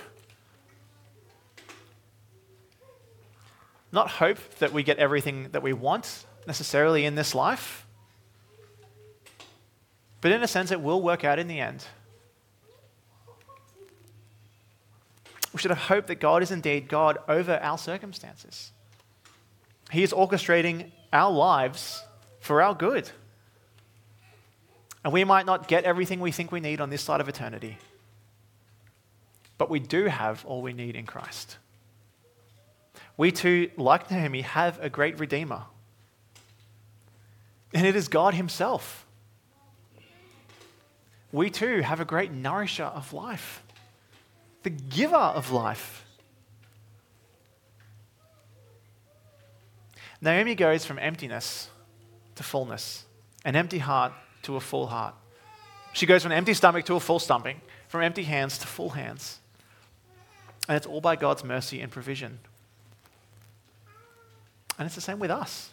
Not 3.93 4.09
hope 4.09 4.39
that 4.59 4.73
we 4.73 4.83
get 4.83 4.99
everything 4.99 5.51
that 5.53 5.63
we 5.63 5.73
want 5.73 6.25
necessarily 6.47 7.05
in 7.05 7.15
this 7.15 7.35
life, 7.35 7.87
but 10.21 10.33
in 10.33 10.43
a 10.43 10.49
sense, 10.49 10.71
it 10.71 10.81
will 10.81 11.01
work 11.01 11.25
out 11.25 11.39
in 11.39 11.47
the 11.47 11.61
end. 11.61 11.85
We 15.53 15.61
should 15.61 15.71
have 15.71 15.79
hope 15.79 16.07
that 16.07 16.17
God 16.17 16.43
is 16.43 16.51
indeed 16.51 16.89
God 16.89 17.19
over 17.29 17.59
our 17.59 17.79
circumstances. 17.79 18.73
He 19.91 20.03
is 20.03 20.13
orchestrating 20.13 20.91
our 21.13 21.31
lives 21.31 22.03
for 22.41 22.63
our 22.63 22.75
good. 22.75 23.11
And 25.05 25.13
we 25.13 25.25
might 25.25 25.47
not 25.47 25.69
get 25.69 25.85
everything 25.85 26.21
we 26.21 26.33
think 26.33 26.51
we 26.51 26.61
need 26.61 26.81
on 26.81 26.91
this 26.91 27.03
side 27.03 27.21
of 27.21 27.29
eternity, 27.29 27.79
but 29.59 29.69
we 29.69 29.81
do 29.81 30.07
have 30.07 30.45
all 30.47 30.63
we 30.63 30.73
need 30.73 30.97
in 30.97 31.05
Christ. 31.05 31.59
We 33.17 33.33
too, 33.33 33.71
like 33.77 34.11
Naomi, 34.11 34.43
have 34.43 34.81
a 34.81 34.89
great 34.89 35.19
Redeemer. 35.19 35.65
And 37.75 37.87
it 37.87 37.97
is 37.97 38.09
God 38.09 38.35
Himself. 38.35 39.05
We 41.33 41.51
too 41.51 41.83
have 41.83 42.01
a 42.01 42.05
great 42.05 42.33
nourisher 42.33 42.85
of 42.85 43.13
life, 43.13 43.63
the 44.63 44.71
giver 44.71 45.17
of 45.17 45.51
life. 45.51 46.05
Naomi 50.21 50.55
goes 50.55 50.85
from 50.85 50.99
emptiness 50.99 51.69
to 52.37 52.43
fullness, 52.43 53.05
an 53.45 53.57
empty 53.57 53.79
heart 53.79 54.13
to 54.43 54.57
a 54.57 54.61
full 54.61 54.87
heart. 54.87 55.15
She 55.93 56.07
goes 56.07 56.23
from 56.23 56.33
an 56.33 56.39
empty 56.39 56.55
stomach 56.55 56.87
to 56.87 56.95
a 56.95 57.01
full 57.01 57.19
stomach, 57.19 57.57
from 57.89 58.03
empty 58.03 58.23
hands 58.23 58.59
to 58.59 58.67
full 58.67 58.91
hands. 58.91 59.38
And 60.69 60.77
it's 60.77 60.87
all 60.87 61.01
by 61.01 61.17
God's 61.17 61.43
mercy 61.43 61.81
and 61.81 61.91
provision. 61.91 62.39
And 64.79 64.87
it's 64.87 64.95
the 64.95 65.01
same 65.01 65.19
with 65.19 65.31
us. 65.31 65.71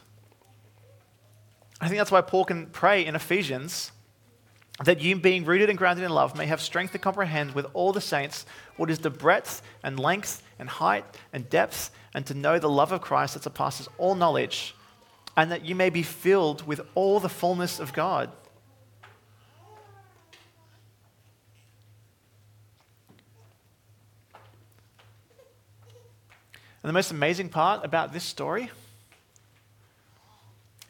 I 1.79 1.87
think 1.87 1.99
that's 1.99 2.11
why 2.11 2.21
Paul 2.21 2.45
can 2.45 2.67
pray 2.67 3.05
in 3.05 3.15
Ephesians 3.15 3.91
that 4.83 5.01
you, 5.01 5.15
being 5.15 5.45
rooted 5.45 5.69
and 5.69 5.77
grounded 5.77 6.03
in 6.03 6.11
love, 6.11 6.37
may 6.37 6.45
have 6.47 6.61
strength 6.61 6.91
to 6.93 6.99
comprehend 6.99 7.53
with 7.53 7.65
all 7.73 7.93
the 7.93 8.01
saints 8.01 8.45
what 8.77 8.89
is 8.89 8.99
the 8.99 9.09
breadth 9.09 9.61
and 9.83 9.99
length 9.99 10.41
and 10.59 10.67
height 10.67 11.05
and 11.31 11.49
depth, 11.49 11.91
and 12.13 12.25
to 12.25 12.33
know 12.33 12.59
the 12.59 12.69
love 12.69 12.91
of 12.91 13.01
Christ 13.01 13.33
that 13.33 13.43
surpasses 13.43 13.87
all 13.97 14.15
knowledge, 14.15 14.75
and 15.37 15.51
that 15.51 15.65
you 15.65 15.75
may 15.75 15.89
be 15.89 16.03
filled 16.03 16.65
with 16.65 16.81
all 16.95 17.19
the 17.19 17.29
fullness 17.29 17.79
of 17.79 17.93
God. 17.93 18.31
And 26.85 26.89
the 26.91 26.93
most 26.93 27.09
amazing 27.09 27.49
part 27.49 27.83
about 27.83 28.13
this 28.13 28.23
story 28.23 28.69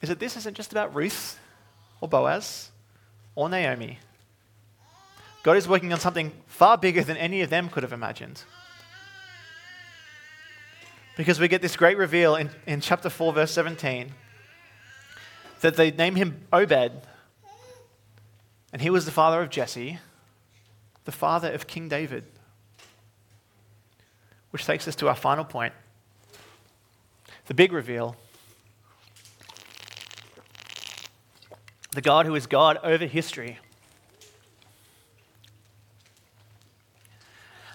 is 0.02 0.10
that 0.10 0.20
this 0.20 0.36
isn't 0.36 0.58
just 0.58 0.74
about 0.74 0.93
Ruth 0.93 1.39
or 2.02 2.10
Boaz 2.10 2.70
or 3.34 3.48
Naomi. 3.48 4.00
God 5.41 5.56
is 5.56 5.70
working 5.70 5.93
on 5.93 6.02
something 6.02 6.34
far 6.48 6.78
bigger 6.78 7.02
than 7.02 7.16
any 7.16 7.39
of 7.43 7.50
them 7.50 7.70
could 7.70 7.82
have 7.82 7.93
imagined. 7.93 8.43
Because 11.16 11.39
we 11.39 11.48
get 11.48 11.62
this 11.62 11.78
great 11.78 11.98
reveal 11.98 12.36
in, 12.36 12.50
in 12.68 12.82
chapter 12.82 13.10
4, 13.10 13.32
verse 13.32 13.52
17, 13.52 14.12
that 15.62 15.78
they 15.78 15.91
name 15.91 16.16
him 16.16 16.46
Obed, 16.52 16.91
and 18.74 18.82
he 18.82 18.89
was 18.89 19.06
the 19.06 19.12
father 19.12 19.41
of 19.41 19.50
Jesse, 19.50 20.00
the 21.06 21.14
father 21.14 21.54
of 21.54 21.68
King 21.68 21.88
David. 21.88 22.26
Which 24.50 24.66
takes 24.66 24.89
us 24.89 24.96
to 24.98 25.08
our 25.08 25.16
final 25.16 25.46
point 25.46 25.74
the 27.48 27.54
big 27.54 27.72
reveal 27.72 28.16
the 31.91 32.02
God 32.02 32.26
who 32.26 32.36
is 32.36 32.46
God 32.46 32.78
over 32.84 33.06
history. 33.06 33.58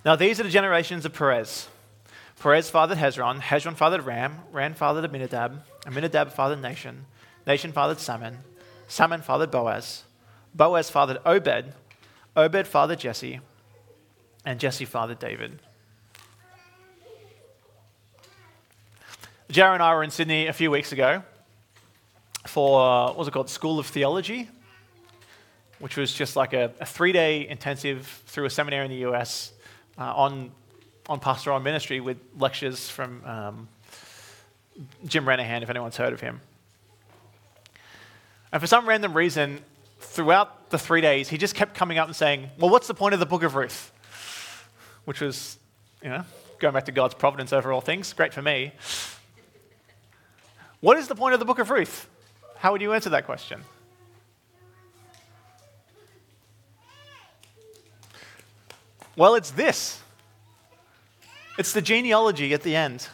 Now, 0.04 0.14
these 0.14 0.38
are 0.38 0.42
the 0.42 0.50
generations 0.50 1.04
of 1.06 1.14
Perez. 1.14 1.68
Perez 2.38 2.70
fathered 2.70 2.98
Hezron, 2.98 3.40
Hezron 3.40 3.76
fathered 3.76 4.04
Ram, 4.04 4.40
Ram 4.52 4.74
fathered 4.74 5.04
Amminadab, 5.04 5.62
Amminadab 5.86 6.32
fathered 6.32 6.60
Nahshon, 6.60 7.00
Nahshon 7.46 7.72
fathered 7.72 7.98
Salmon, 7.98 8.38
Salmon 8.88 9.22
fathered 9.22 9.50
Boaz, 9.50 10.04
Boaz 10.54 10.90
fathered 10.90 11.18
Obed, 11.24 11.74
Obed 12.36 12.66
fathered 12.66 13.00
Jesse, 13.00 13.40
and 14.44 14.60
Jesse 14.60 14.86
fathered 14.86 15.18
David. 15.18 15.60
Jared 19.50 19.74
and 19.74 19.82
I 19.82 19.92
were 19.96 20.04
in 20.04 20.10
Sydney 20.10 20.46
a 20.46 20.52
few 20.52 20.70
weeks 20.70 20.92
ago, 20.92 21.24
for, 22.46 23.06
what 23.06 23.16
was 23.16 23.26
it 23.26 23.32
called, 23.32 23.50
School 23.50 23.80
of 23.80 23.86
Theology, 23.86 24.48
which 25.80 25.96
was 25.96 26.14
just 26.14 26.36
like 26.36 26.52
a, 26.52 26.72
a 26.78 26.86
three 26.86 27.10
day 27.10 27.48
intensive 27.48 28.06
through 28.26 28.44
a 28.44 28.50
seminary 28.50 28.84
in 28.84 28.92
the 28.92 29.08
US 29.08 29.52
uh, 29.98 30.14
on, 30.14 30.52
on 31.08 31.18
pastoral 31.18 31.58
ministry 31.58 31.98
with 31.98 32.18
lectures 32.38 32.88
from 32.88 33.24
um, 33.24 33.68
Jim 35.06 35.24
Renihan, 35.24 35.62
if 35.62 35.70
anyone's 35.70 35.96
heard 35.96 36.12
of 36.12 36.20
him. 36.20 36.40
And 38.52 38.62
for 38.62 38.68
some 38.68 38.88
random 38.88 39.14
reason, 39.14 39.58
throughout 39.98 40.70
the 40.70 40.78
three 40.78 41.00
days, 41.00 41.28
he 41.28 41.38
just 41.38 41.56
kept 41.56 41.74
coming 41.74 41.98
up 41.98 42.06
and 42.06 42.14
saying, 42.14 42.50
Well, 42.56 42.70
what's 42.70 42.86
the 42.86 42.94
point 42.94 43.14
of 43.14 43.20
the 43.20 43.26
book 43.26 43.42
of 43.42 43.56
Ruth? 43.56 43.90
Which 45.06 45.20
was, 45.20 45.58
you 46.04 46.10
know, 46.10 46.24
going 46.60 46.72
back 46.72 46.84
to 46.84 46.92
God's 46.92 47.14
providence 47.14 47.52
over 47.52 47.72
all 47.72 47.80
things. 47.80 48.12
Great 48.12 48.32
for 48.32 48.42
me. 48.42 48.74
What 50.80 50.96
is 50.96 51.08
the 51.08 51.14
point 51.14 51.34
of 51.34 51.40
the 51.40 51.46
book 51.46 51.58
of 51.58 51.70
Ruth? 51.70 52.08
How 52.56 52.72
would 52.72 52.80
you 52.80 52.92
answer 52.92 53.10
that 53.10 53.26
question? 53.26 53.62
Well, 59.16 59.34
it's 59.34 59.50
this 59.50 60.00
it's 61.58 61.72
the 61.72 61.82
genealogy 61.82 62.54
at 62.54 62.62
the 62.62 62.74
end. 62.74 63.06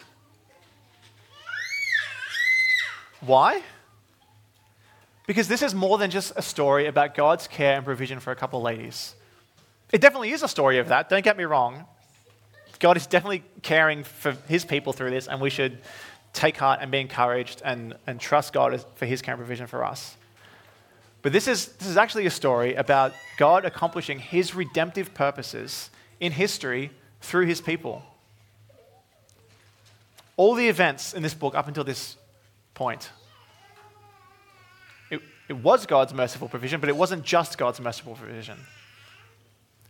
Why? 3.20 3.62
Because 5.26 5.48
this 5.48 5.62
is 5.62 5.74
more 5.74 5.98
than 5.98 6.12
just 6.12 6.32
a 6.36 6.42
story 6.42 6.86
about 6.86 7.16
God's 7.16 7.48
care 7.48 7.74
and 7.74 7.84
provision 7.84 8.20
for 8.20 8.30
a 8.30 8.36
couple 8.36 8.62
ladies. 8.62 9.16
It 9.90 10.00
definitely 10.00 10.30
is 10.30 10.44
a 10.44 10.48
story 10.48 10.78
of 10.78 10.88
that, 10.88 11.08
don't 11.08 11.24
get 11.24 11.36
me 11.36 11.42
wrong. 11.42 11.86
God 12.78 12.96
is 12.96 13.06
definitely 13.06 13.42
caring 13.62 14.04
for 14.04 14.36
his 14.46 14.64
people 14.64 14.92
through 14.92 15.10
this, 15.10 15.26
and 15.26 15.40
we 15.40 15.50
should 15.50 15.78
take 16.36 16.56
heart 16.58 16.80
and 16.82 16.90
be 16.90 17.00
encouraged 17.00 17.62
and, 17.64 17.96
and 18.06 18.20
trust 18.20 18.52
God 18.52 18.84
for 18.94 19.06
his 19.06 19.22
care 19.22 19.34
and 19.34 19.40
provision 19.40 19.66
for 19.66 19.84
us. 19.84 20.16
But 21.22 21.32
this 21.32 21.48
is, 21.48 21.68
this 21.78 21.88
is 21.88 21.96
actually 21.96 22.26
a 22.26 22.30
story 22.30 22.74
about 22.74 23.12
God 23.36 23.64
accomplishing 23.64 24.20
his 24.20 24.54
redemptive 24.54 25.14
purposes 25.14 25.90
in 26.20 26.30
history 26.30 26.90
through 27.20 27.46
his 27.46 27.60
people. 27.60 28.02
All 30.36 30.54
the 30.54 30.68
events 30.68 31.14
in 31.14 31.22
this 31.22 31.34
book 31.34 31.54
up 31.54 31.66
until 31.66 31.82
this 31.82 32.16
point, 32.74 33.10
it, 35.10 35.20
it 35.48 35.56
was 35.56 35.86
God's 35.86 36.12
merciful 36.12 36.48
provision, 36.48 36.78
but 36.78 36.90
it 36.90 36.96
wasn't 36.96 37.24
just 37.24 37.56
God's 37.58 37.80
merciful 37.80 38.14
provision. 38.14 38.58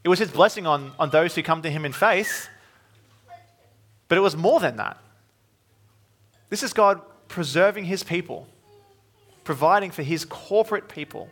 It 0.04 0.08
was 0.08 0.20
his 0.20 0.30
blessing 0.30 0.66
on, 0.66 0.92
on 0.98 1.10
those 1.10 1.34
who 1.34 1.42
come 1.42 1.62
to 1.62 1.70
him 1.70 1.84
in 1.84 1.92
faith, 1.92 2.48
but 4.08 4.16
it 4.16 4.20
was 4.20 4.36
more 4.36 4.60
than 4.60 4.76
that. 4.76 4.98
This 6.48 6.62
is 6.62 6.72
God 6.72 7.00
preserving 7.28 7.86
his 7.86 8.02
people, 8.02 8.46
providing 9.44 9.90
for 9.90 10.02
his 10.02 10.24
corporate 10.24 10.88
people. 10.88 11.28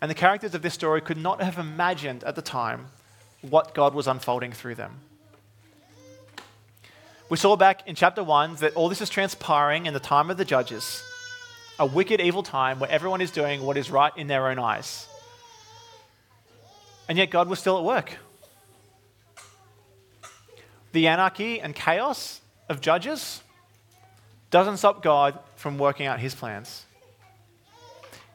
And 0.00 0.10
the 0.10 0.14
characters 0.14 0.54
of 0.54 0.62
this 0.62 0.74
story 0.74 1.00
could 1.00 1.18
not 1.18 1.42
have 1.42 1.58
imagined 1.58 2.24
at 2.24 2.36
the 2.36 2.42
time 2.42 2.86
what 3.42 3.74
God 3.74 3.94
was 3.94 4.06
unfolding 4.06 4.52
through 4.52 4.76
them. 4.76 5.00
We 7.28 7.36
saw 7.36 7.56
back 7.56 7.86
in 7.86 7.94
chapter 7.94 8.24
1 8.24 8.56
that 8.56 8.74
all 8.74 8.88
this 8.88 9.00
is 9.00 9.08
transpiring 9.08 9.86
in 9.86 9.94
the 9.94 10.00
time 10.00 10.30
of 10.30 10.36
the 10.36 10.44
judges, 10.44 11.02
a 11.78 11.86
wicked, 11.86 12.20
evil 12.20 12.42
time 12.42 12.80
where 12.80 12.90
everyone 12.90 13.20
is 13.20 13.30
doing 13.30 13.62
what 13.62 13.76
is 13.76 13.90
right 13.90 14.12
in 14.16 14.26
their 14.26 14.48
own 14.48 14.58
eyes. 14.58 15.06
And 17.08 17.16
yet 17.18 17.30
God 17.30 17.48
was 17.48 17.58
still 17.58 17.78
at 17.78 17.84
work. 17.84 18.16
The 20.92 21.06
anarchy 21.06 21.60
and 21.60 21.74
chaos 21.74 22.40
of 22.68 22.80
judges 22.80 23.42
doesn't 24.50 24.78
stop 24.78 25.02
God 25.02 25.38
from 25.56 25.78
working 25.78 26.06
out 26.06 26.20
his 26.20 26.34
plans. 26.34 26.84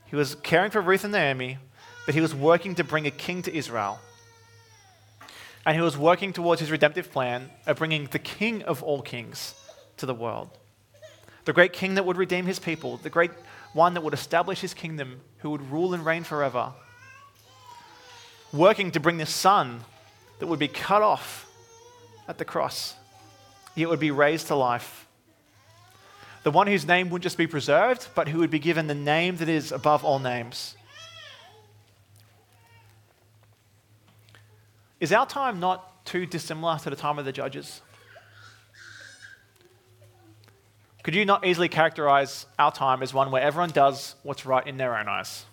He 0.05 0.15
was 0.15 0.35
caring 0.35 0.71
for 0.71 0.81
Ruth 0.81 1.03
and 1.03 1.11
Naomi, 1.11 1.57
but 2.05 2.15
he 2.15 2.21
was 2.21 2.33
working 2.33 2.75
to 2.75 2.83
bring 2.83 3.05
a 3.05 3.11
king 3.11 3.41
to 3.43 3.55
Israel. 3.55 3.99
And 5.65 5.75
he 5.75 5.81
was 5.81 5.97
working 5.97 6.31
towards 6.31 6.61
his 6.61 6.71
redemptive 6.71 7.11
plan 7.11 7.49
of 7.65 7.77
bringing 7.77 8.05
the 8.05 8.19
king 8.19 8.61
of 8.63 8.83
all 8.83 9.01
kings 9.01 9.55
to 9.97 10.05
the 10.05 10.13
world. 10.13 10.49
The 11.45 11.53
great 11.53 11.73
king 11.73 11.95
that 11.95 12.05
would 12.05 12.17
redeem 12.17 12.45
his 12.45 12.59
people, 12.59 12.97
the 12.97 13.09
great 13.09 13.31
one 13.73 13.93
that 13.95 14.01
would 14.01 14.13
establish 14.13 14.61
his 14.61 14.73
kingdom, 14.73 15.21
who 15.39 15.49
would 15.49 15.71
rule 15.71 15.93
and 15.93 16.05
reign 16.05 16.23
forever. 16.23 16.71
Working 18.53 18.91
to 18.91 18.99
bring 18.99 19.17
the 19.17 19.25
son 19.25 19.81
that 20.39 20.47
would 20.47 20.59
be 20.59 20.67
cut 20.67 21.01
off 21.01 21.47
at 22.27 22.37
the 22.37 22.45
cross, 22.45 22.95
yet 23.75 23.89
would 23.89 23.99
be 23.99 24.11
raised 24.11 24.47
to 24.47 24.55
life 24.55 25.04
The 26.45 26.51
one 26.51 26.67
whose 26.67 26.85
name 26.85 27.09
wouldn't 27.09 27.23
just 27.23 27.39
be 27.39 27.47
preserved, 27.47 28.07
but 28.13 28.27
who 28.27 28.37
would 28.37 28.51
be 28.51 28.59
given 28.59 28.85
the 28.85 28.93
name 28.93 29.37
that 29.37 29.49
is 29.49 29.71
above 29.71 30.05
all 30.05 30.19
names. 30.19 30.75
Is 34.99 35.11
our 35.11 35.25
time 35.25 35.59
not 35.59 36.05
too 36.05 36.27
dissimilar 36.27 36.77
to 36.77 36.91
the 36.91 36.95
time 36.95 37.17
of 37.17 37.25
the 37.25 37.31
judges? 37.31 37.81
Could 41.01 41.15
you 41.15 41.25
not 41.25 41.47
easily 41.47 41.67
characterize 41.67 42.45
our 42.59 42.71
time 42.71 43.01
as 43.01 43.11
one 43.11 43.31
where 43.31 43.41
everyone 43.41 43.71
does 43.71 44.13
what's 44.21 44.45
right 44.45 44.67
in 44.67 44.77
their 44.77 44.95
own 44.95 45.07
eyes? 45.07 45.45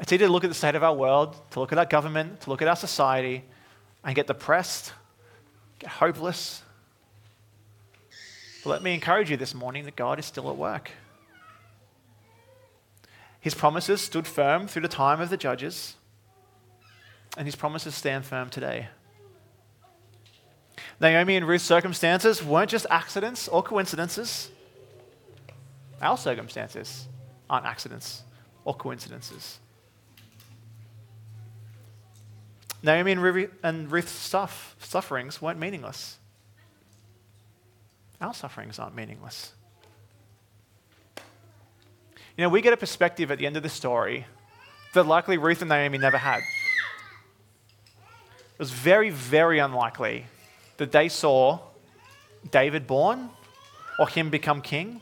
It's 0.00 0.10
easy 0.10 0.24
to 0.24 0.32
look 0.32 0.44
at 0.44 0.48
the 0.48 0.54
state 0.54 0.74
of 0.74 0.82
our 0.82 0.94
world, 0.94 1.36
to 1.50 1.60
look 1.60 1.70
at 1.70 1.76
our 1.76 1.84
government, 1.84 2.40
to 2.40 2.50
look 2.50 2.62
at 2.62 2.68
our 2.68 2.76
society, 2.76 3.44
and 4.02 4.14
get 4.14 4.26
depressed, 4.26 4.94
get 5.78 5.90
hopeless. 5.90 6.62
But 8.62 8.70
let 8.70 8.82
me 8.82 8.92
encourage 8.94 9.30
you 9.30 9.36
this 9.36 9.54
morning 9.54 9.84
that 9.86 9.96
God 9.96 10.18
is 10.18 10.26
still 10.26 10.50
at 10.50 10.56
work. 10.56 10.90
His 13.40 13.54
promises 13.54 14.02
stood 14.02 14.26
firm 14.26 14.68
through 14.68 14.82
the 14.82 14.88
time 14.88 15.20
of 15.20 15.30
the 15.30 15.38
judges, 15.38 15.96
and 17.38 17.46
his 17.46 17.56
promises 17.56 17.94
stand 17.94 18.26
firm 18.26 18.50
today. 18.50 18.88
Naomi 21.00 21.36
and 21.36 21.48
Ruth's 21.48 21.64
circumstances 21.64 22.44
weren't 22.44 22.68
just 22.68 22.84
accidents 22.90 23.48
or 23.48 23.62
coincidences. 23.62 24.50
Our 26.02 26.18
circumstances 26.18 27.08
aren't 27.48 27.64
accidents 27.64 28.24
or 28.66 28.74
coincidences. 28.74 29.58
Naomi 32.82 33.12
and 33.62 33.90
Ruth's 33.90 34.10
stuff, 34.10 34.76
sufferings 34.78 35.40
weren't 35.40 35.58
meaningless. 35.58 36.18
Our 38.20 38.34
sufferings 38.34 38.78
aren't 38.78 38.94
meaningless. 38.94 39.52
You 42.36 42.44
know, 42.44 42.48
we 42.48 42.60
get 42.60 42.72
a 42.72 42.76
perspective 42.76 43.30
at 43.30 43.38
the 43.38 43.46
end 43.46 43.56
of 43.56 43.62
the 43.62 43.68
story 43.68 44.26
that 44.94 45.06
likely 45.06 45.38
Ruth 45.38 45.62
and 45.62 45.68
Naomi 45.68 45.98
never 45.98 46.18
had. 46.18 46.38
It 46.38 48.58
was 48.58 48.70
very, 48.70 49.10
very 49.10 49.58
unlikely 49.58 50.26
that 50.76 50.92
they 50.92 51.08
saw 51.08 51.60
David 52.50 52.86
born 52.86 53.30
or 53.98 54.08
him 54.08 54.30
become 54.30 54.62
king. 54.62 55.00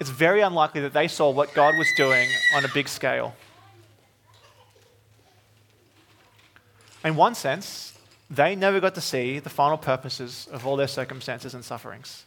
It's 0.00 0.10
very 0.10 0.40
unlikely 0.40 0.80
that 0.82 0.92
they 0.92 1.08
saw 1.08 1.30
what 1.30 1.52
God 1.54 1.76
was 1.76 1.88
doing 1.96 2.28
on 2.54 2.64
a 2.64 2.68
big 2.72 2.88
scale. 2.88 3.34
In 7.04 7.16
one 7.16 7.34
sense, 7.34 7.98
they 8.30 8.54
never 8.54 8.78
got 8.78 8.94
to 8.94 9.00
see 9.00 9.40
the 9.40 9.50
final 9.50 9.76
purposes 9.76 10.48
of 10.52 10.64
all 10.64 10.76
their 10.76 10.86
circumstances 10.86 11.52
and 11.52 11.64
sufferings, 11.64 12.24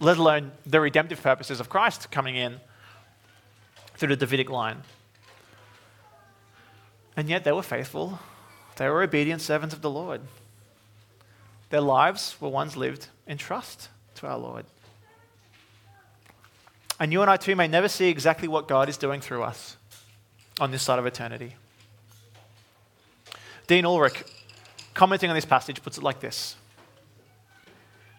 let 0.00 0.16
alone 0.16 0.52
the 0.64 0.80
redemptive 0.80 1.22
purposes 1.22 1.60
of 1.60 1.68
Christ 1.68 2.10
coming 2.10 2.36
in 2.36 2.58
through 3.96 4.08
the 4.08 4.16
Davidic 4.16 4.48
line. 4.48 4.78
And 7.16 7.28
yet 7.28 7.44
they 7.44 7.52
were 7.52 7.62
faithful, 7.62 8.18
they 8.76 8.88
were 8.88 9.02
obedient 9.02 9.42
servants 9.42 9.74
of 9.74 9.82
the 9.82 9.90
Lord. 9.90 10.22
Their 11.68 11.82
lives 11.82 12.36
were 12.40 12.48
ones 12.48 12.76
lived 12.76 13.08
in 13.26 13.36
trust 13.36 13.90
to 14.16 14.26
our 14.26 14.38
Lord. 14.38 14.64
And 16.98 17.12
you 17.12 17.20
and 17.20 17.30
I 17.30 17.36
too 17.36 17.54
may 17.56 17.68
never 17.68 17.88
see 17.88 18.08
exactly 18.08 18.48
what 18.48 18.68
God 18.68 18.88
is 18.88 18.96
doing 18.96 19.20
through 19.20 19.42
us 19.42 19.76
on 20.58 20.70
this 20.70 20.82
side 20.82 20.98
of 20.98 21.06
eternity. 21.06 21.56
Dean 23.66 23.84
Ulrich, 23.84 24.24
commenting 25.00 25.30
on 25.30 25.34
this 25.34 25.46
passage, 25.46 25.82
puts 25.82 25.96
it 25.96 26.04
like 26.04 26.20
this 26.20 26.56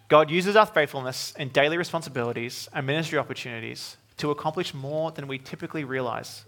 God 0.08 0.32
uses 0.32 0.56
our 0.56 0.66
faithfulness 0.66 1.32
in 1.38 1.50
daily 1.50 1.78
responsibilities 1.78 2.68
and 2.74 2.88
ministry 2.88 3.20
opportunities 3.20 3.98
to 4.18 4.32
accomplish 4.32 4.74
more 4.74 5.12
than 5.12 5.28
we 5.28 5.38
typically 5.38 5.84
realize. 5.84 6.44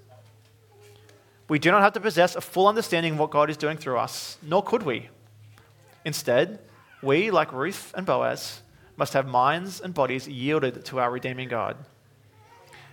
We 1.47 1.59
do 1.59 1.69
not 1.69 1.83
have 1.83 1.93
to 1.93 1.99
possess 1.99 2.35
a 2.35 2.41
full 2.41 2.67
understanding 2.67 3.13
of 3.13 3.19
what 3.19 3.29
God 3.29 3.51
is 3.51 3.57
doing 3.57 3.77
through 3.77 3.99
us, 3.99 4.39
nor 4.41 4.63
could 4.63 4.81
we. 4.81 5.09
Instead, 6.03 6.57
we, 7.03 7.29
like 7.29 7.53
Ruth 7.53 7.93
and 7.95 8.03
Boaz, 8.03 8.63
must 8.97 9.13
have 9.13 9.27
minds 9.27 9.79
and 9.79 9.93
bodies 9.93 10.27
yielded 10.27 10.83
to 10.85 10.99
our 10.99 11.11
redeeming 11.11 11.47
God. 11.47 11.77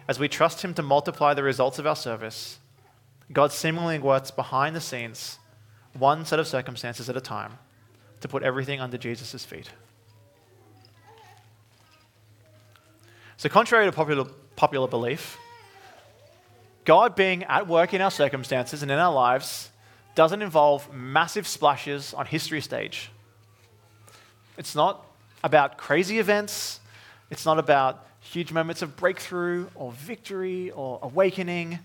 As 0.07 0.18
we 0.18 0.28
trust 0.28 0.62
Him 0.62 0.74
to 0.74 0.82
multiply 0.82 1.32
the 1.32 1.43
results 1.43 1.78
of 1.78 1.86
our 1.86 1.97
service, 1.97 2.59
God 3.32 3.51
seemingly 3.51 3.99
works 3.99 4.30
behind 4.30 4.76
the 4.76 4.80
scenes 4.82 5.39
one 5.95 6.24
set 6.24 6.38
of 6.38 6.47
circumstances 6.47 7.09
at 7.09 7.16
a 7.16 7.20
time, 7.20 7.59
to 8.20 8.28
put 8.28 8.43
everything 8.43 8.80
under 8.80 8.99
Jesus' 8.99 9.45
feet. 9.45 9.70
So, 13.36 13.49
contrary 13.49 13.86
to 13.86 13.93
popular, 13.93 14.24
popular 14.57 14.86
belief, 14.86 15.38
God 16.84 17.14
being 17.14 17.45
at 17.45 17.66
work 17.66 17.95
in 17.95 18.01
our 18.01 18.11
circumstances 18.11 18.82
and 18.82 18.91
in 18.91 18.99
our 18.99 19.12
lives 19.12 19.70
doesn't 20.14 20.43
involve 20.43 20.93
massive 20.93 21.47
splashes 21.47 22.12
on 22.14 22.26
history 22.26 22.61
stage. 22.61 23.11
It's 24.59 24.74
not 24.74 25.07
about 25.43 25.78
crazy 25.78 26.18
events, 26.18 26.80
it's 27.30 27.47
not 27.47 27.59
about 27.59 28.07
huge 28.20 28.53
moments 28.53 28.82
of 28.82 28.97
breakthrough 28.97 29.68
or 29.74 29.93
victory 29.93 30.70
or 30.72 30.99
awakening. 31.03 31.78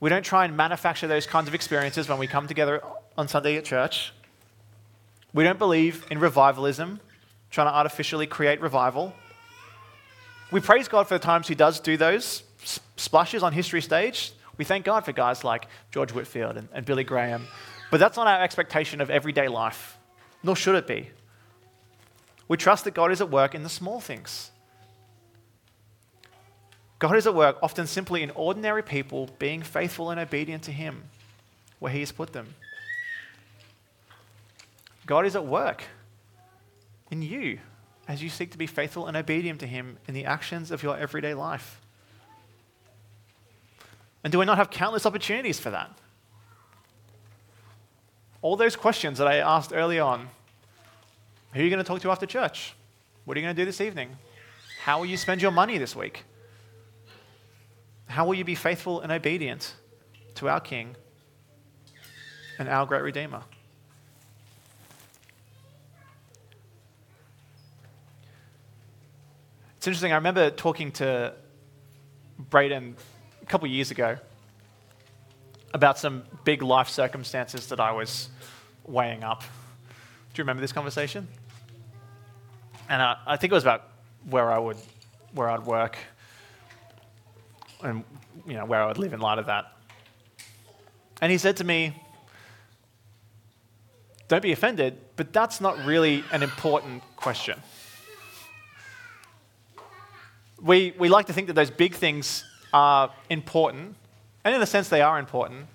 We 0.00 0.08
don't 0.08 0.24
try 0.24 0.46
and 0.46 0.56
manufacture 0.56 1.06
those 1.06 1.26
kinds 1.26 1.46
of 1.46 1.54
experiences 1.54 2.08
when 2.08 2.18
we 2.18 2.26
come 2.26 2.46
together 2.46 2.82
on 3.18 3.28
Sunday 3.28 3.56
at 3.56 3.64
church. 3.66 4.12
We 5.34 5.44
don't 5.44 5.58
believe 5.58 6.06
in 6.10 6.18
revivalism, 6.18 7.00
trying 7.50 7.66
to 7.66 7.72
artificially 7.72 8.26
create 8.26 8.60
revival. 8.62 9.12
We 10.50 10.60
praise 10.60 10.88
God 10.88 11.06
for 11.06 11.14
the 11.14 11.22
times 11.22 11.48
He 11.48 11.54
does 11.54 11.80
do 11.80 11.96
those 11.98 12.42
splashes 12.96 13.42
on 13.42 13.52
history 13.52 13.82
stage. 13.82 14.32
We 14.56 14.64
thank 14.64 14.84
God 14.84 15.04
for 15.04 15.12
guys 15.12 15.44
like 15.44 15.68
George 15.90 16.12
Whitefield 16.12 16.56
and, 16.56 16.68
and 16.72 16.84
Billy 16.84 17.04
Graham. 17.04 17.46
But 17.90 18.00
that's 18.00 18.16
not 18.16 18.26
our 18.26 18.42
expectation 18.42 19.00
of 19.00 19.10
everyday 19.10 19.48
life, 19.48 19.98
nor 20.42 20.56
should 20.56 20.76
it 20.76 20.86
be. 20.86 21.10
We 22.48 22.56
trust 22.56 22.84
that 22.84 22.94
God 22.94 23.12
is 23.12 23.20
at 23.20 23.30
work 23.30 23.54
in 23.54 23.62
the 23.62 23.68
small 23.68 24.00
things. 24.00 24.50
God 27.00 27.16
is 27.16 27.26
at 27.26 27.34
work 27.34 27.56
often 27.62 27.86
simply 27.86 28.22
in 28.22 28.30
ordinary 28.32 28.82
people 28.82 29.30
being 29.38 29.62
faithful 29.62 30.10
and 30.10 30.20
obedient 30.20 30.62
to 30.64 30.70
Him 30.70 31.04
where 31.78 31.90
He 31.90 32.00
has 32.00 32.12
put 32.12 32.32
them. 32.32 32.54
God 35.06 35.26
is 35.26 35.34
at 35.34 35.44
work 35.44 35.84
in 37.10 37.22
you 37.22 37.58
as 38.06 38.22
you 38.22 38.28
seek 38.28 38.52
to 38.52 38.58
be 38.58 38.66
faithful 38.66 39.06
and 39.06 39.16
obedient 39.16 39.60
to 39.60 39.66
Him 39.66 39.96
in 40.06 40.14
the 40.14 40.26
actions 40.26 40.70
of 40.70 40.82
your 40.82 40.96
everyday 40.96 41.32
life. 41.32 41.80
And 44.22 44.30
do 44.30 44.38
we 44.38 44.44
not 44.44 44.58
have 44.58 44.68
countless 44.70 45.06
opportunities 45.06 45.58
for 45.58 45.70
that? 45.70 45.90
All 48.42 48.56
those 48.56 48.76
questions 48.76 49.16
that 49.18 49.26
I 49.26 49.36
asked 49.36 49.72
early 49.72 49.98
on 49.98 50.28
who 51.54 51.60
are 51.60 51.62
you 51.62 51.70
going 51.70 51.82
to 51.82 51.88
talk 51.88 52.02
to 52.02 52.10
after 52.10 52.26
church? 52.26 52.74
What 53.24 53.36
are 53.36 53.40
you 53.40 53.46
going 53.46 53.56
to 53.56 53.60
do 53.60 53.66
this 53.66 53.80
evening? 53.80 54.18
How 54.82 54.98
will 54.98 55.06
you 55.06 55.16
spend 55.16 55.40
your 55.40 55.50
money 55.50 55.78
this 55.78 55.96
week? 55.96 56.24
How 58.10 58.26
will 58.26 58.34
you 58.34 58.42
be 58.42 58.56
faithful 58.56 59.02
and 59.02 59.12
obedient 59.12 59.72
to 60.34 60.48
our 60.48 60.58
King 60.58 60.96
and 62.58 62.68
our 62.68 62.84
great 62.84 63.02
Redeemer? 63.02 63.42
It's 69.76 69.86
interesting. 69.86 70.10
I 70.10 70.16
remember 70.16 70.50
talking 70.50 70.90
to 70.92 71.34
Braden 72.36 72.96
a 73.42 73.46
couple 73.46 73.66
of 73.66 73.72
years 73.72 73.92
ago 73.92 74.18
about 75.72 75.96
some 75.96 76.24
big 76.42 76.62
life 76.62 76.88
circumstances 76.88 77.68
that 77.68 77.78
I 77.78 77.92
was 77.92 78.28
weighing 78.88 79.22
up. 79.22 79.42
Do 79.42 79.46
you 80.34 80.42
remember 80.42 80.62
this 80.62 80.72
conversation? 80.72 81.28
And 82.88 83.00
I, 83.00 83.18
I 83.24 83.36
think 83.36 83.52
it 83.52 83.54
was 83.54 83.62
about 83.62 83.84
where 84.28 84.50
I 84.50 84.58
would 84.58 84.78
where 85.32 85.48
I'd 85.48 85.64
work 85.64 85.96
and 87.82 88.04
you 88.46 88.54
know, 88.54 88.64
where 88.64 88.82
I 88.82 88.86
would 88.86 88.98
live 88.98 89.12
in 89.12 89.20
light 89.20 89.38
of 89.38 89.46
that. 89.46 89.72
And 91.20 91.30
he 91.30 91.38
said 91.38 91.56
to 91.58 91.64
me, 91.64 91.94
Don't 94.28 94.42
be 94.42 94.52
offended, 94.52 94.98
but 95.16 95.32
that's 95.32 95.60
not 95.60 95.78
really 95.84 96.24
an 96.32 96.42
important 96.42 97.02
question. 97.16 97.60
We, 100.60 100.94
we 100.98 101.08
like 101.08 101.26
to 101.26 101.32
think 101.32 101.46
that 101.46 101.54
those 101.54 101.70
big 101.70 101.94
things 101.94 102.44
are 102.72 103.10
important, 103.30 103.96
and 104.44 104.54
in 104.54 104.60
a 104.60 104.66
sense, 104.66 104.88
they 104.88 105.00
are 105.00 105.18
important. 105.18 105.66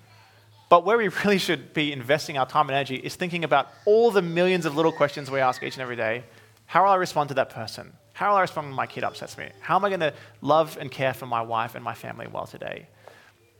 But 0.69 0.85
where 0.85 0.97
we 0.97 1.07
really 1.23 1.37
should 1.37 1.73
be 1.73 1.91
investing 1.91 2.37
our 2.37 2.45
time 2.45 2.69
and 2.69 2.75
energy 2.75 2.95
is 2.95 3.15
thinking 3.15 3.43
about 3.43 3.67
all 3.85 4.11
the 4.11 4.21
millions 4.21 4.65
of 4.65 4.75
little 4.75 4.91
questions 4.91 5.29
we 5.29 5.39
ask 5.39 5.63
each 5.63 5.75
and 5.75 5.81
every 5.81 5.95
day. 5.95 6.23
How 6.65 6.83
will 6.83 6.91
I 6.91 6.95
respond 6.95 7.29
to 7.29 7.35
that 7.35 7.49
person? 7.51 7.93
How 8.15 8.29
will 8.29 8.37
I 8.37 8.41
respond 8.41 8.67
when 8.67 8.75
my 8.77 8.87
kid 8.87 9.03
upsets 9.03 9.37
me? 9.37 9.49
How 9.59 9.75
am 9.75 9.83
I 9.83 9.89
going 9.89 9.99
to 9.99 10.13
love 10.39 10.77
and 10.79 10.89
care 10.89 11.13
for 11.13 11.25
my 11.25 11.41
wife 11.41 11.75
and 11.75 11.83
my 11.83 11.93
family 11.93 12.27
well 12.27 12.47
today? 12.47 12.87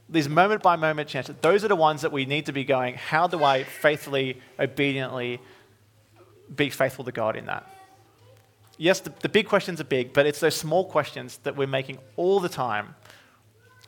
These 0.07 0.29
moment 0.29 0.63
by 0.63 0.77
moment 0.77 1.09
chances, 1.09 1.35
those 1.41 1.65
are 1.65 1.67
the 1.67 1.75
ones 1.75 2.03
that 2.03 2.13
we 2.13 2.25
need 2.25 2.45
to 2.45 2.53
be 2.53 2.63
going, 2.63 2.95
how 2.95 3.27
do 3.27 3.43
I 3.43 3.63
faithfully, 3.63 4.41
obediently 4.57 5.41
be 6.55 6.69
faithful 6.69 7.03
to 7.03 7.11
God 7.11 7.35
in 7.35 7.47
that? 7.47 7.69
Yes, 8.77 9.01
the, 9.01 9.11
the 9.19 9.27
big 9.27 9.45
questions 9.45 9.81
are 9.81 9.85
big, 9.85 10.13
but 10.13 10.25
it's 10.25 10.39
those 10.39 10.55
small 10.55 10.85
questions 10.85 11.37
that 11.43 11.57
we're 11.57 11.67
making 11.67 11.97
all 12.15 12.39
the 12.39 12.47
time 12.47 12.95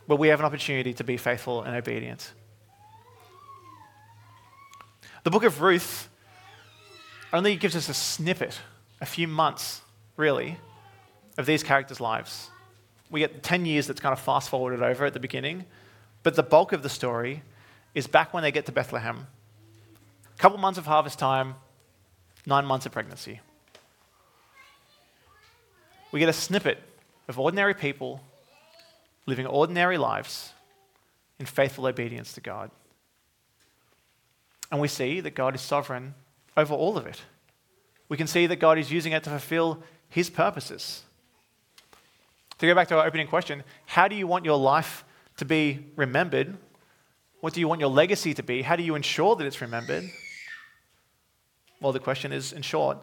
where 0.06 0.18
we 0.18 0.28
have 0.28 0.42
an 0.42 0.46
opportunity 0.46 0.94
to 0.96 1.04
be 1.06 1.16
faithful 1.16 1.62
and 1.62 1.78
obedient. 1.78 2.34
The 5.24 5.32
book 5.32 5.46
of 5.46 5.62
Ruth 5.62 6.10
only 7.32 7.56
gives 7.56 7.78
us 7.78 7.88
a 7.88 7.94
snippet, 7.94 8.60
a 9.00 9.06
few 9.06 9.30
months, 9.30 9.82
really, 10.18 10.58
of 11.38 11.46
these 11.46 11.64
characters' 11.64 12.02
lives. 12.02 12.50
We 13.10 13.22
get 13.22 13.44
10 13.44 13.66
years 13.66 13.88
that's 13.88 14.02
kind 14.02 14.14
of 14.14 14.20
fast 14.20 14.50
forwarded 14.50 14.84
over 14.84 15.06
at 15.06 15.14
the 15.14 15.20
beginning, 15.20 15.66
but 16.24 16.36
the 16.36 16.44
bulk 16.44 16.74
of 16.74 16.84
the 16.84 16.90
story 16.90 17.44
is 17.96 18.08
back 18.08 18.34
when 18.34 18.44
they 18.44 18.52
get 18.52 18.66
to 18.66 18.72
Bethlehem. 18.72 19.28
A 20.36 20.38
couple 20.38 20.58
months 20.58 20.78
of 20.78 20.86
harvest 20.86 21.18
time, 21.18 21.56
nine 22.46 22.66
months 22.66 22.86
of 22.86 22.92
pregnancy. 22.92 23.40
We 26.12 26.20
get 26.20 26.30
a 26.30 26.34
snippet 26.34 26.80
of 27.28 27.40
ordinary 27.40 27.74
people 27.74 28.22
living 29.26 29.46
ordinary 29.46 29.98
lives 29.98 30.54
in 31.40 31.46
faithful 31.46 31.86
obedience 31.86 32.34
to 32.34 32.42
God. 32.42 32.72
And 34.72 34.82
we 34.82 34.88
see 34.88 35.20
that 35.22 35.36
God 35.36 35.56
is 35.56 35.62
sovereign 35.62 36.16
over 36.56 36.74
all 36.74 36.98
of 36.98 37.06
it. 37.06 37.22
We 38.10 38.18
can 38.18 38.28
see 38.28 38.48
that 38.48 38.58
God 38.58 38.78
is 38.78 38.92
using 38.92 39.12
it 39.12 39.24
to 39.24 39.30
fulfill 39.30 39.84
his 40.10 40.30
purposes. 40.30 41.04
To 42.60 42.66
go 42.66 42.74
back 42.74 42.88
to 42.88 42.98
our 42.98 43.06
opening 43.06 43.28
question, 43.28 43.64
how 43.86 44.08
do 44.08 44.16
you 44.16 44.26
want 44.26 44.46
your 44.46 44.58
life 44.58 45.06
to 45.38 45.46
be 45.46 45.86
remembered? 45.96 46.58
What 47.42 47.54
do 47.54 47.60
you 47.60 47.68
want 47.68 47.82
your 47.82 47.90
legacy 47.90 48.34
to 48.34 48.44
be? 48.44 48.64
How 48.64 48.76
do 48.76 48.84
you 48.84 48.96
ensure 48.96 49.36
that 49.36 49.46
it's 49.46 49.62
remembered? 49.62 50.10
Well, 51.80 51.94
the 51.94 52.00
question 52.00 52.32
is, 52.32 52.52
in 52.52 52.64
short, 52.64 52.98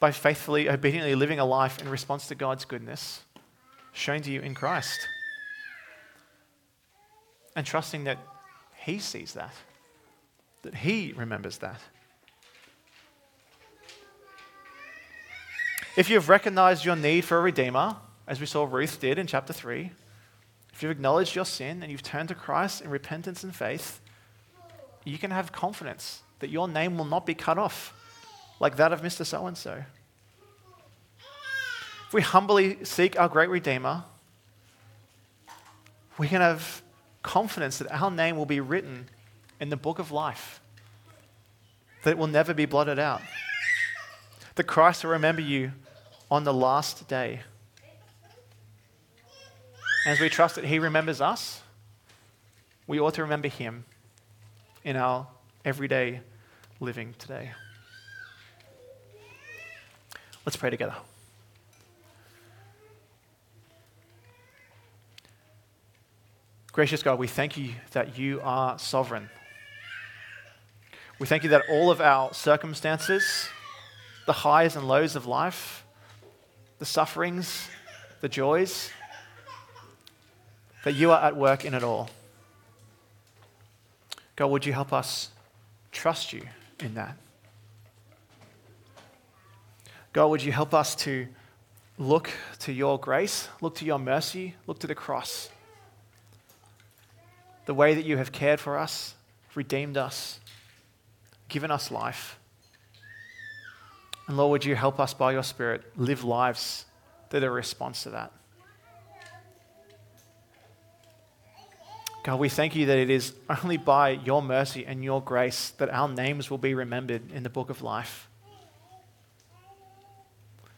by 0.00 0.10
faithfully, 0.10 0.68
obediently 0.68 1.14
living 1.14 1.38
a 1.38 1.44
life 1.44 1.80
in 1.80 1.88
response 1.88 2.26
to 2.28 2.34
God's 2.34 2.64
goodness 2.64 3.22
shown 3.92 4.22
to 4.22 4.30
you 4.30 4.40
in 4.40 4.54
Christ. 4.54 5.08
And 7.54 7.66
trusting 7.66 8.04
that 8.04 8.18
He 8.74 8.98
sees 8.98 9.34
that, 9.34 9.54
that 10.62 10.74
He 10.74 11.12
remembers 11.16 11.58
that. 11.58 11.80
If 15.96 16.08
you've 16.08 16.28
recognized 16.28 16.84
your 16.84 16.94
need 16.94 17.24
for 17.24 17.36
a 17.36 17.40
Redeemer, 17.40 17.96
as 18.28 18.38
we 18.38 18.46
saw 18.46 18.64
Ruth 18.64 19.00
did 19.00 19.18
in 19.18 19.26
chapter 19.26 19.52
3, 19.52 19.90
if 20.72 20.82
you've 20.82 20.92
acknowledged 20.92 21.34
your 21.34 21.44
sin 21.44 21.82
and 21.82 21.90
you've 21.90 22.02
turned 22.02 22.28
to 22.28 22.34
Christ 22.36 22.82
in 22.82 22.90
repentance 22.90 23.42
and 23.42 23.54
faith, 23.54 24.00
you 25.04 25.18
can 25.18 25.32
have 25.32 25.50
confidence 25.50 26.22
that 26.38 26.48
your 26.48 26.68
name 26.68 26.96
will 26.96 27.04
not 27.04 27.26
be 27.26 27.34
cut 27.34 27.58
off 27.58 27.92
like 28.60 28.76
that 28.76 28.92
of 28.92 29.02
Mr. 29.02 29.26
So 29.26 29.48
and 29.48 29.58
so. 29.58 29.82
If 32.06 32.14
we 32.14 32.22
humbly 32.22 32.84
seek 32.84 33.18
our 33.18 33.28
great 33.28 33.48
Redeemer, 33.48 34.04
we 36.18 36.28
can 36.28 36.40
have 36.40 36.82
confidence 37.24 37.78
that 37.78 37.90
our 37.90 38.12
name 38.12 38.36
will 38.36 38.46
be 38.46 38.60
written 38.60 39.08
in 39.58 39.70
the 39.70 39.76
book 39.76 39.98
of 39.98 40.12
life, 40.12 40.60
that 42.04 42.10
it 42.10 42.18
will 42.18 42.28
never 42.28 42.54
be 42.54 42.64
blotted 42.64 43.00
out, 43.00 43.22
that 44.60 44.66
Christ 44.66 45.04
will 45.04 45.12
remember 45.12 45.40
you 45.40 45.72
on 46.30 46.44
the 46.44 46.52
last 46.52 47.08
day. 47.08 47.40
As 50.06 50.20
we 50.20 50.28
trust 50.28 50.56
that 50.56 50.66
He 50.66 50.78
remembers 50.78 51.22
us, 51.22 51.62
we 52.86 53.00
ought 53.00 53.14
to 53.14 53.22
remember 53.22 53.48
Him 53.48 53.86
in 54.84 54.96
our 54.96 55.26
everyday 55.64 56.20
living 56.78 57.14
today. 57.18 57.52
Let's 60.44 60.56
pray 60.56 60.68
together. 60.68 60.96
Gracious 66.70 67.02
God, 67.02 67.18
we 67.18 67.28
thank 67.28 67.56
you 67.56 67.76
that 67.92 68.18
you 68.18 68.42
are 68.42 68.78
sovereign. 68.78 69.30
We 71.18 71.26
thank 71.26 71.44
you 71.44 71.48
that 71.48 71.62
all 71.70 71.90
of 71.90 72.02
our 72.02 72.34
circumstances, 72.34 73.48
the 74.26 74.32
highs 74.32 74.76
and 74.76 74.86
lows 74.86 75.16
of 75.16 75.26
life, 75.26 75.84
the 76.78 76.84
sufferings, 76.84 77.68
the 78.20 78.28
joys, 78.28 78.90
that 80.84 80.92
you 80.92 81.10
are 81.10 81.22
at 81.22 81.36
work 81.36 81.64
in 81.64 81.74
it 81.74 81.82
all. 81.82 82.10
God, 84.36 84.46
would 84.48 84.64
you 84.64 84.72
help 84.72 84.92
us 84.92 85.30
trust 85.92 86.32
you 86.32 86.42
in 86.80 86.94
that? 86.94 87.16
God, 90.12 90.28
would 90.28 90.42
you 90.42 90.50
help 90.50 90.74
us 90.74 90.94
to 90.96 91.28
look 91.98 92.30
to 92.60 92.72
your 92.72 92.98
grace, 92.98 93.48
look 93.60 93.74
to 93.76 93.84
your 93.84 93.98
mercy, 93.98 94.54
look 94.66 94.78
to 94.80 94.86
the 94.86 94.94
cross, 94.94 95.50
the 97.66 97.74
way 97.74 97.94
that 97.94 98.04
you 98.04 98.16
have 98.16 98.32
cared 98.32 98.58
for 98.58 98.78
us, 98.78 99.14
redeemed 99.54 99.96
us, 99.96 100.40
given 101.48 101.70
us 101.70 101.90
life. 101.90 102.39
And 104.30 104.36
Lord, 104.36 104.52
would 104.52 104.64
you 104.64 104.76
help 104.76 105.00
us 105.00 105.12
by 105.12 105.32
your 105.32 105.42
Spirit 105.42 105.82
live 105.96 106.22
lives 106.22 106.84
that 107.30 107.42
are 107.42 107.48
a 107.48 107.50
response 107.50 108.04
to 108.04 108.10
that? 108.10 108.30
God, 112.22 112.38
we 112.38 112.48
thank 112.48 112.76
you 112.76 112.86
that 112.86 112.96
it 112.96 113.10
is 113.10 113.32
only 113.48 113.76
by 113.76 114.10
your 114.10 114.40
mercy 114.40 114.86
and 114.86 115.02
your 115.02 115.20
grace 115.20 115.70
that 115.78 115.90
our 115.90 116.08
names 116.08 116.48
will 116.48 116.58
be 116.58 116.74
remembered 116.74 117.32
in 117.32 117.42
the 117.42 117.50
book 117.50 117.70
of 117.70 117.82
life. 117.82 118.28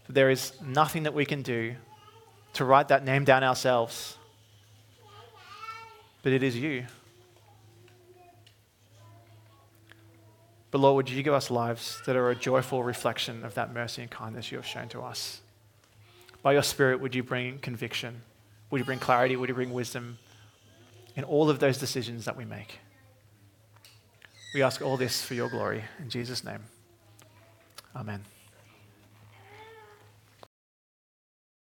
There 0.09 0.31
is 0.31 0.55
nothing 0.63 1.03
that 1.03 1.13
we 1.13 1.27
can 1.27 1.43
do 1.43 1.75
to 2.55 2.65
write 2.65 2.89
that 2.89 3.05
name 3.05 3.27
down 3.27 3.45
ourselves, 3.45 4.17
but 6.23 6.33
it 6.33 6.43
is 6.43 6.57
you. 6.57 6.87
But 10.73 10.81
Lord, 10.81 10.97
would 10.97 11.11
you 11.11 11.23
give 11.23 11.35
us 11.35 11.51
lives 11.51 12.03
that 12.07 12.17
are 12.17 12.31
a 12.31 12.35
joyful 12.35 12.83
reflection 12.83 13.45
of 13.45 13.55
that 13.55 13.73
mercy 13.73 14.03
and 14.03 14.11
kindness 14.11 14.51
you 14.51 14.59
have 14.59 14.67
shown 14.67 14.89
to 14.89 15.03
us? 15.03 15.41
By 16.43 16.55
your 16.55 16.63
Spirit, 16.65 17.01
would 17.01 17.15
you 17.15 17.23
bring 17.23 17.61
conviction? 17.61 18.23
Would 18.71 18.79
you 18.79 18.85
bring 18.85 18.99
clarity? 18.99 19.37
Would 19.37 19.49
you 19.49 19.55
bring 19.55 19.73
wisdom? 19.73 20.19
in 21.17 21.25
all 21.25 21.51
of 21.51 21.59
those 21.59 21.79
decisions 21.79 22.25
that 22.25 22.37
we 22.37 22.45
make. 22.45 22.79
We 24.55 24.63
ask 24.63 24.83
all 24.83 24.97
this 24.97 25.23
for 25.23 25.35
your 25.35 25.49
glory. 25.49 25.85
In 25.99 26.11
Jesus' 26.11 26.45
name, 26.45 26.61
amen. 27.97 28.25